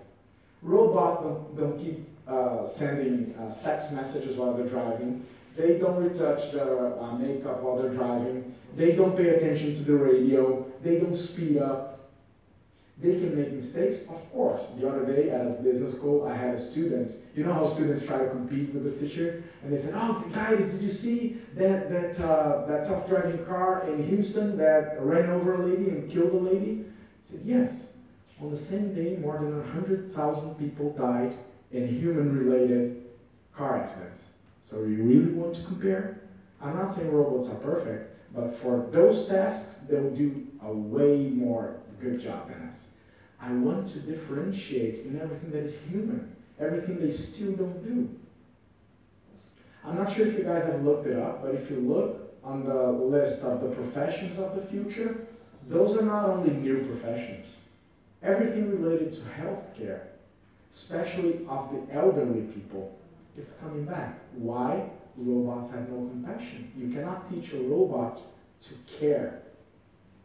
[0.62, 5.24] Robots don't, don't keep uh, sending uh, sex messages while they're driving.
[5.56, 8.54] They don't retouch their uh, makeup while they're driving.
[8.76, 10.66] They don't pay attention to the radio.
[10.82, 11.95] They don't speed up
[12.98, 14.70] they can make mistakes, of course.
[14.70, 17.12] The other day at a business school, I had a student.
[17.34, 20.70] You know how students try to compete with the teacher, and they said, "Oh, guys,
[20.70, 25.66] did you see that that uh, that self-driving car in Houston that ran over a
[25.66, 27.92] lady and killed a lady?" I said, "Yes."
[28.40, 31.34] On the same day, more than hundred thousand people died
[31.72, 33.02] in human-related
[33.54, 34.30] car accidents.
[34.62, 36.20] So you really want to compare?
[36.60, 41.76] I'm not saying robots are perfect, but for those tasks, they'll do a way more
[42.00, 42.94] good job than us.
[43.40, 48.08] I want to differentiate in everything that is human, everything they still don't do.
[49.84, 52.64] I'm not sure if you guys have looked it up, but if you look on
[52.64, 55.26] the list of the professions of the future,
[55.68, 57.58] those are not only new professions.
[58.22, 60.00] Everything related to healthcare,
[60.70, 62.96] especially of the elderly people,
[63.36, 64.18] is coming back.
[64.32, 64.90] Why?
[65.16, 66.70] robots have no compassion.
[66.76, 68.20] You cannot teach a robot
[68.62, 69.42] to care.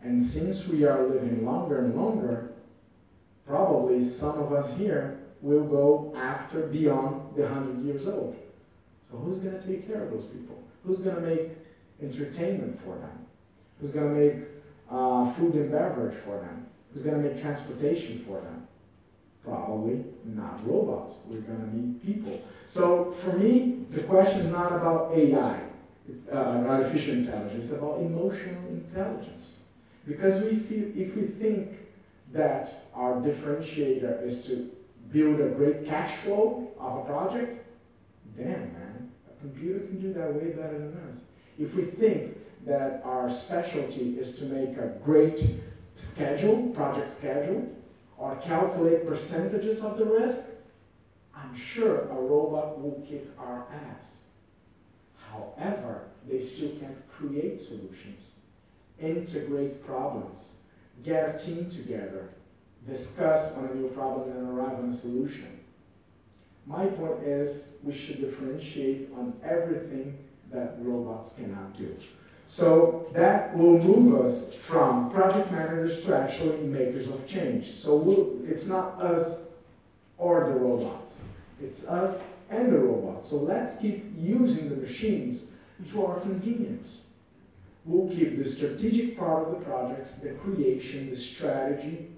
[0.04, 2.52] And since we are living longer and longer,
[3.45, 8.36] probably some of us here will go after beyond the 100 years old.
[9.02, 10.58] So, who's going to take care of those people?
[10.86, 11.49] Who's going to make
[12.02, 13.26] entertainment for them?
[13.80, 14.47] Who's going to make
[14.89, 16.66] uh, food and beverage for them?
[16.93, 18.68] Who's going to make transportation for them?
[19.43, 21.20] Probably not robots.
[21.26, 22.41] We're going to need people.
[22.68, 25.60] So, for me, the question is not about AI,
[26.08, 29.61] it's uh, artificial intelligence, it's about emotional intelligence.
[30.08, 31.78] Because we feel, if we think
[32.32, 34.72] that our differentiator is to
[35.12, 37.66] build a great cash flow of a project,
[38.36, 41.26] damn man, a computer can do that way better than us.
[41.60, 45.58] If we think that our specialty is to make a great
[45.93, 47.70] schedule, project schedule,
[48.18, 50.45] or calculate percentages of the risk,
[51.36, 54.24] I'm sure a robot will kick our ass.
[55.32, 58.36] However, they still can't create solutions,
[59.02, 60.58] integrate problems,
[61.04, 62.30] get a team together,
[62.88, 65.60] discuss on a new problem and arrive on a solution.
[66.66, 70.18] My point is we should differentiate on everything
[70.52, 71.95] that robots cannot do.
[72.45, 77.72] So that will move us from project managers to actually makers of change.
[77.72, 79.54] So we'll, it's not us
[80.18, 81.22] or the robots.
[81.62, 83.30] It's us and the robots.
[83.30, 85.52] So let's keep using the machines
[85.88, 87.06] to our convenience.
[87.86, 92.11] We'll keep the strategic part of the projects, the creation, the strategy,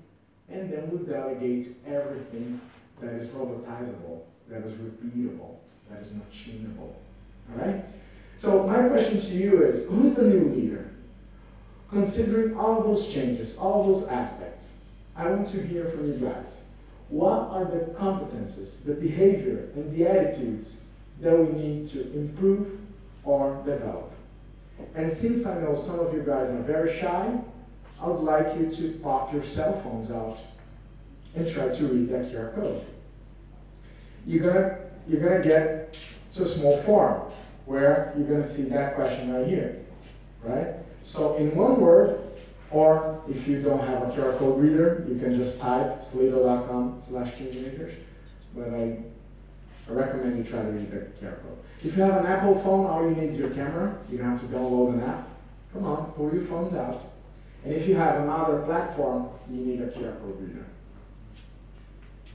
[0.50, 2.60] and then we'll delegate everything
[3.00, 5.56] that is robotizable, that is repeatable,
[5.90, 6.94] that is machinable.
[7.50, 7.86] All right?
[8.38, 10.90] So my question to you is, who's the new leader?
[11.90, 14.78] Considering all those changes, all those aspects,
[15.16, 16.48] I want to hear from you guys.
[17.10, 20.82] What are the competences, the behavior, and the attitudes
[21.22, 22.80] that we need to improve
[23.24, 24.13] or develop?
[24.96, 27.40] And since I know some of you guys are very shy,
[28.02, 30.40] I would like you to pop your cell phones out
[31.36, 32.86] and try to read that QR code.
[34.26, 34.78] You're gonna,
[35.08, 35.96] you're gonna get
[36.34, 37.32] to a small form
[37.66, 39.82] where you're gonna see that question right here,
[40.44, 40.76] right?
[41.04, 42.20] So in one word,
[42.72, 47.34] or if you don't have a QR code reader, you can just type slido.com slash
[47.34, 47.94] changemakers.
[48.56, 48.98] But I,
[49.90, 51.58] I recommend you try to read the QR code.
[51.84, 53.98] If you have an Apple phone, all you need is your camera.
[54.10, 55.28] You don't have to download an app.
[55.74, 57.04] Come on, pull your phones out.
[57.66, 60.66] And if you have another platform, you need a QR code reader.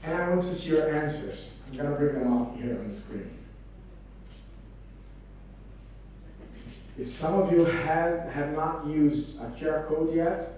[0.03, 1.49] And I want to see your answers.
[1.71, 3.29] I'm gonna bring them up here on the screen.
[6.97, 10.49] If some of you have, have not used a QR code yet,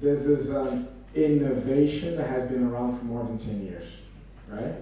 [0.00, 3.84] this is an innovation that has been around for more than 10 years,
[4.48, 4.74] right?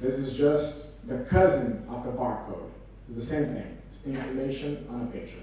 [0.00, 2.70] This is just the cousin of the barcode.
[3.04, 3.78] It's the same thing.
[3.84, 5.38] It's information on a picture.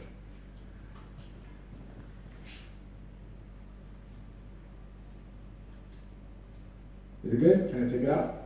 [7.25, 7.69] Is it good?
[7.69, 8.43] Can I take it out?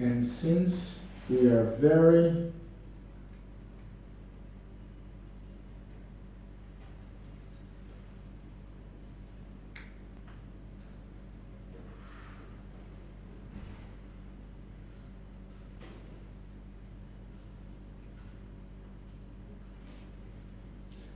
[0.00, 2.50] And since we are very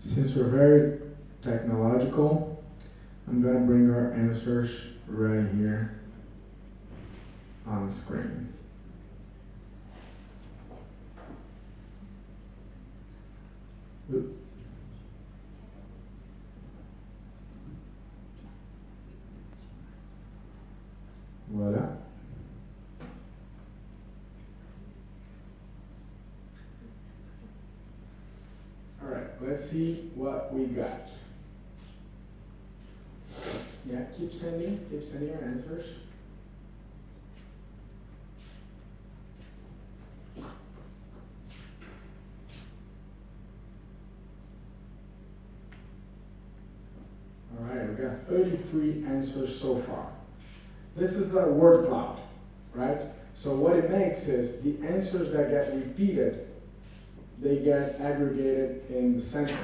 [0.04, 1.00] since we're very
[1.40, 2.62] technological,
[3.26, 5.98] I'm gonna bring our answers right here
[7.66, 8.52] on screen.
[21.50, 21.96] Voilà.
[29.02, 31.08] All right, let's see what we got.
[33.88, 35.86] Yeah, keep sending, keep sending your answers.
[40.36, 40.44] All
[47.60, 50.08] right, we've got 33 answers so far.
[50.96, 52.18] This is a word cloud,
[52.72, 53.02] right?
[53.34, 56.48] So what it makes is the answers that get repeated,
[57.40, 59.58] they get aggregated in the center.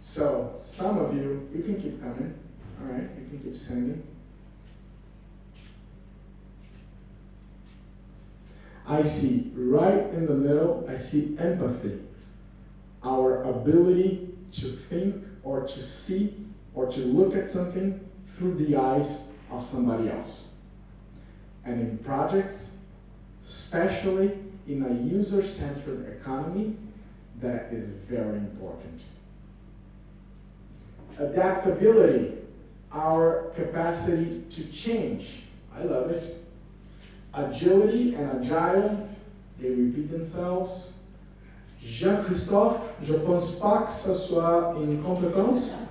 [0.00, 2.34] So some of you, you can keep coming.
[2.80, 4.02] All right, you can keep sending.
[8.86, 12.00] I see right in the middle, I see empathy.
[13.04, 16.34] Our ability to think or to see
[16.74, 18.00] or to look at something
[18.34, 20.48] through the eyes of somebody else.
[21.64, 22.78] And in projects,
[23.42, 24.32] especially
[24.66, 26.76] in a user centered economy,
[27.40, 29.02] that is very important.
[31.18, 32.36] Adaptability,
[32.92, 35.42] our capacity to change.
[35.74, 36.36] I love it.
[37.34, 39.08] Agility and agile,
[39.58, 40.94] they repeat themselves.
[41.82, 45.86] Jean-Christophe, je pense pas que ça soit une compétence.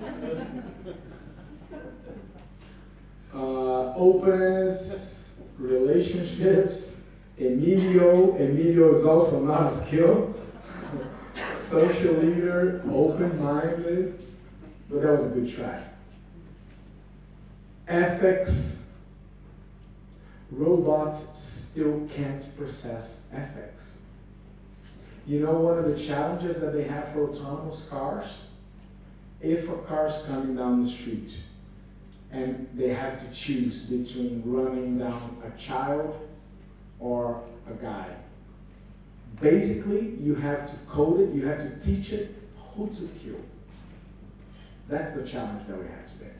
[3.32, 6.99] Uh, openness, relationships.
[7.40, 10.34] Emilio, Emilio is also not a skill.
[11.54, 14.20] Social leader, open-minded.
[14.90, 15.82] But that was a good try.
[17.88, 18.84] Ethics.
[20.50, 23.98] Robots still can't process ethics.
[25.26, 28.40] You know one of the challenges that they have for autonomous cars?
[29.40, 31.38] If a car is coming down the street
[32.32, 36.29] and they have to choose between running down a child
[37.00, 38.06] or a guy,
[39.40, 43.40] basically you have to code it, you have to teach it who to kill.
[44.88, 46.32] That's the challenge that we have today.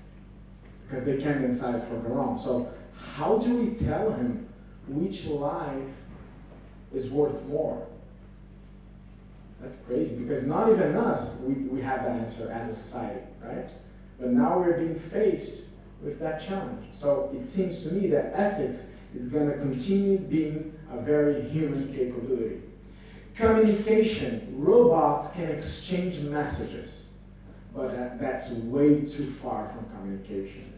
[0.87, 2.37] Because they can't decide for their own.
[2.37, 4.49] So, how do we tell him
[4.89, 5.89] which life
[6.93, 7.87] is worth more?
[9.61, 13.69] That's crazy because not even us, we, we have that answer as a society, right?
[14.19, 15.67] But now we're being faced
[16.03, 16.87] with that challenge.
[16.93, 21.93] So it seems to me that ethics is going to continue being a very human
[21.93, 22.61] capability.
[23.35, 27.13] Communication, robots can exchange messages,
[27.75, 30.73] but that, that's way too far from communication.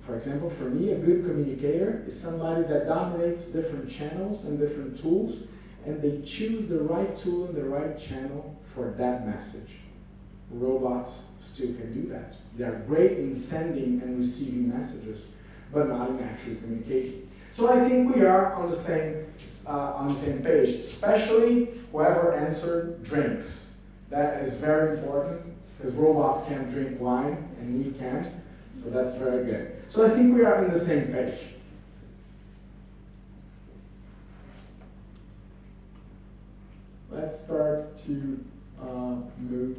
[0.00, 4.98] For example, for me, a good communicator is somebody that dominates different channels and different
[4.98, 5.42] tools
[5.86, 9.70] and they choose the right tool and the right channel for that message.
[10.50, 12.34] Robots still can do that.
[12.56, 15.28] They are great in sending and receiving messages,
[15.72, 17.29] but not in actual communication.
[17.52, 19.26] So I think we are on the same
[19.66, 23.76] uh, on the same page, especially whoever answered drinks.
[24.10, 25.40] That is very important
[25.76, 28.26] because robots can't drink wine and we can't.
[28.82, 29.82] so that's very good.
[29.88, 31.34] So I think we are on the same page.
[37.20, 38.44] let's start to
[38.80, 39.76] uh, move.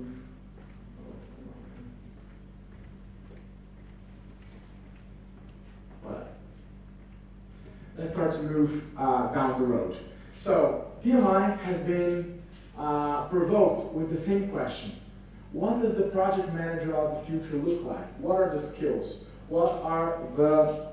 [8.02, 9.96] Let's start to move uh, down the road.
[10.40, 12.42] So PMI has been
[12.76, 14.94] uh, provoked with the same question.
[15.52, 18.08] What does the project manager of the future look like?
[18.18, 19.26] What are the skills?
[19.50, 20.88] What are the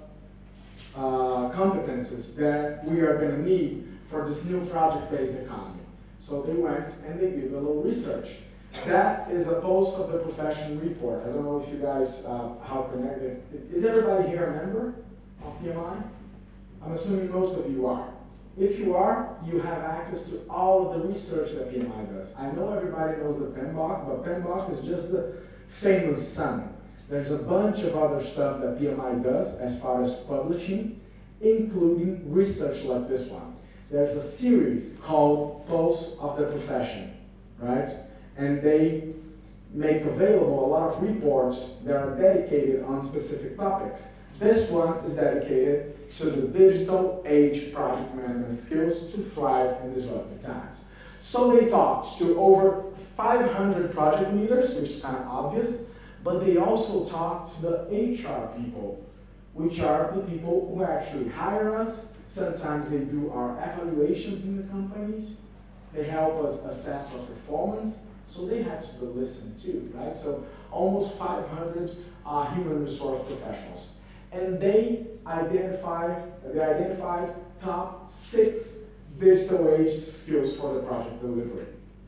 [0.94, 5.80] uh, competences that we are going to need for this new project-based economy?
[6.18, 8.32] So they went and they did a little research.
[8.84, 11.22] That is a Pulse of the profession report.
[11.24, 13.42] I don't know if you guys, uh, how connected.
[13.72, 14.94] Is everybody here a member
[15.42, 16.02] of PMI?
[16.85, 18.09] I'm assuming most of you are.
[18.57, 22.35] If you are, you have access to all of the research that PMI does.
[22.37, 25.37] I know everybody knows the PMBOK, but PMBOK is just the
[25.68, 26.74] famous son.
[27.09, 31.01] There's a bunch of other stuff that PMI does as far as publishing,
[31.41, 33.49] including research like this one
[33.91, 37.16] there's a series called Pulse of the Profession,
[37.59, 37.91] right?
[38.37, 39.14] And they
[39.72, 44.09] make available a lot of reports that are dedicated on specific topics.
[44.39, 50.43] This one is dedicated to the digital age project management skills to thrive in disruptive
[50.43, 50.84] times.
[51.20, 52.84] So they talked to over
[53.16, 55.91] 500 project leaders, which is kind of obvious,
[56.22, 59.05] but they also talked to the HR people,
[59.55, 64.62] which are the people who actually hire us Sometimes they do our evaluations in the
[64.64, 65.39] companies.
[65.95, 68.05] They help us assess our performance.
[68.28, 70.16] So they have to be listened to, right?
[70.16, 73.95] So almost 500 uh, human resource professionals.
[74.33, 76.22] And they identified,
[76.53, 78.85] they identified top six
[79.18, 81.66] digital age skills for the project delivery,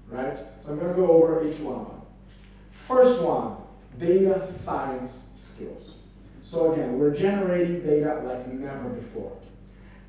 [0.08, 0.36] right?
[0.60, 1.86] So I'm going to go over each one.
[2.72, 3.56] First one,
[3.98, 5.96] data science skills.
[6.42, 9.36] So again, we're generating data like never before.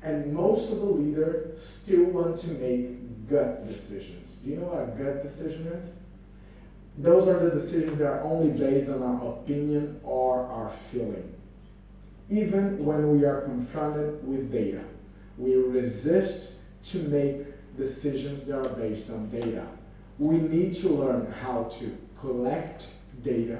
[0.02, 4.38] And most of the leaders still want to make gut decisions.
[4.38, 5.98] Do you know what a gut decision is?
[6.98, 11.32] Those are the decisions that are only based on our opinion or our feeling.
[12.32, 14.80] Even when we are confronted with data,
[15.36, 16.54] we resist
[16.84, 17.44] to make
[17.76, 19.66] decisions that are based on data.
[20.18, 22.88] We need to learn how to collect
[23.22, 23.58] data,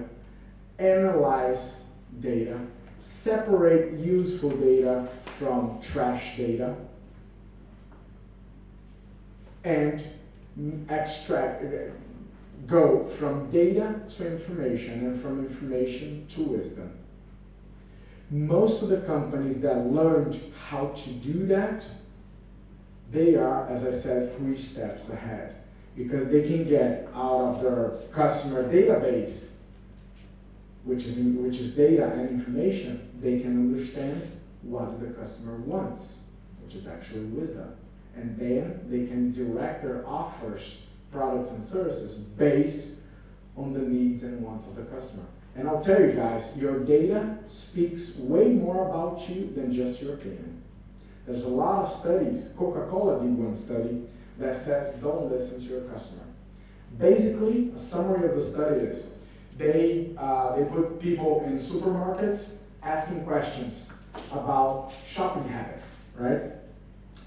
[0.79, 1.85] analyze
[2.21, 2.59] data,
[2.99, 5.07] separate useful data
[5.37, 6.75] from trash data,
[9.65, 10.03] and
[10.89, 11.63] extract,
[12.67, 16.91] go from data to information and from information to wisdom.
[18.33, 21.85] Most of the companies that learned how to do that,
[23.11, 25.57] they are, as I said, three steps ahead
[25.95, 29.51] because they can get out of their customer database,
[30.85, 36.25] which is, which is data and information, they can understand what the customer wants,
[36.65, 37.75] which is actually wisdom.
[38.17, 40.81] And then they can direct their offers,
[41.11, 42.95] products and services based
[43.59, 45.27] on the needs and wants of the customer.
[45.55, 50.15] And I'll tell you guys, your data speaks way more about you than just your
[50.15, 50.63] opinion.
[51.27, 52.55] There's a lot of studies.
[52.59, 54.03] Coca-Cola did one study
[54.39, 56.25] that says don't listen to your customer.
[56.99, 59.17] Basically, a summary of the study is
[59.59, 63.93] they, uh, they put people in supermarkets asking questions
[64.31, 66.53] about shopping habits, right?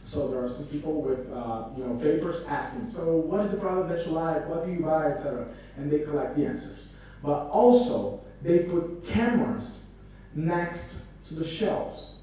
[0.04, 3.58] So there are some people with uh, you know papers asking, so what is the
[3.58, 4.48] product that you like?
[4.48, 5.48] What do you buy, etc.
[5.78, 6.90] And they collect the answers.
[7.26, 9.88] But also they put cameras
[10.36, 12.16] next to the shelves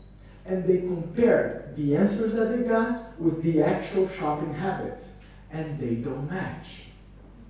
[0.45, 5.17] and they compared the answers that they got with the actual shopping habits,
[5.51, 6.87] and they don't match.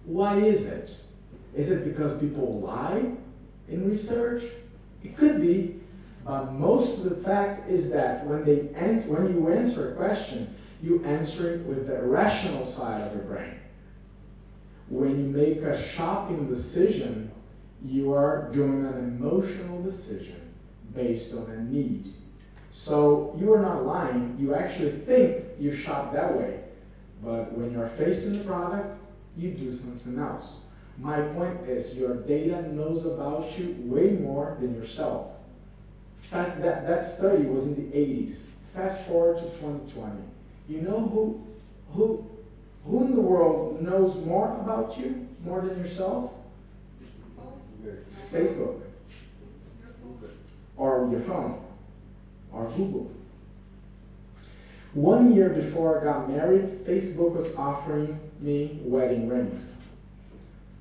[0.05, 0.99] Why is it?
[1.55, 3.13] Is it because people lie
[3.69, 4.43] in research?
[5.03, 5.81] It could be,
[6.25, 10.55] but most of the fact is that when they answer, when you answer a question,
[10.83, 13.55] you answer it with the rational side of your brain.
[14.89, 17.31] When you make a shopping decision,
[17.85, 20.41] you are doing an emotional decision
[20.95, 22.13] based on a need
[22.73, 24.35] so you are not lying.
[24.41, 26.61] You actually think you shop that way.
[27.23, 28.97] But when you're facing the product,
[29.37, 30.61] you do something else.
[30.99, 35.33] My point is your data knows about you way more than yourself.
[36.23, 38.47] Fast, that, that study was in the 80s.
[38.75, 40.23] Fast forward to 2020.
[40.69, 41.47] You know who,
[41.93, 42.27] who,
[42.87, 46.33] who in the world knows more about you, more than yourself?
[48.33, 48.81] Facebook.
[50.77, 51.63] Or your phone
[52.53, 53.11] or Google.
[54.95, 59.79] One year before I got married, Facebook was offering me wedding rings.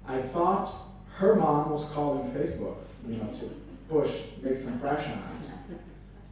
[0.07, 0.73] I thought
[1.15, 2.75] her mom was calling Facebook,
[3.07, 3.49] you know, to
[3.87, 5.79] push, make some pressure on it.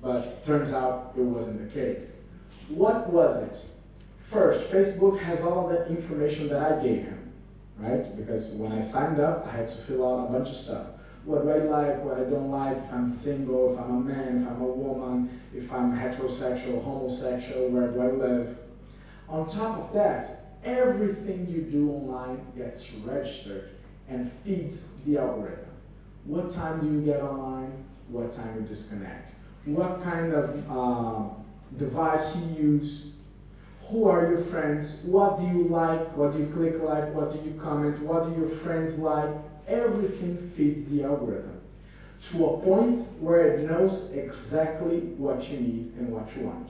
[0.01, 2.19] But turns out it wasn't the case.
[2.67, 3.65] What was it?
[4.27, 7.18] First, Facebook has all the information that I gave him,
[7.79, 8.15] right?
[8.15, 10.87] Because when I signed up, I had to fill out a bunch of stuff
[11.25, 14.41] what do I like, what I don't like, if I'm single, if I'm a man,
[14.41, 18.57] if I'm a woman, if I'm heterosexual, homosexual, where do I live.
[19.27, 23.69] On top of that, everything you do online gets registered
[24.07, 25.69] and feeds the algorithm.
[26.25, 27.83] What time do you get online?
[28.07, 29.35] What time you disconnect?
[29.65, 31.29] What kind of uh,
[31.77, 33.11] device you use?
[33.89, 35.01] Who are your friends?
[35.03, 36.15] What do you like?
[36.15, 37.13] What do you click like?
[37.13, 37.99] What do you comment?
[37.99, 39.29] What do your friends like?
[39.69, 41.61] everything fits the algorithm
[42.21, 46.69] to a point where it knows exactly what you need and what you want.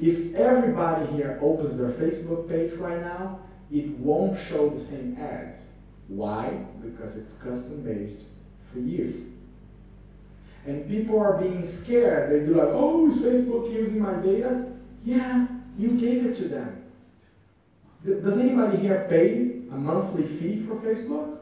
[0.00, 3.40] If everybody here opens their Facebook page right now,
[3.72, 5.66] it won't show the same ads.
[6.06, 6.50] Why?
[6.82, 8.24] Because it's custom based
[8.72, 9.32] for you.
[10.66, 12.30] And people are being scared.
[12.30, 14.66] They do like, oh, is Facebook using my data?
[15.04, 15.46] Yeah,
[15.76, 16.82] you gave it to them.
[18.04, 21.38] Does anybody here pay a monthly fee for Facebook?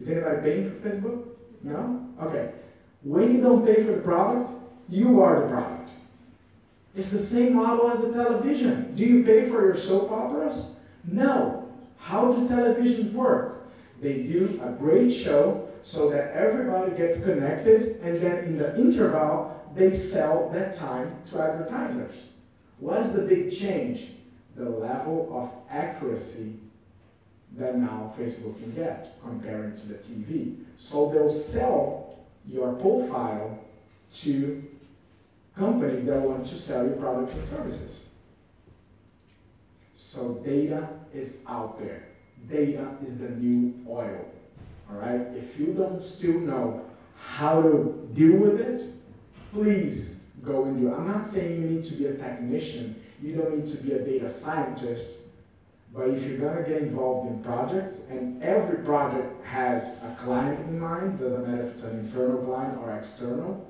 [0.00, 1.24] Is anybody paying for Facebook?
[1.62, 2.06] No?
[2.22, 2.52] Okay.
[3.02, 4.50] When you don't pay for the product,
[4.88, 5.90] you are the product.
[6.94, 8.94] It's the same model as the television.
[8.94, 10.76] Do you pay for your soap operas?
[11.04, 11.68] No.
[11.98, 13.68] How do televisions work?
[14.00, 19.54] They do a great show so that everybody gets connected, and then in the interval,
[19.74, 22.26] they sell that time to advertisers.
[22.80, 24.12] What is the big change?
[24.56, 26.54] The level of accuracy
[27.56, 30.56] that now Facebook can get comparing to the TV.
[30.76, 33.58] So they'll sell your profile
[34.14, 34.64] to
[35.56, 38.08] companies that want to sell your products and services.
[39.94, 42.08] So data is out there.
[42.48, 44.24] Data is the new oil.
[44.90, 45.20] All right?
[45.34, 46.84] If you don't still know
[47.16, 48.84] how to deal with it,
[49.52, 50.92] please go and.
[50.92, 53.02] I'm not saying you need to be a technician.
[53.22, 55.18] You don't need to be a data scientist
[55.94, 60.78] but if you're gonna get involved in projects, and every project has a client in
[60.78, 63.66] mind, doesn't matter if it's an internal client or external,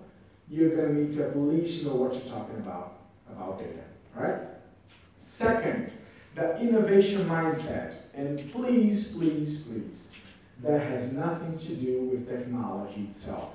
[0.48, 2.98] you're gonna need to at least know what you're talking about,
[3.30, 3.84] about data,
[4.14, 4.40] right?
[5.16, 5.92] Second,
[6.34, 7.94] the innovation mindset.
[8.14, 10.10] And please, please, please,
[10.62, 13.54] that has nothing to do with technology itself.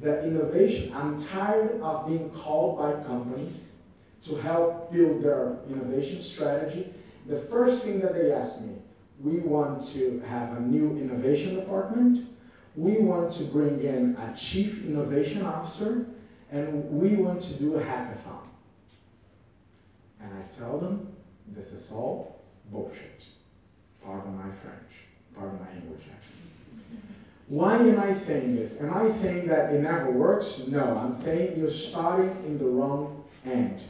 [0.00, 3.72] The innovation, I'm tired of being called by companies
[4.24, 6.92] to help build their innovation strategy
[7.26, 8.74] the first thing that they ask me,
[9.20, 12.28] we want to have a new innovation department,
[12.76, 16.06] we want to bring in a chief innovation officer
[16.52, 18.46] and we want to do a hackathon.
[20.20, 21.12] And I tell them,
[21.48, 23.24] this is all bullshit.
[24.04, 26.45] Pardon my French, pardon my English actually.
[27.48, 28.82] Why am I saying this?
[28.82, 30.66] Am I saying that it never works?
[30.66, 33.80] No, I'm saying you're starting in the wrong end.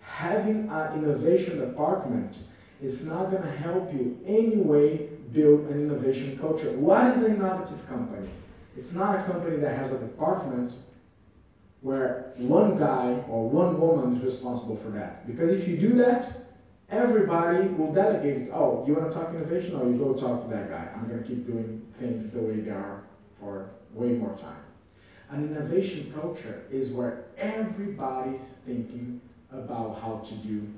[0.00, 2.36] Having an innovation department
[2.80, 6.72] is not going to help you anyway build an innovation culture.
[6.72, 8.28] What is an innovative company?
[8.76, 10.72] It's not a company that has a department
[11.82, 15.26] where one guy or one woman is responsible for that.
[15.26, 16.41] Because if you do that,
[16.92, 18.50] everybody will delegate it.
[18.52, 19.78] Oh, you want to talk innovation?
[19.80, 20.88] Oh, you go talk to that guy.
[20.94, 23.02] I'm going to keep doing things the way they are
[23.40, 24.62] for way more time.
[25.30, 29.20] An innovation culture is where everybody's thinking
[29.50, 30.68] about how to do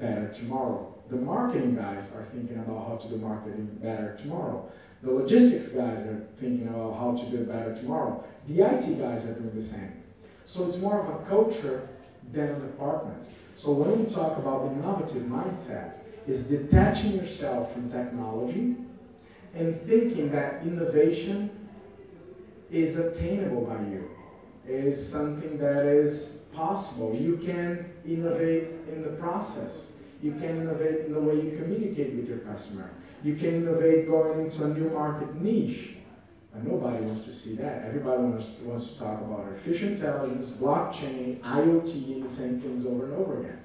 [0.00, 0.92] better tomorrow.
[1.08, 4.68] The marketing guys are thinking about how to do marketing better tomorrow.
[5.02, 8.24] The logistics guys are thinking about how to do better tomorrow.
[8.48, 9.92] The IT guys are doing the same.
[10.46, 11.88] So it's more of a culture
[12.32, 13.28] than a department.
[13.60, 15.92] So when we talk about innovative mindset,
[16.26, 18.74] is detaching yourself from technology
[19.52, 21.50] and thinking that innovation
[22.70, 24.08] is attainable by you,
[24.66, 27.14] is something that is possible.
[27.14, 29.92] You can innovate in the process.
[30.22, 32.90] You can innovate in the way you communicate with your customer.
[33.22, 35.96] You can innovate going into a new market niche.
[36.54, 37.84] And nobody wants to see that.
[37.84, 43.04] Everybody wants, wants to talk about artificial intelligence, blockchain, IoT, and the same things over
[43.04, 43.60] and over again.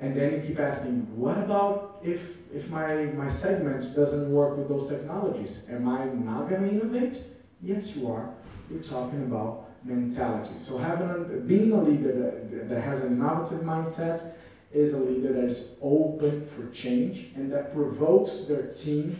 [0.00, 4.68] And then you keep asking, what about if, if my, my segment doesn't work with
[4.68, 5.66] those technologies?
[5.70, 7.22] Am I not going to innovate?
[7.60, 8.32] Yes, you are.
[8.70, 10.54] We're talking about mentality.
[10.58, 14.32] So having a, being a leader that, that has an innovative mindset
[14.72, 19.18] is a leader that is open for change and that provokes their team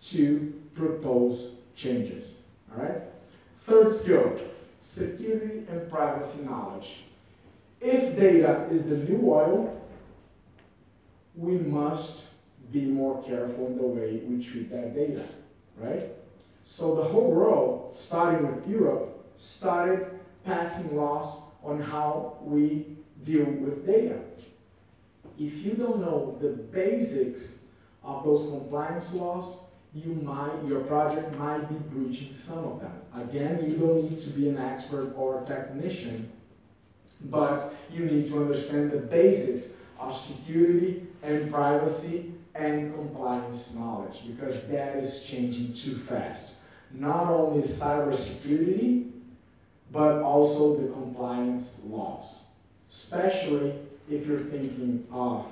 [0.00, 2.40] to propose changes.
[2.72, 3.02] All right?
[3.60, 4.40] Third skill
[4.80, 7.04] security and privacy knowledge.
[7.80, 9.76] If data is the new oil,
[11.34, 12.24] we must
[12.72, 15.24] be more careful in the way we treat that data,
[15.76, 16.08] right?
[16.64, 20.06] So the whole world, starting with Europe, started
[20.44, 24.18] passing laws on how we deal with data.
[25.38, 27.60] If you don't know the basics
[28.02, 29.56] of those compliance laws,
[29.94, 32.92] you might, your project might be breaching some of them.
[33.14, 36.30] Again, you don't need to be an expert or a technician,
[37.22, 44.66] but you need to understand the basics of security and privacy and compliance knowledge because
[44.68, 46.54] that is changing too fast.
[46.92, 49.10] Not only cybersecurity,
[49.92, 52.42] but also the compliance laws,
[52.88, 53.74] especially
[54.08, 55.46] if you're thinking of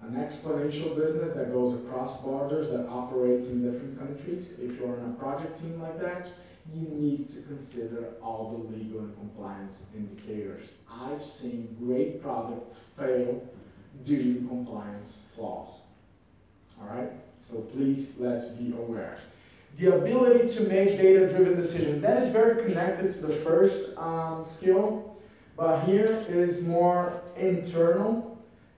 [0.00, 5.10] an exponential business that goes across borders, that operates in different countries, if you're on
[5.10, 6.30] a project team like that,
[6.72, 10.64] you need to consider all the legal and compliance indicators.
[10.90, 13.42] I've seen great products fail
[14.04, 15.82] due to compliance flaws.
[16.80, 17.10] All right?
[17.40, 19.18] So please, let's be aware.
[19.78, 22.02] The ability to make data-driven decisions.
[22.02, 25.16] That is very connected to the first um, skill,
[25.56, 28.27] but here is more internal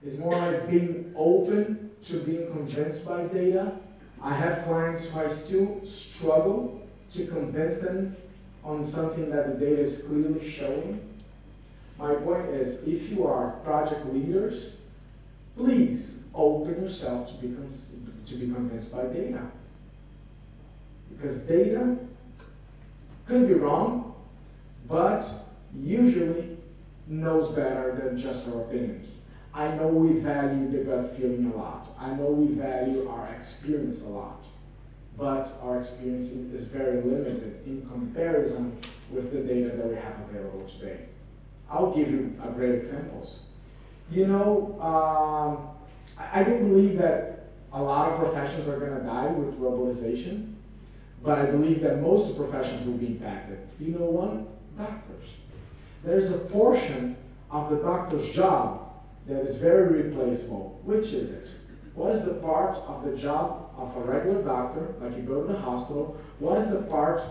[0.03, 3.73] it's more like being open to being convinced by data.
[4.21, 8.15] I have clients who I still struggle to convince them
[8.63, 11.01] on something that the data is clearly showing.
[11.97, 14.71] My point is, if you are project leaders,
[15.55, 17.55] please open yourself to be,
[18.25, 19.41] to be convinced by data.
[21.11, 21.97] Because data
[23.27, 24.15] could be wrong,
[24.87, 25.27] but
[25.75, 26.57] usually
[27.07, 29.20] knows better than just our opinions.
[29.53, 31.89] I know we value the gut feeling a lot.
[31.99, 34.45] I know we value our experience a lot.
[35.17, 38.77] But our experience is very limited in comparison
[39.11, 41.05] with the data that we have available today.
[41.69, 43.39] I'll give you a great examples.
[44.09, 45.67] You know, um,
[46.17, 50.53] I don't believe that a lot of professions are going to die with robotization,
[51.23, 53.59] but I believe that most of professions will be impacted.
[53.79, 54.47] You know one?
[54.77, 55.35] Doctors.
[56.03, 57.15] There's a portion
[57.49, 58.80] of the doctor's job
[59.27, 60.79] that is very replaceable.
[60.83, 61.49] Which is it?
[61.93, 65.53] What is the part of the job of a regular doctor, like you go to
[65.53, 66.17] the hospital?
[66.39, 67.21] What is the part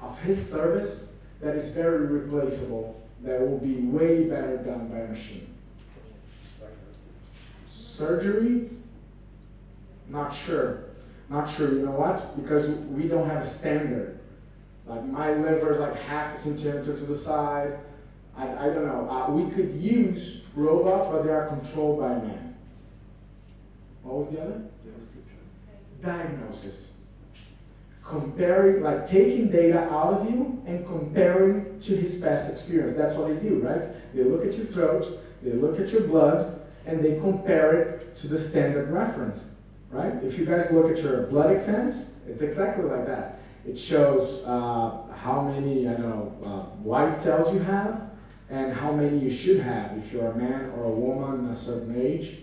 [0.00, 5.08] of his service that is very replaceable, that will be way better done by a
[5.08, 5.48] machine?
[7.70, 8.70] Surgery?
[10.08, 10.84] Not sure.
[11.30, 11.72] Not sure.
[11.72, 12.36] You know what?
[12.36, 14.18] Because we don't have a standard.
[14.86, 17.78] Like my liver is like half a centimeter to the side.
[18.36, 19.08] I, I don't know.
[19.08, 22.56] Uh, we could use robots, but they are controlled by man.
[24.02, 24.62] What was the other?
[26.02, 26.94] Diagnosis.
[28.04, 32.94] comparing, like taking data out of you and comparing to his past experience.
[32.94, 33.82] That's what they do, right?
[34.14, 35.06] They look at your throat,
[35.42, 39.54] they look at your blood, and they compare it to the standard reference,
[39.90, 40.12] right?
[40.22, 43.38] If you guys look at your blood exams, it's exactly like that.
[43.66, 48.10] It shows uh, how many, I don't know, uh, white cells you have
[48.54, 52.00] and how many you should have if you're a man or a woman a certain
[52.00, 52.36] age.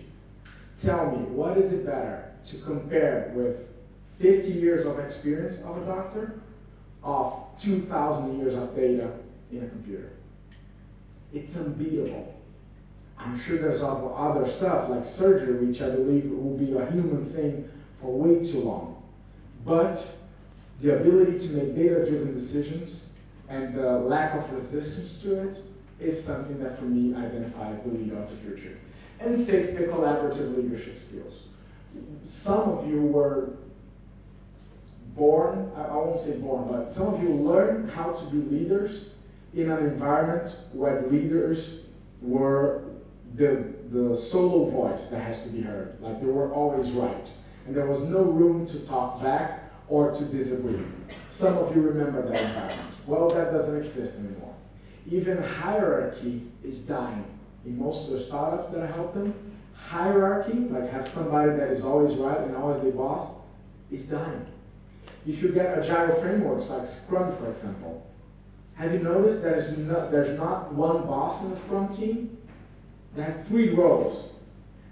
[0.76, 3.66] Tell me, what is it better to compare with
[4.18, 6.34] 50 years of experience of a doctor
[7.02, 9.10] of 2,000 years of data
[9.50, 10.10] in a computer?
[11.32, 12.38] It's unbeatable.
[13.16, 17.70] I'm sure there's other stuff like surgery, which I believe will be a human thing
[17.98, 19.02] for way too long.
[19.64, 20.14] But
[20.82, 23.08] the ability to make data driven decisions
[23.48, 25.62] and the lack of resistance to it
[26.02, 28.78] is something that for me identifies the leader of the future.
[29.20, 31.44] And six, the collaborative leadership skills.
[32.24, 33.50] Some of you were
[35.14, 39.10] born, I won't say born, but some of you learned how to be leaders
[39.54, 41.80] in an environment where leaders
[42.20, 42.84] were
[43.34, 45.98] the, the solo voice that has to be heard.
[46.00, 47.28] Like they were always right.
[47.66, 50.82] And there was no room to talk back or to disagree.
[51.28, 52.94] Some of you remember that environment.
[53.06, 54.51] Well, that doesn't exist anymore.
[55.10, 57.24] Even hierarchy is dying.
[57.64, 59.34] In most of the startups that I help them,
[59.74, 63.40] hierarchy, like have somebody that is always right and always the boss,
[63.90, 64.46] is dying.
[65.26, 68.06] If you get agile frameworks like Scrum, for example,
[68.74, 72.36] have you noticed that there's not, there's not one boss in the Scrum team?
[73.14, 74.30] They have three roles.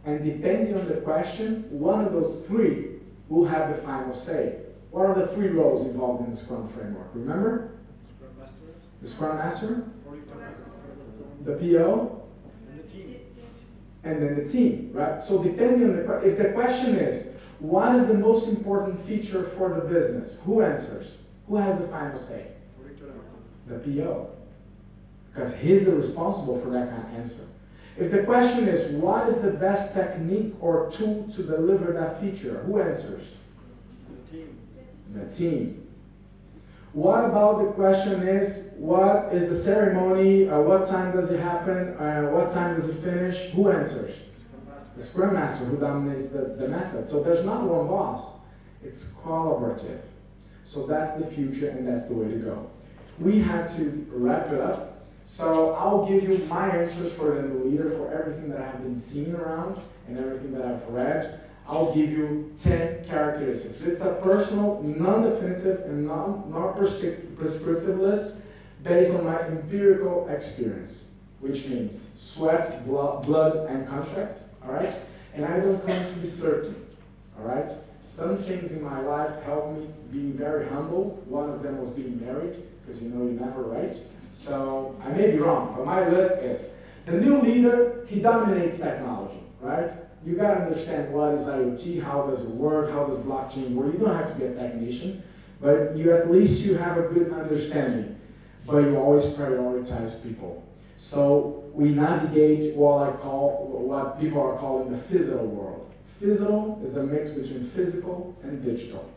[0.04, 4.56] And depending on the question, one of those three will have the final say.
[4.90, 7.08] What are the three roles involved in the Scrum framework?
[7.14, 7.72] Remember?
[8.16, 8.54] Scrum Master,
[9.00, 9.99] The Scrum Master, or you can
[11.40, 12.22] the PO,
[12.68, 13.16] and the team.
[14.04, 15.20] and then the team, right?
[15.20, 19.68] So depending on the if the question is, what is the most important feature for
[19.74, 20.42] the business?
[20.44, 21.18] Who answers?
[21.46, 22.46] Who has the final say?
[22.82, 24.30] Or you can The PO.
[25.32, 27.46] Because he's the responsible for that kind of answer.
[27.98, 32.62] If the question is, what is the best technique or tool to deliver that feature?
[32.62, 33.22] Who answers?
[34.08, 34.58] the team.
[35.12, 35.79] the team.
[36.92, 40.48] What about the question is, what is the ceremony?
[40.48, 41.94] Uh, what time does it happen?
[41.96, 43.50] Uh, what time does it finish?
[43.50, 44.16] Who answers?
[44.96, 47.08] The scrum master who dominates the, the method.
[47.08, 48.32] So there's not one boss.
[48.82, 50.00] It's collaborative.
[50.64, 52.70] So that's the future and that's the way to go.
[53.20, 55.04] We have to wrap it up.
[55.24, 58.98] So I'll give you my answers for the leader for everything that I have been
[58.98, 61.40] seeing around and everything that I've read.
[61.70, 63.80] I'll give you 10 characteristics.
[63.80, 68.38] It's a personal, non-definitive, and non, non-prescriptive list
[68.82, 74.92] based on my empirical experience, which means sweat, blood, blood, and contracts, all right?
[75.32, 76.74] And I don't claim to be certain,
[77.38, 77.70] all right?
[78.00, 81.22] Some things in my life helped me being very humble.
[81.26, 83.96] One of them was being married, because you know you're never right.
[84.32, 89.40] So I may be wrong, but my list is the new leader, he dominates technology,
[89.60, 89.92] right?
[90.24, 93.92] You gotta understand what is IoT, how does it work, how does blockchain work.
[93.94, 95.22] You don't have to be a technician,
[95.60, 98.18] but you at least you have a good understanding.
[98.66, 100.62] But you always prioritize people.
[100.98, 105.90] So we navigate what I call what people are calling the phygital world.
[106.20, 109.10] Phygital is the mix between physical and digital.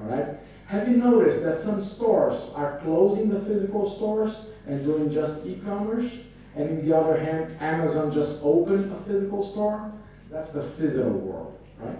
[0.00, 0.38] All right.
[0.66, 6.10] Have you noticed that some stores are closing the physical stores and doing just e-commerce,
[6.56, 9.92] and in the other hand, Amazon just opened a physical store?
[10.30, 11.98] That's the phygital world, right?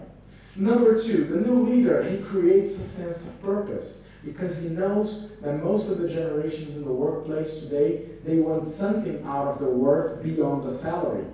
[0.56, 5.62] Number two, the new leader, he creates a sense of purpose because he knows that
[5.62, 10.22] most of the generations in the workplace today, they want something out of their work
[10.22, 11.24] beyond the salary.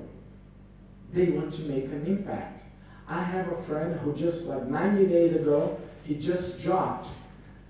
[1.13, 2.63] They want to make an impact.
[3.09, 7.09] I have a friend who just like 90 days ago, he just dropped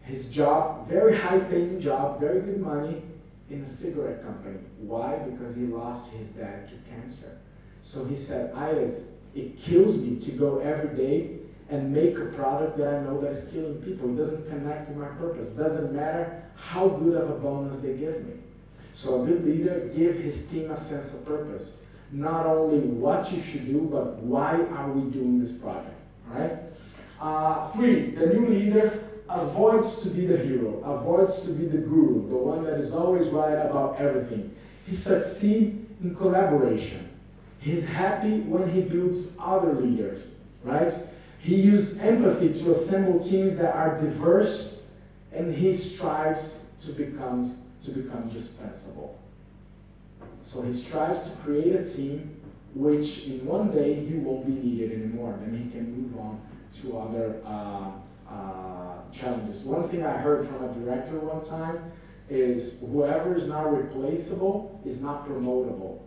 [0.02, 3.02] his job, very high paying job, very good money
[3.50, 4.58] in a cigarette company.
[4.78, 5.16] Why?
[5.18, 7.38] Because he lost his dad to cancer.
[7.82, 11.38] So he said, Ayres, it kills me to go every day
[11.68, 14.12] and make a product that I know that is killing people.
[14.12, 15.52] It doesn't connect to my purpose.
[15.52, 18.34] It doesn't matter how good of a bonus they give me.
[18.92, 21.78] So a good leader give his team a sense of purpose.
[22.12, 25.98] Not only what you should do, but why are we doing this project?
[26.30, 26.58] All right.
[27.18, 32.28] Uh, three, the new leader avoids to be the hero, avoids to be the guru,
[32.28, 34.54] the one that is always right about everything.
[34.84, 37.11] He succeeds in collaboration.
[37.62, 40.20] He's happy when he builds other leaders,
[40.64, 40.92] right?
[41.38, 44.80] He uses empathy to assemble teams that are diverse,
[45.32, 47.48] and he strives to become
[47.82, 49.16] to become dispensable.
[50.42, 52.36] So he strives to create a team
[52.74, 55.38] which in one day he won't be needed anymore.
[55.40, 56.40] Then he can move on
[56.80, 57.92] to other uh,
[58.28, 59.64] uh, challenges.
[59.64, 61.92] One thing I heard from a director one time
[62.28, 66.01] is whoever is not replaceable is not promotable.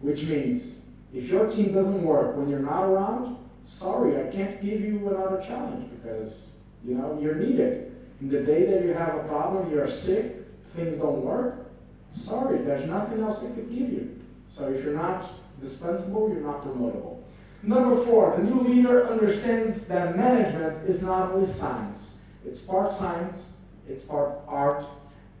[0.00, 4.80] Which means if your team doesn't work when you're not around, sorry, I can't give
[4.80, 7.92] you another challenge because you know you're needed.
[8.20, 10.36] In the day that you have a problem, you're sick,
[10.74, 11.70] things don't work,
[12.10, 14.20] sorry, there's nothing else I could give you.
[14.48, 15.26] So if you're not
[15.60, 17.18] dispensable, you're not promotable.
[17.62, 22.20] Number four, the new leader understands that management is not only science.
[22.44, 24.86] It's part science, it's part art,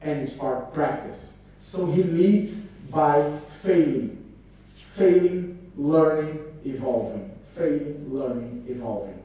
[0.02, 1.38] and it's part practice.
[1.60, 4.19] So he leads by failing.
[5.00, 7.34] Failing, learning, evolving.
[7.56, 9.22] Failing, learning, evolving.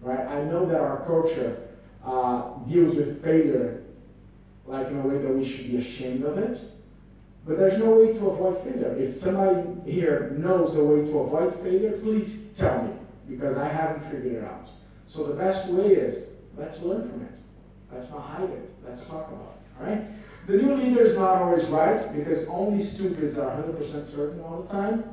[0.00, 0.26] Right?
[0.26, 1.68] I know that our culture
[2.02, 3.82] uh, deals with failure
[4.64, 6.60] like in a way that we should be ashamed of it.
[7.44, 8.96] But there's no way to avoid failure.
[8.96, 12.94] If somebody here knows a way to avoid failure, please tell me
[13.28, 14.70] because I haven't figured it out.
[15.04, 17.34] So the best way is let's learn from it.
[17.92, 18.70] Let's not hide it.
[18.82, 19.78] Let's talk about it.
[19.78, 20.06] All right?
[20.46, 24.72] The new leader is not always right because only stupids are 100% certain all the
[24.72, 25.04] time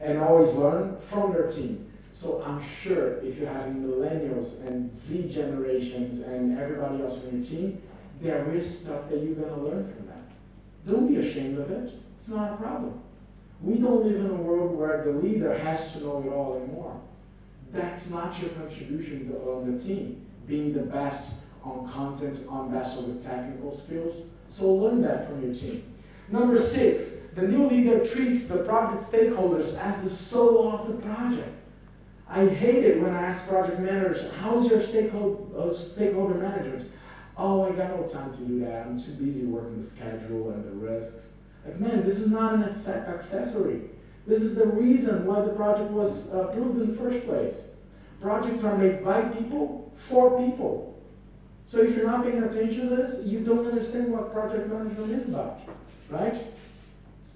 [0.00, 1.90] and always learn from their team.
[2.12, 7.44] So I'm sure if you're having millennials and Z generations and everybody else on your
[7.44, 7.82] team,
[8.20, 10.22] there is stuff that you're going to learn from them.
[10.86, 11.92] Don't be ashamed of it.
[12.14, 13.00] It's not a problem.
[13.62, 17.00] We don't live in a world where the leader has to know it all anymore.
[17.72, 23.12] That's not your contribution on the team, being the best on content, on best of
[23.12, 24.14] the technical skills.
[24.48, 25.84] So learn that from your team.
[26.28, 31.50] Number six, the new leader treats the project stakeholders as the soul of the project.
[32.28, 36.90] I hate it when I ask project managers, how's your stakeholder, uh, stakeholder management?
[37.36, 38.86] Oh, I got no time to do that.
[38.86, 41.34] I'm too busy working the schedule and the risks.
[41.64, 43.82] Like, man, this is not an accessory.
[44.26, 47.68] This is the reason why the project was approved in the first place.
[48.20, 50.93] Projects are made by people for people.
[51.68, 55.28] So if you're not paying attention to this, you don't understand what project management is
[55.28, 55.60] about,
[56.08, 56.36] right?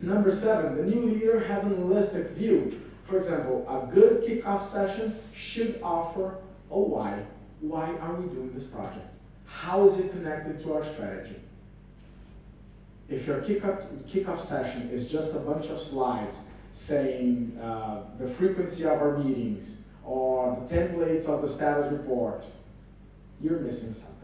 [0.01, 2.81] Number seven, the new leader has an holistic view.
[3.05, 6.37] For example, a good kickoff session should offer
[6.71, 7.23] a why.
[7.61, 9.07] Why are we doing this project?
[9.47, 11.37] How is it connected to our strategy?
[13.09, 18.85] If your kickoff, kickoff session is just a bunch of slides saying uh, the frequency
[18.85, 22.45] of our meetings or the templates of the status report,
[23.41, 24.18] you're missing something.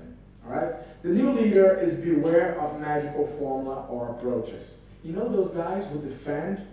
[0.46, 1.02] All right?
[1.02, 4.82] The new leader is beware of magical formula or approaches.
[5.02, 6.66] You know those guys who defend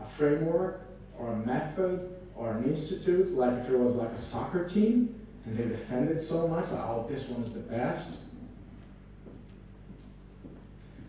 [0.00, 0.82] a framework
[1.18, 5.14] or a method or an institute, like if it was like a soccer team,
[5.44, 8.18] and they defend it so much, like, oh, this one's the best.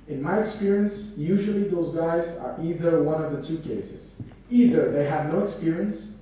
[0.08, 4.22] In my experience, usually those guys are either one of the two cases.
[4.50, 6.18] Either they have no experience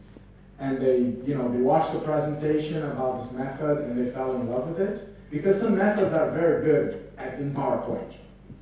[0.59, 4.47] and they, you know, they watched the presentation about this method and they fell in
[4.49, 5.09] love with it.
[5.29, 8.13] Because some methods are very good at, in PowerPoint,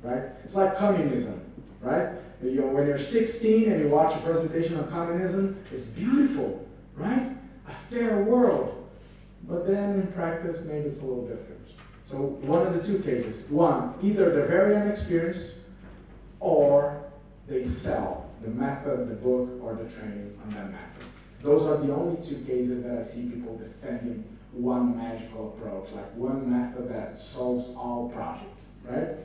[0.02, 0.24] right?
[0.44, 1.40] It's like communism,
[1.80, 2.10] right?
[2.42, 7.32] You know, when you're 16 and you watch a presentation on communism, it's beautiful, right?
[7.66, 8.88] A fair world.
[9.44, 11.58] But then in practice, maybe it's a little different.
[12.04, 13.50] So one of the two cases.
[13.50, 15.60] One, either they're very inexperienced
[16.40, 17.02] or
[17.46, 21.06] they sell the method, the book, or the training on that method.
[21.42, 26.14] Those are the only two cases that I see people defending one magical approach, like
[26.14, 29.16] one method that solves all projects, right?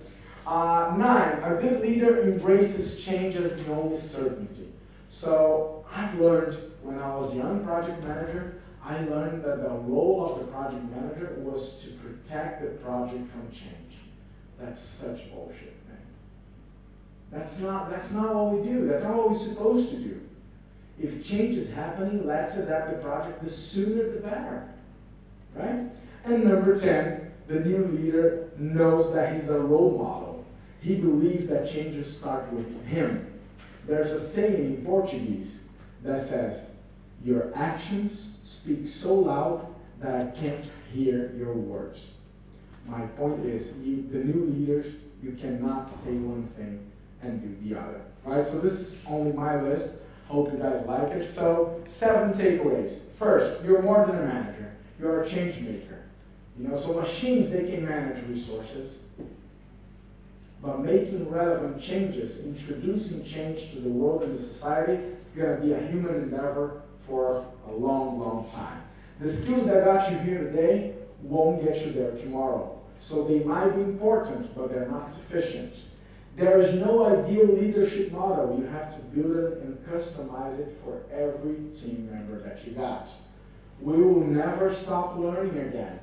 [0.45, 4.69] Uh, nine, a good leader embraces change as the only certainty.
[5.07, 10.39] So I've learned when I was young project manager, I learned that the role of
[10.39, 13.95] the project manager was to protect the project from change.
[14.59, 15.97] That's such bullshit, man.
[17.31, 18.87] That's not, that's not what we do.
[18.87, 20.21] That's not what we're supposed to do.
[20.99, 23.41] If change is happening, let's adapt the project.
[23.41, 24.72] The sooner the better.
[25.55, 25.89] Right?
[26.25, 30.45] And number 10, the new leader knows that he's a role model.
[30.81, 33.31] He believes that changes start with him.
[33.85, 35.67] There's a saying in Portuguese
[36.03, 36.77] that says,
[37.23, 39.67] Your actions speak so loud
[39.99, 42.11] that I can't hear your words.
[42.85, 46.85] My point is, you, the new leaders, you cannot say one thing
[47.21, 48.01] and do the other.
[48.25, 48.47] Right?
[48.47, 49.99] So this is only my list.
[50.27, 51.27] Hope you guys like it.
[51.27, 53.05] So seven takeaways.
[53.19, 54.72] First, you're more than a manager.
[55.03, 55.99] You're a change maker.
[56.57, 59.03] You know, so machines they can manage resources.
[60.61, 65.73] But making relevant changes, introducing change to the world and the society, it's gonna be
[65.73, 68.81] a human endeavor for a long, long time.
[69.19, 72.80] The skills that got you here today won't get you there tomorrow.
[73.01, 75.73] So they might be important, but they're not sufficient.
[76.38, 78.57] There is no ideal leadership model.
[78.57, 83.09] You have to build it and customize it for every team member that you got.
[83.84, 85.99] We will never stop learning again.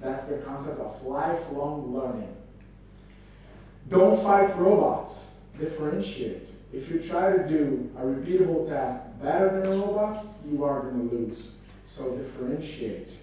[0.00, 2.34] That's the concept of lifelong learning.
[3.88, 5.28] Don't fight robots.
[5.56, 6.50] Differentiate.
[6.72, 11.08] If you try to do a repeatable task better than a robot, you are going
[11.08, 11.52] to lose.
[11.84, 13.16] So differentiate.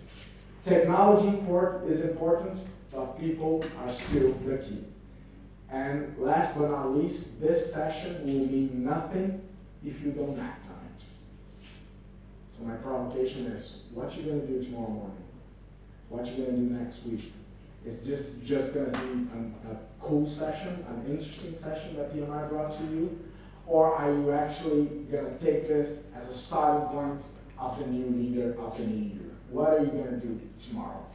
[0.63, 2.57] Technology import is important,
[2.93, 4.85] but people are still the key.
[5.69, 9.41] And last but not least, this session will mean nothing
[9.85, 10.78] if you don't act on it.
[12.59, 15.23] So my provocation is, what you gonna do tomorrow morning?
[16.09, 17.33] What you gonna do next week?
[17.85, 19.27] Is just just gonna be
[19.71, 23.17] a cool session, an interesting session that PMI brought to you,
[23.65, 27.21] or are you actually gonna take this as a starting point
[27.57, 29.31] of the new leader of the new year?
[29.49, 31.05] What are you gonna do tomorrow?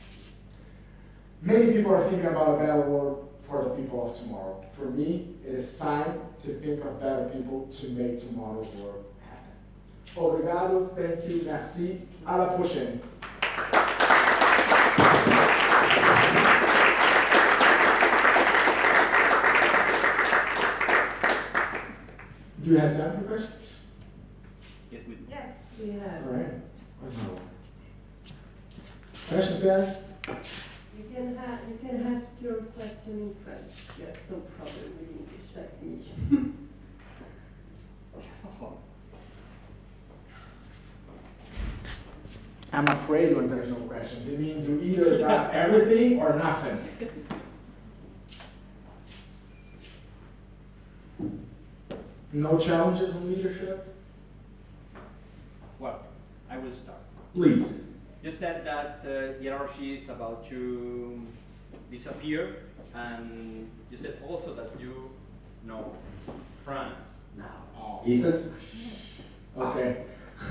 [1.43, 4.65] Many people are thinking about a better world for the people of tomorrow.
[4.73, 9.04] For me, it is time to think of better people to make tomorrow's world.
[10.17, 13.01] Obrigado, thank you, merci, à la prochaine.
[22.63, 23.77] Do you have time for questions?
[24.91, 25.25] Yes, we do.
[25.29, 25.49] Yes,
[25.81, 26.27] we have.
[26.27, 26.55] All right.
[29.29, 29.97] Questions, guys?
[30.97, 33.71] You can ha- you can ask your question in French.
[33.99, 36.53] You have some problem with English like me.
[42.75, 44.33] I'm afraid when there's no questions.
[44.33, 46.79] It means you either got everything or nothing.
[52.33, 53.95] No challenges in leadership?
[55.79, 56.03] Well,
[56.51, 56.99] I will start.
[57.33, 57.83] Please.
[58.25, 61.25] You said that uh, hierarchy is about to
[61.93, 62.57] disappear,
[62.93, 65.11] and you said also that you
[65.65, 65.95] know
[66.65, 67.07] France
[67.37, 67.63] now.
[67.79, 68.03] Oh.
[68.05, 68.53] Isn't
[69.57, 70.05] Okay.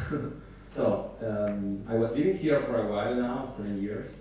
[0.74, 1.12] so?
[1.22, 4.12] Um, I was living here for a while now, seven years,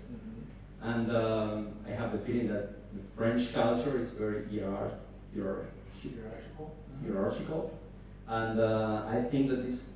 [0.81, 4.95] and um, I have the feeling that the French culture is very hierar-
[5.35, 5.65] hierar-
[6.03, 6.75] Hierarchical?
[7.01, 7.79] hierarchical,
[8.27, 9.89] and uh, I think that this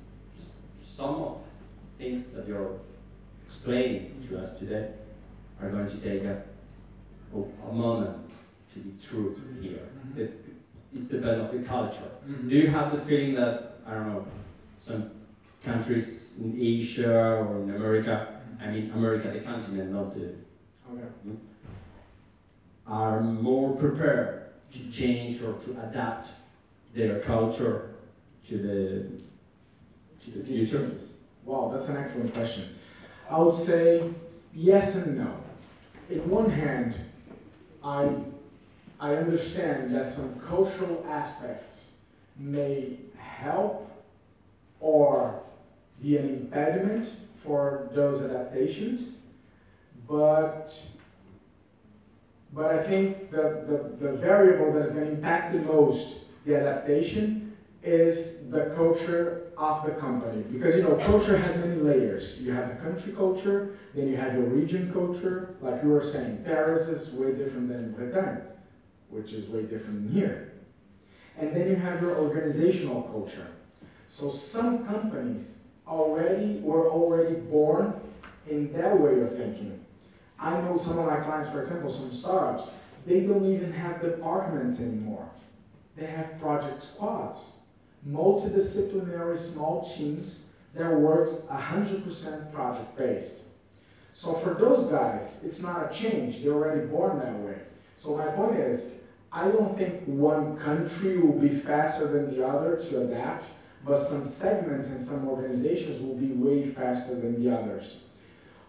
[0.82, 1.38] some of
[1.98, 2.72] things that you're
[3.46, 4.90] explaining to us today
[5.60, 6.42] are going to take a,
[7.68, 8.16] a moment
[8.72, 9.88] to be true here.
[10.06, 10.18] Mhm.
[10.18, 10.44] It,
[10.94, 12.10] it's depend of the culture.
[12.26, 12.48] Mhm.
[12.48, 14.24] Do you have the feeling that I don't know
[14.80, 15.10] some
[15.64, 18.42] countries in Asia or in America?
[18.60, 20.32] I mean America, the continent, not the
[20.90, 21.06] Okay.
[21.24, 21.34] Hmm?
[22.86, 26.28] are more prepared to change or to adapt
[26.94, 27.90] their culture
[28.46, 29.04] to the
[30.24, 30.90] to the future.
[31.44, 32.64] Wow, that's an excellent question.
[33.30, 34.02] I would say
[34.54, 35.36] yes and no.
[36.08, 36.94] In one hand,
[37.84, 38.16] I,
[38.98, 41.96] I understand that some cultural aspects
[42.38, 43.90] may help
[44.80, 45.42] or
[46.02, 49.22] be an impediment for those adaptations,
[50.06, 50.74] but
[52.52, 57.56] but I think the, the, the variable that's going to impact the most the adaptation
[57.82, 60.42] is the culture of the company.
[60.50, 62.38] Because you know, culture has many layers.
[62.38, 65.56] You have the country culture, then you have your region culture.
[65.60, 68.40] Like you were saying, Paris is way different than Bretagne,
[69.10, 70.52] which is way different than here.
[71.36, 73.46] And then you have your organizational culture.
[74.08, 75.57] So some companies
[75.88, 77.94] already were already born
[78.48, 79.84] in that way of thinking.
[80.38, 82.70] I know some of my clients, for example, some startups,
[83.06, 85.28] they don't even have departments anymore.
[85.96, 87.56] They have project squads,
[88.08, 93.42] multidisciplinary small teams that works 100% project based.
[94.12, 96.42] So for those guys, it's not a change.
[96.42, 97.56] They're already born that way.
[97.96, 98.92] So my point is,
[99.32, 103.46] I don't think one country will be faster than the other to adapt,
[103.84, 108.00] but some segments and some organizations will be way faster than the others.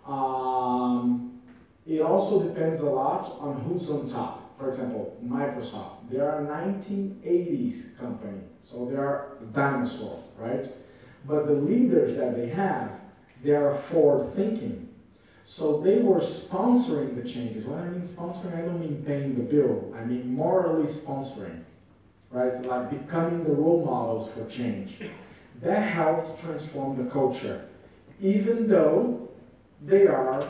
[0.06, 1.42] Um,
[1.86, 4.58] it also depends a lot on who's on top.
[4.58, 6.10] For example, Microsoft.
[6.10, 10.68] They are a 1980s company, so they are a dinosaur, right?
[11.26, 12.92] But the leaders that they have,
[13.44, 14.90] they are forward thinking.
[15.46, 17.66] So they were sponsoring the changes.
[17.66, 19.94] When I mean sponsoring, I don't mean paying the bill.
[19.98, 21.64] I mean morally sponsoring,
[22.32, 22.48] right?
[22.48, 24.98] It's like becoming the role models for change.
[25.62, 27.68] That helped transform the culture,
[28.22, 29.30] even though
[29.86, 30.46] they are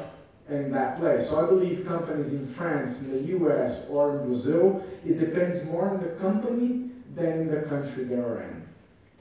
[0.49, 1.29] in that place.
[1.29, 5.89] So I believe companies in France, in the US, or in Brazil, it depends more
[5.89, 8.67] on the company than in the country they're in.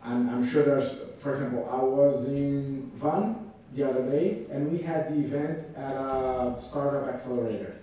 [0.02, 3.36] I'm, I'm sure there's, for example, I was in Vannes
[3.74, 7.76] the other day, and we had the event at a startup accelerator.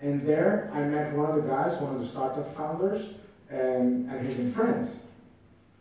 [0.00, 3.14] And there, I met one of the guys, one of the startup founders,
[3.50, 5.06] and, and he's in France.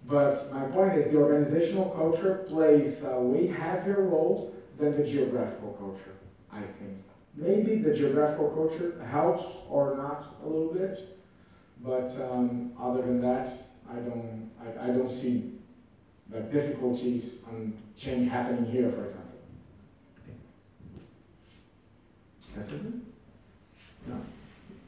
[0.08, 5.74] But my point is, the organizational culture plays a way heavier role than the geographical
[5.80, 6.16] culture,
[6.52, 7.02] I think.
[7.34, 11.18] Maybe the geographical culture helps or not a little bit,
[11.84, 13.50] but um, other than that,
[13.90, 15.52] I don't, I, I don't see
[16.30, 19.32] the difficulties on change happening here, for example.
[22.56, 22.82] Yes, it?
[24.08, 24.16] No.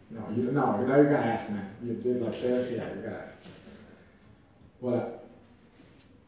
[0.09, 1.69] No, you, no, now you gotta ask, man.
[1.83, 3.37] You did like this, yeah, you gotta ask.
[4.79, 5.27] What?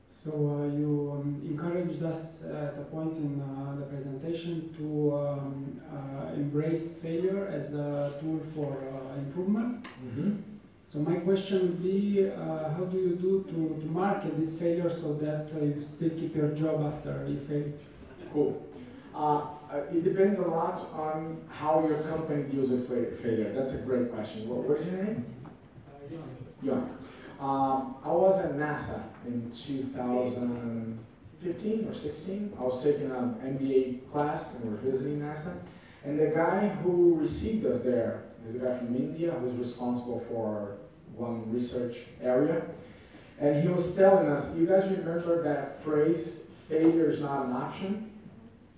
[0.08, 5.82] So uh, you um, encouraged us at a point in uh, the presentation to um,
[5.90, 9.86] uh, embrace failure as a tool for uh, improvement.
[10.06, 10.32] Mm-hmm.
[10.86, 14.90] So my question would be, uh, how do you do to, to market this failure
[14.90, 17.72] so that uh, you still keep your job after you fail?
[18.34, 18.69] Cool.
[19.20, 22.88] Uh, uh, it depends a lot on how your company deals with
[23.22, 23.52] failure.
[23.54, 24.48] That's a great question.
[24.48, 25.26] What, what is your name?
[26.62, 26.82] Yeah.
[27.42, 32.54] Um, I was at NASA in 2015 or 16.
[32.58, 35.54] I was taking an MBA class and we we're visiting NASA.
[36.06, 40.78] And the guy who received us there is a guy from India who's responsible for
[41.14, 42.62] one research area.
[43.38, 48.09] And he was telling us, you guys remember that phrase, failure is not an option?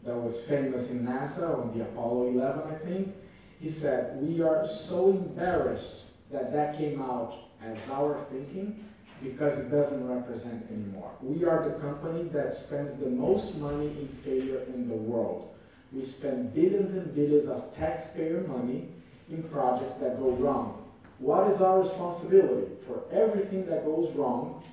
[0.03, 3.15] That was famous in NASA on the Apollo 11, I think.
[3.59, 8.83] He said, we are so embarrassed that that came out as our thinking
[9.21, 11.11] because it doesn't represent anymore.
[11.21, 15.53] We are the company that spends the most money in failure in the world.
[15.91, 18.87] We spend billions and billions of taxpayer money
[19.29, 20.83] in projects that go wrong.
[21.19, 22.71] What is our responsibility?
[22.87, 24.63] For everything that goes wrong,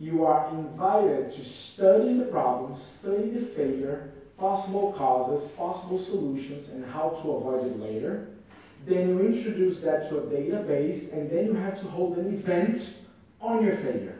[0.00, 4.10] you are invited to study the problem, study the failure,
[4.40, 8.28] possible causes, possible solutions, and how to avoid it later.
[8.86, 12.94] Then you introduce that to a database, and then you have to hold an event
[13.38, 14.16] on your failure.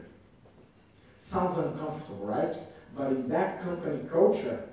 [1.17, 2.55] Sounds uncomfortable, right?
[2.95, 4.69] But in that company culture,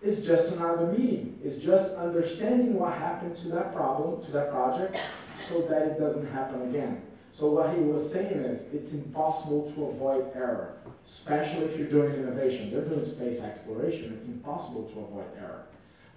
[0.00, 1.38] it's just another meeting.
[1.44, 4.98] It's just understanding what happened to that problem, to that project,
[5.36, 7.02] so that it doesn't happen again.
[7.32, 12.14] So what he was saying is, it's impossible to avoid error, especially if you're doing
[12.14, 12.70] innovation.
[12.70, 14.14] They're doing space exploration.
[14.16, 15.66] It's impossible to avoid error.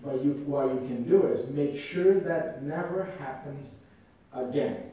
[0.03, 3.80] But you, what you can do is make sure that never happens
[4.34, 4.84] again.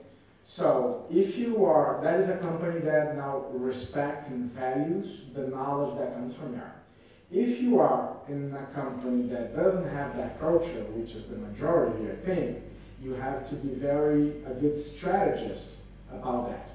[0.42, 5.98] So if you are, that is a company that now respects and values the knowledge
[5.98, 6.72] that comes from error.
[7.30, 12.10] If you are in a company that doesn't have that culture, which is the majority,
[12.10, 12.58] I think,
[13.02, 15.78] you have to be very a good strategist
[16.20, 16.70] about that.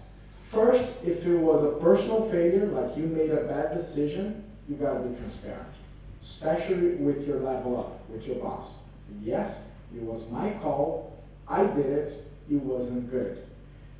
[0.49, 4.99] First, if it was a personal failure, like you made a bad decision, you gotta
[4.99, 5.67] be transparent,
[6.21, 8.75] especially with your level up, with your boss.
[9.21, 13.43] Yes, it was my call, I did it, it wasn't good.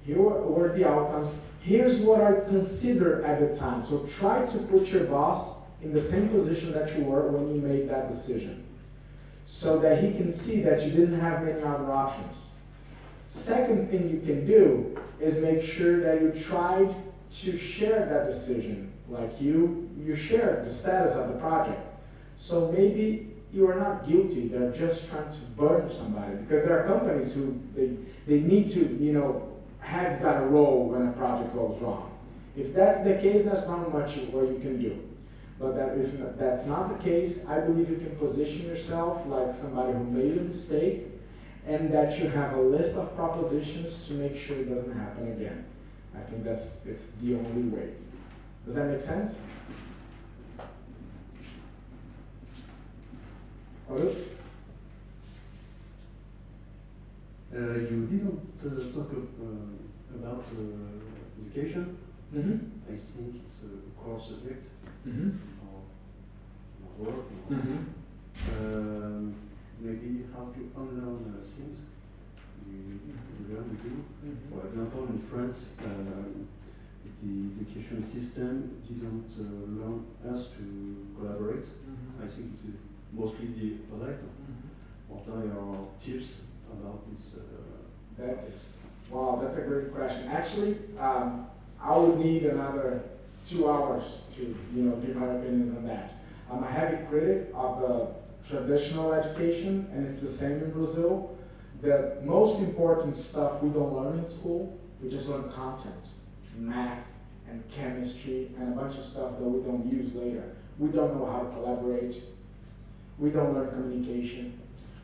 [0.06, 1.40] Here were the outcomes.
[1.62, 3.86] Here's what I considered at the time.
[3.86, 7.62] So try to put your boss in the same position that you were when you
[7.62, 8.64] made that decision
[9.46, 12.50] so that he can see that you didn't have many other options.
[13.28, 16.94] Second thing you can do is make sure that you tried
[17.32, 21.80] to share that decision, like you you shared the status of the project.
[22.36, 26.88] So maybe you are not guilty, they're just trying to burn somebody because there are
[26.88, 27.96] companies who they
[28.28, 29.48] they need to, you know,
[29.80, 32.08] heads got to roll when a project goes wrong.
[32.58, 35.00] If that's the case, there's not much what you can do.
[35.60, 39.94] But that if that's not the case, I believe you can position yourself like somebody
[39.94, 41.11] who made a mistake
[41.72, 45.66] and that you have a list of propositions to make sure it doesn't happen again.
[46.16, 47.90] I think that's it's the only way.
[48.66, 49.44] Does that make sense?
[57.54, 57.58] Uh,
[57.92, 61.98] you didn't uh, talk uh, about uh, education.
[62.34, 62.92] Mm-hmm.
[62.94, 64.68] I think it's a core subject
[65.08, 65.30] Mm-hmm.
[65.66, 65.84] of
[66.80, 67.26] your work.
[67.50, 67.78] or- Mm-hmm.
[68.66, 69.36] Um,
[69.82, 71.86] maybe how to unlearn uh, things
[72.70, 74.04] you, you learn to do.
[74.52, 76.48] For example, in France, um,
[77.24, 79.44] the education system didn't uh,
[79.80, 81.68] learn us to collaborate.
[82.24, 82.76] I think it is
[83.12, 84.22] mostly the opposite.
[85.08, 87.36] What are your tips about this?
[87.36, 87.42] Uh,
[88.18, 88.78] That's
[89.10, 89.40] wow.
[89.42, 90.28] That's a great question.
[90.30, 91.48] Actually, um,
[91.82, 93.02] I would need another
[93.46, 94.04] two hours
[94.36, 94.42] to
[94.74, 96.14] you know give my opinions on that.
[96.52, 98.08] I'm a heavy critic of the
[98.48, 101.38] traditional education, and it's the same in Brazil.
[101.82, 106.10] The most important stuff we don't learn in school, we just learn content,
[106.58, 107.06] math,
[107.50, 110.56] and chemistry, and a bunch of stuff that we don't use later.
[110.78, 112.22] We don't know how to collaborate.
[113.18, 114.60] We don't learn communication.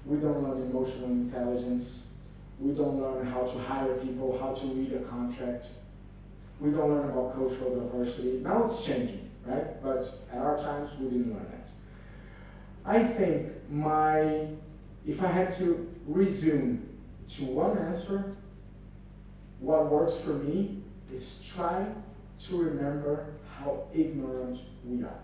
[0.05, 2.07] We don't learn emotional intelligence.
[2.59, 5.67] We don't learn how to hire people, how to read a contract.
[6.59, 8.39] We don't learn about cultural diversity.
[8.43, 9.81] Now it's changing, right?
[9.81, 11.69] But at our times, we didn't learn that.
[12.85, 14.47] I think my
[15.07, 16.97] if I had to resume
[17.29, 18.35] to one answer,
[19.59, 21.85] what works for me is try
[22.41, 25.19] to remember how ignorant we are.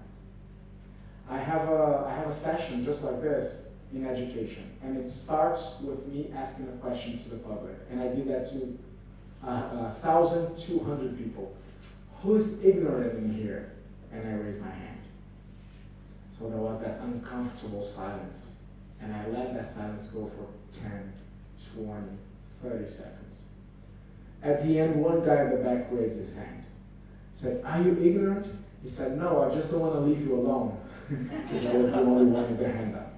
[1.29, 5.79] I have a, I have a session just like this in education, and it starts
[5.81, 8.77] with me asking a question to the public, and I did that to
[9.45, 11.55] uh, 1,200 people.
[12.21, 13.72] Who's ignorant in here?
[14.13, 14.99] And I raised my hand.
[16.29, 18.59] So there was that uncomfortable silence,
[19.01, 21.13] and I let that silence go for 10,
[21.75, 22.07] 20,
[22.61, 23.45] 30 seconds.
[24.41, 26.63] At the end, one guy in the back raised his hand.
[27.33, 28.53] Said, Are you ignorant?
[28.81, 30.79] He said, No, I just don't want to leave you alone.
[31.09, 33.13] Because I was the only one with the hand up.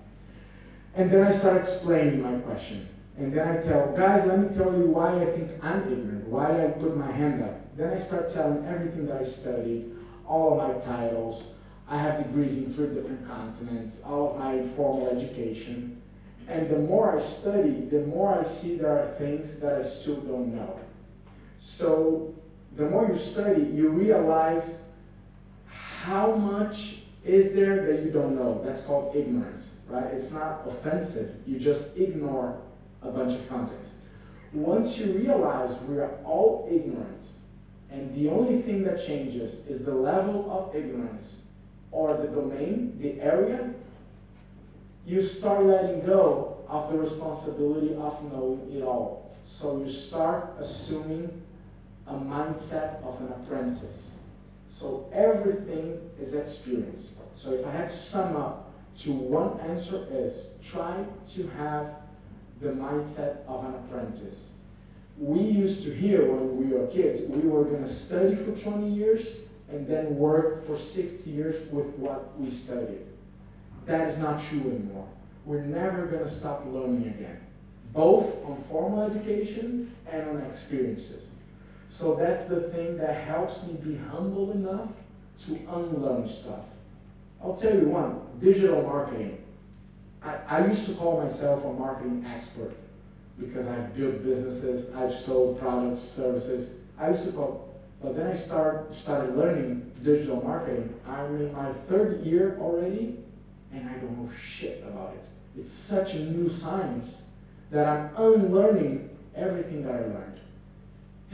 [0.96, 2.88] And then I start explaining my question.
[3.18, 6.66] And then I tell, guys, let me tell you why I think I'm ignorant, why
[6.66, 7.78] I put my hand up.
[7.78, 9.92] Then I start telling everything that I studied,
[10.28, 11.44] all of my titles.
[11.88, 16.02] I have degrees in three different continents, all of my formal education.
[16.48, 20.18] And the more I study, the more I see there are things that I still
[20.18, 20.80] don't know.
[21.60, 22.34] So
[22.76, 24.90] the more you study, you realize
[25.68, 28.62] how much is there that you don't know.
[28.64, 30.06] That's called ignorance, right?
[30.06, 31.36] It's not offensive.
[31.48, 32.62] You just ignore
[33.02, 33.88] a bunch of content.
[34.54, 37.24] Once you realize we are all ignorant,
[37.92, 41.46] and the only thing that changes is the level of ignorance
[41.92, 43.74] or the domain, the area,
[45.06, 49.36] you start letting go of the responsibility of knowing it all.
[49.46, 51.42] So you start assuming
[52.08, 54.18] a mindset of an apprentice.
[54.68, 57.16] So everything is experience.
[57.36, 61.96] So if I had to sum up to one answer is try to have
[62.62, 64.55] the mindset of an apprentice.
[65.18, 68.90] We used to hear when we were kids, we were going to study for 20
[68.90, 69.38] years
[69.70, 73.06] and then work for 60 years with what we studied.
[73.86, 75.08] That is not true anymore.
[75.46, 77.40] We're never going to stop learning again,
[77.94, 81.32] both on formal education and on experiences.
[81.88, 84.90] So that's the thing that helps me be humble enough
[85.46, 86.66] to unlearn stuff.
[87.42, 89.44] I'll tell you one digital marketing.
[90.24, 92.74] I, I used to call myself a marketing expert
[93.40, 96.76] because I've built businesses, I've sold products, services.
[96.98, 100.94] I used to call, but then I start, started learning digital marketing.
[101.08, 103.18] I'm in my third year already,
[103.74, 105.24] and I don't know shit about it.
[105.60, 107.24] It's such a new science
[107.72, 110.40] that I'm unlearning everything that I learned.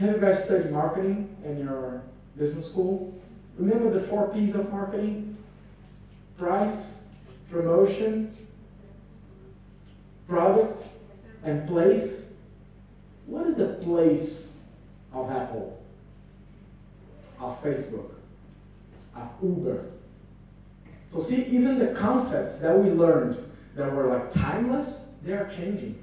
[0.00, 2.02] Have you guys studied marketing in your
[2.36, 3.14] business school?
[3.58, 5.36] Remember the four P's of marketing?
[6.38, 7.02] Price,
[7.50, 8.34] promotion,
[10.26, 10.82] product,
[11.44, 12.32] and place.
[13.26, 14.52] What is the place
[15.12, 15.82] of Apple,
[17.40, 18.10] of Facebook,
[19.14, 19.86] of Uber?
[21.08, 23.36] So see, even the concepts that we learned
[23.74, 25.98] that were like timeless, they are changing.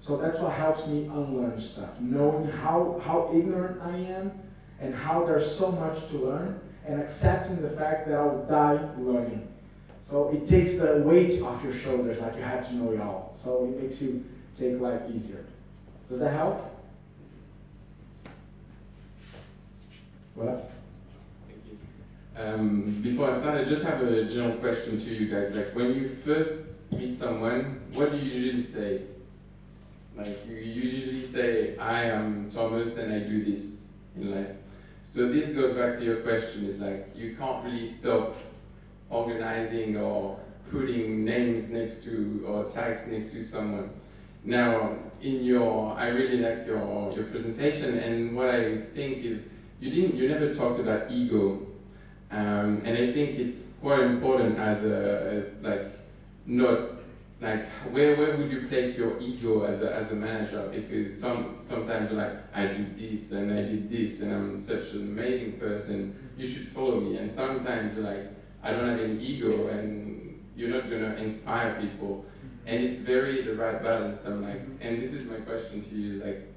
[0.00, 4.32] So that's what helps me unlearn stuff, knowing how, how ignorant I am
[4.80, 9.48] and how there's so much to learn and accepting the fact that I'll die learning.
[10.02, 13.36] So it takes the weight off your shoulders, like you have to know it all.
[13.42, 14.24] So it makes you
[14.56, 15.44] take life easier.
[16.08, 16.72] Does that help?
[20.34, 20.70] What?
[21.46, 21.78] Thank you.
[22.40, 25.54] Um, before I start, I just have a general question to you guys.
[25.54, 26.52] Like, when you first
[26.90, 29.02] meet someone, what do you usually say?
[30.16, 33.82] Like, you usually say, I am Thomas and I do this
[34.14, 34.56] in life.
[35.02, 36.66] So this goes back to your question.
[36.66, 38.36] Is like you can't really stop
[39.08, 40.38] organizing or
[40.70, 43.90] putting names next to or tags next to someone.
[44.46, 49.46] Now, in your, I really like your your presentation, and what I think is
[49.80, 51.66] you didn't, you never talked about ego,
[52.30, 55.92] um, and I think it's quite important as a, a like
[56.46, 56.90] not
[57.40, 60.70] like where where would you place your ego as a, as a manager?
[60.72, 64.92] Because some sometimes you're like I did this and I did this and I'm such
[64.92, 66.14] an amazing person.
[66.38, 67.16] You should follow me.
[67.18, 68.30] And sometimes you're like
[68.62, 72.24] I don't have an ego and you're not gonna inspire people
[72.66, 76.16] and it's very the right balance I'm like and this is my question to you
[76.16, 76.48] is like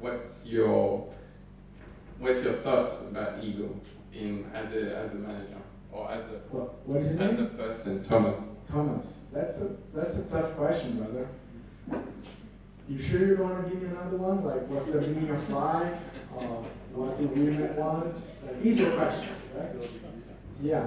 [0.00, 1.08] what's your
[2.18, 3.68] what's your thoughts about ego
[4.12, 5.62] in as a as a manager
[5.92, 7.46] or as a what, what is your as name?
[7.46, 11.28] a person Thomas Thomas, that's a that's a tough question, brother.
[12.88, 14.44] You sure you don't want to give me another one?
[14.44, 15.98] Like, what's the meaning of life?
[16.36, 16.62] Uh,
[16.92, 18.14] what do women want?
[18.14, 19.68] Like, easier questions, right?
[20.62, 20.86] Yeah.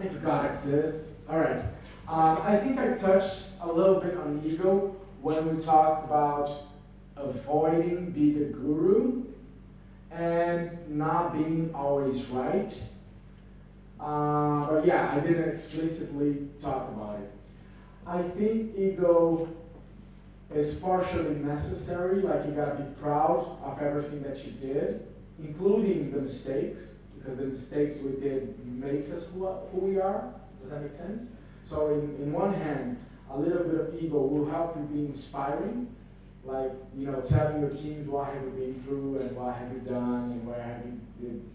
[0.00, 1.20] If God exists.
[1.28, 1.60] All right.
[2.06, 6.52] Um, I think I touched a little bit on ego when we talked about
[7.16, 9.22] avoiding being the guru
[10.10, 12.74] and not being always right.
[13.98, 17.30] Uh, but yeah, I didn't explicitly talk about it.
[18.06, 19.48] I think ego
[20.54, 25.06] is partially necessary, like you gotta be proud of everything that you did,
[25.42, 30.34] including the mistakes, because the mistakes we did makes us who, who we are.
[30.60, 31.30] Does that make sense?
[31.64, 32.98] So in, in one hand,
[33.30, 35.94] a little bit of ego will help you be inspiring,
[36.44, 39.80] like you know, telling your teams what have you been through and what have you
[39.80, 41.00] done and where have you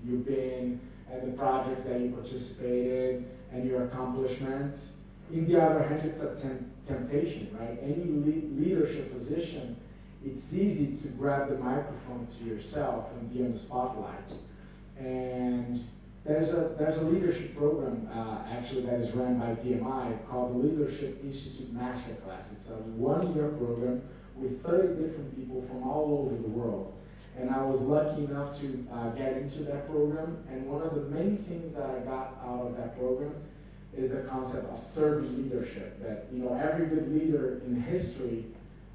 [0.04, 0.80] you been
[1.12, 4.96] and the projects that you participated and your accomplishments.
[5.32, 7.78] In the other hand, it's a tem- temptation, right?
[7.82, 9.76] Any le- leadership position,
[10.26, 14.34] it's easy to grab the microphone to yourself and be on the spotlight.
[14.98, 15.80] And
[16.30, 20.68] there's a there's a leadership program uh, actually that is run by PMI called the
[20.68, 22.52] Leadership Institute Masterclass.
[22.52, 24.04] It's a one-year program
[24.36, 26.94] with 30 different people from all over the world.
[27.36, 30.38] And I was lucky enough to uh, get into that program.
[30.50, 33.34] And one of the main things that I got out of that program
[33.98, 36.00] is the concept of servant leadership.
[36.04, 38.46] That you know every good leader in history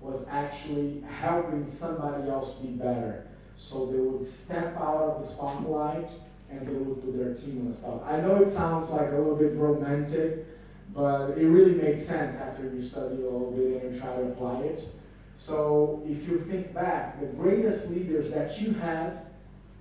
[0.01, 3.27] was actually helping somebody else be better.
[3.56, 6.11] So they would step out of the spotlight
[6.50, 8.04] and they would put their team on the spot.
[8.06, 10.46] I know it sounds like a little bit romantic,
[10.94, 14.22] but it really makes sense after you study a little bit and you try to
[14.22, 14.88] apply it.
[15.36, 19.26] So if you think back, the greatest leaders that you had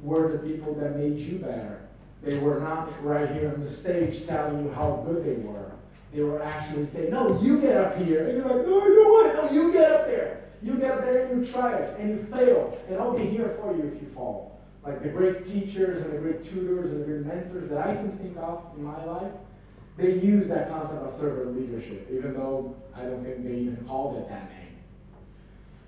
[0.02, 1.81] were the people that made you better.
[2.23, 5.72] They were not right here on the stage telling you how good they were.
[6.14, 8.27] They were actually saying, No, you get up here.
[8.27, 9.35] And you're like, No, I don't want it.
[9.35, 10.44] No, you get up there.
[10.61, 12.77] You get up there and you try it and you fail.
[12.88, 14.53] And I'll be here for you if you fall.
[14.86, 18.12] Like the great teachers and the great tutors and the great mentors that I can
[18.18, 19.32] think of in my life,
[19.96, 24.18] they use that concept of servant leadership, even though I don't think they even called
[24.18, 24.64] it that name.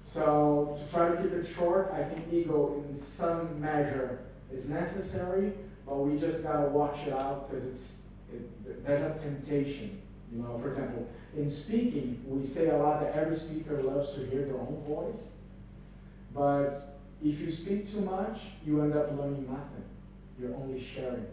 [0.03, 4.19] So to try to keep it short, I think ego in some measure
[4.53, 5.51] is necessary,
[5.85, 8.03] but we just gotta watch it out because it's
[8.33, 10.01] it, there's a temptation.
[10.31, 14.25] You know, for example, in speaking, we say a lot that every speaker loves to
[14.25, 15.31] hear their own voice,
[16.33, 16.94] but
[17.25, 19.83] if you speak too much, you end up learning nothing.
[20.39, 21.25] You're only sharing.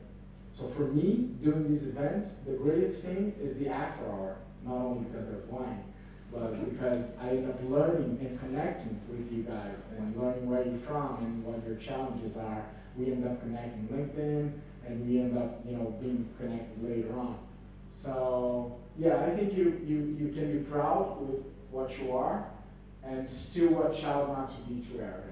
[0.52, 5.04] So for me, doing these events, the greatest thing is the after hour, not only
[5.04, 5.84] because there's wine,
[6.32, 10.78] but because I end up learning and connecting with you guys and learning where you're
[10.78, 12.64] from and what your challenges are.
[12.96, 14.52] We end up connecting LinkedIn
[14.86, 17.38] and we end up, you know, being connected later on.
[17.90, 22.46] So yeah, I think you, you, you can be proud with what you are
[23.04, 25.31] and still watch out not to be too arrogant.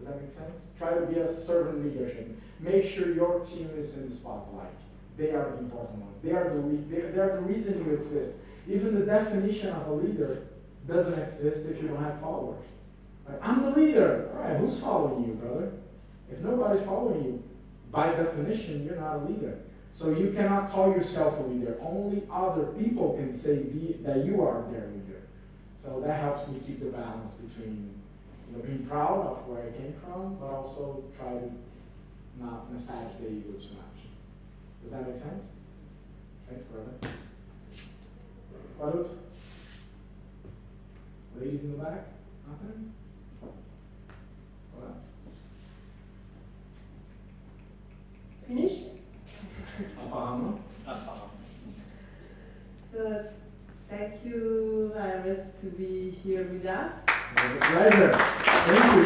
[0.00, 0.68] Does that make sense?
[0.78, 2.28] Try to be a servant leadership.
[2.58, 4.70] Make sure your team is in the spotlight.
[5.18, 6.18] They are the important ones.
[6.22, 8.36] They are the, they, they are the reason you exist.
[8.66, 10.46] Even the definition of a leader
[10.88, 12.64] doesn't exist if you don't have followers.
[13.28, 14.30] Like, I'm the leader.
[14.34, 15.72] All right, who's following you, brother?
[16.32, 17.42] If nobody's following you,
[17.90, 19.58] by definition, you're not a leader.
[19.92, 21.76] So you cannot call yourself a leader.
[21.82, 25.20] Only other people can say the, that you are their leader.
[25.82, 27.99] So that helps me keep the balance between
[28.50, 31.50] you know, being proud of where I came from, but also try to
[32.38, 34.00] not massage the ego too much.
[34.82, 35.48] Does that make sense?
[36.48, 37.14] Thanks, brother.
[38.78, 39.08] What
[41.38, 42.06] Ladies in the back?
[42.48, 42.92] Nothing?
[44.74, 44.94] Voilà.
[48.46, 48.84] Finish?
[50.02, 50.60] Apparemment.
[52.92, 53.26] So,
[53.88, 57.19] thank you, Ayres, to be here with us.
[57.36, 58.12] It was a pleasure.
[58.66, 59.00] Thank you.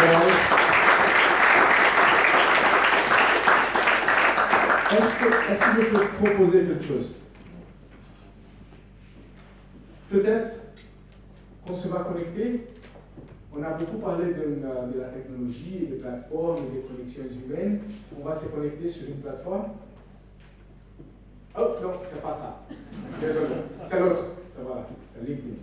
[4.95, 7.15] Est-ce que, que je peux proposer quelque chose?
[10.09, 10.53] Peut-être
[11.67, 12.69] qu'on se va connecter.
[13.53, 17.81] On a beaucoup parlé de, de la technologie des plateformes des connexions humaines.
[18.19, 19.67] On va se connecter sur une plateforme.
[21.57, 22.63] Oh non, c'est pas ça.
[23.21, 23.47] Désolé.
[23.89, 24.25] C'est l'autre.
[24.55, 25.57] C'est voilà, c'est LinkedIn.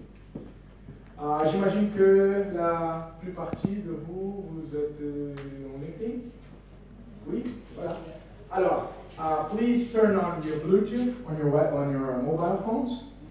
[1.23, 5.35] Euh, J'imagine que la plupart de vous, vous êtes euh,
[5.75, 6.19] en LinkedIn
[7.27, 7.43] Oui
[7.75, 7.97] Voilà.
[8.51, 13.10] Alors, uh, please turn on your Bluetooth on your web, on your mobile phones.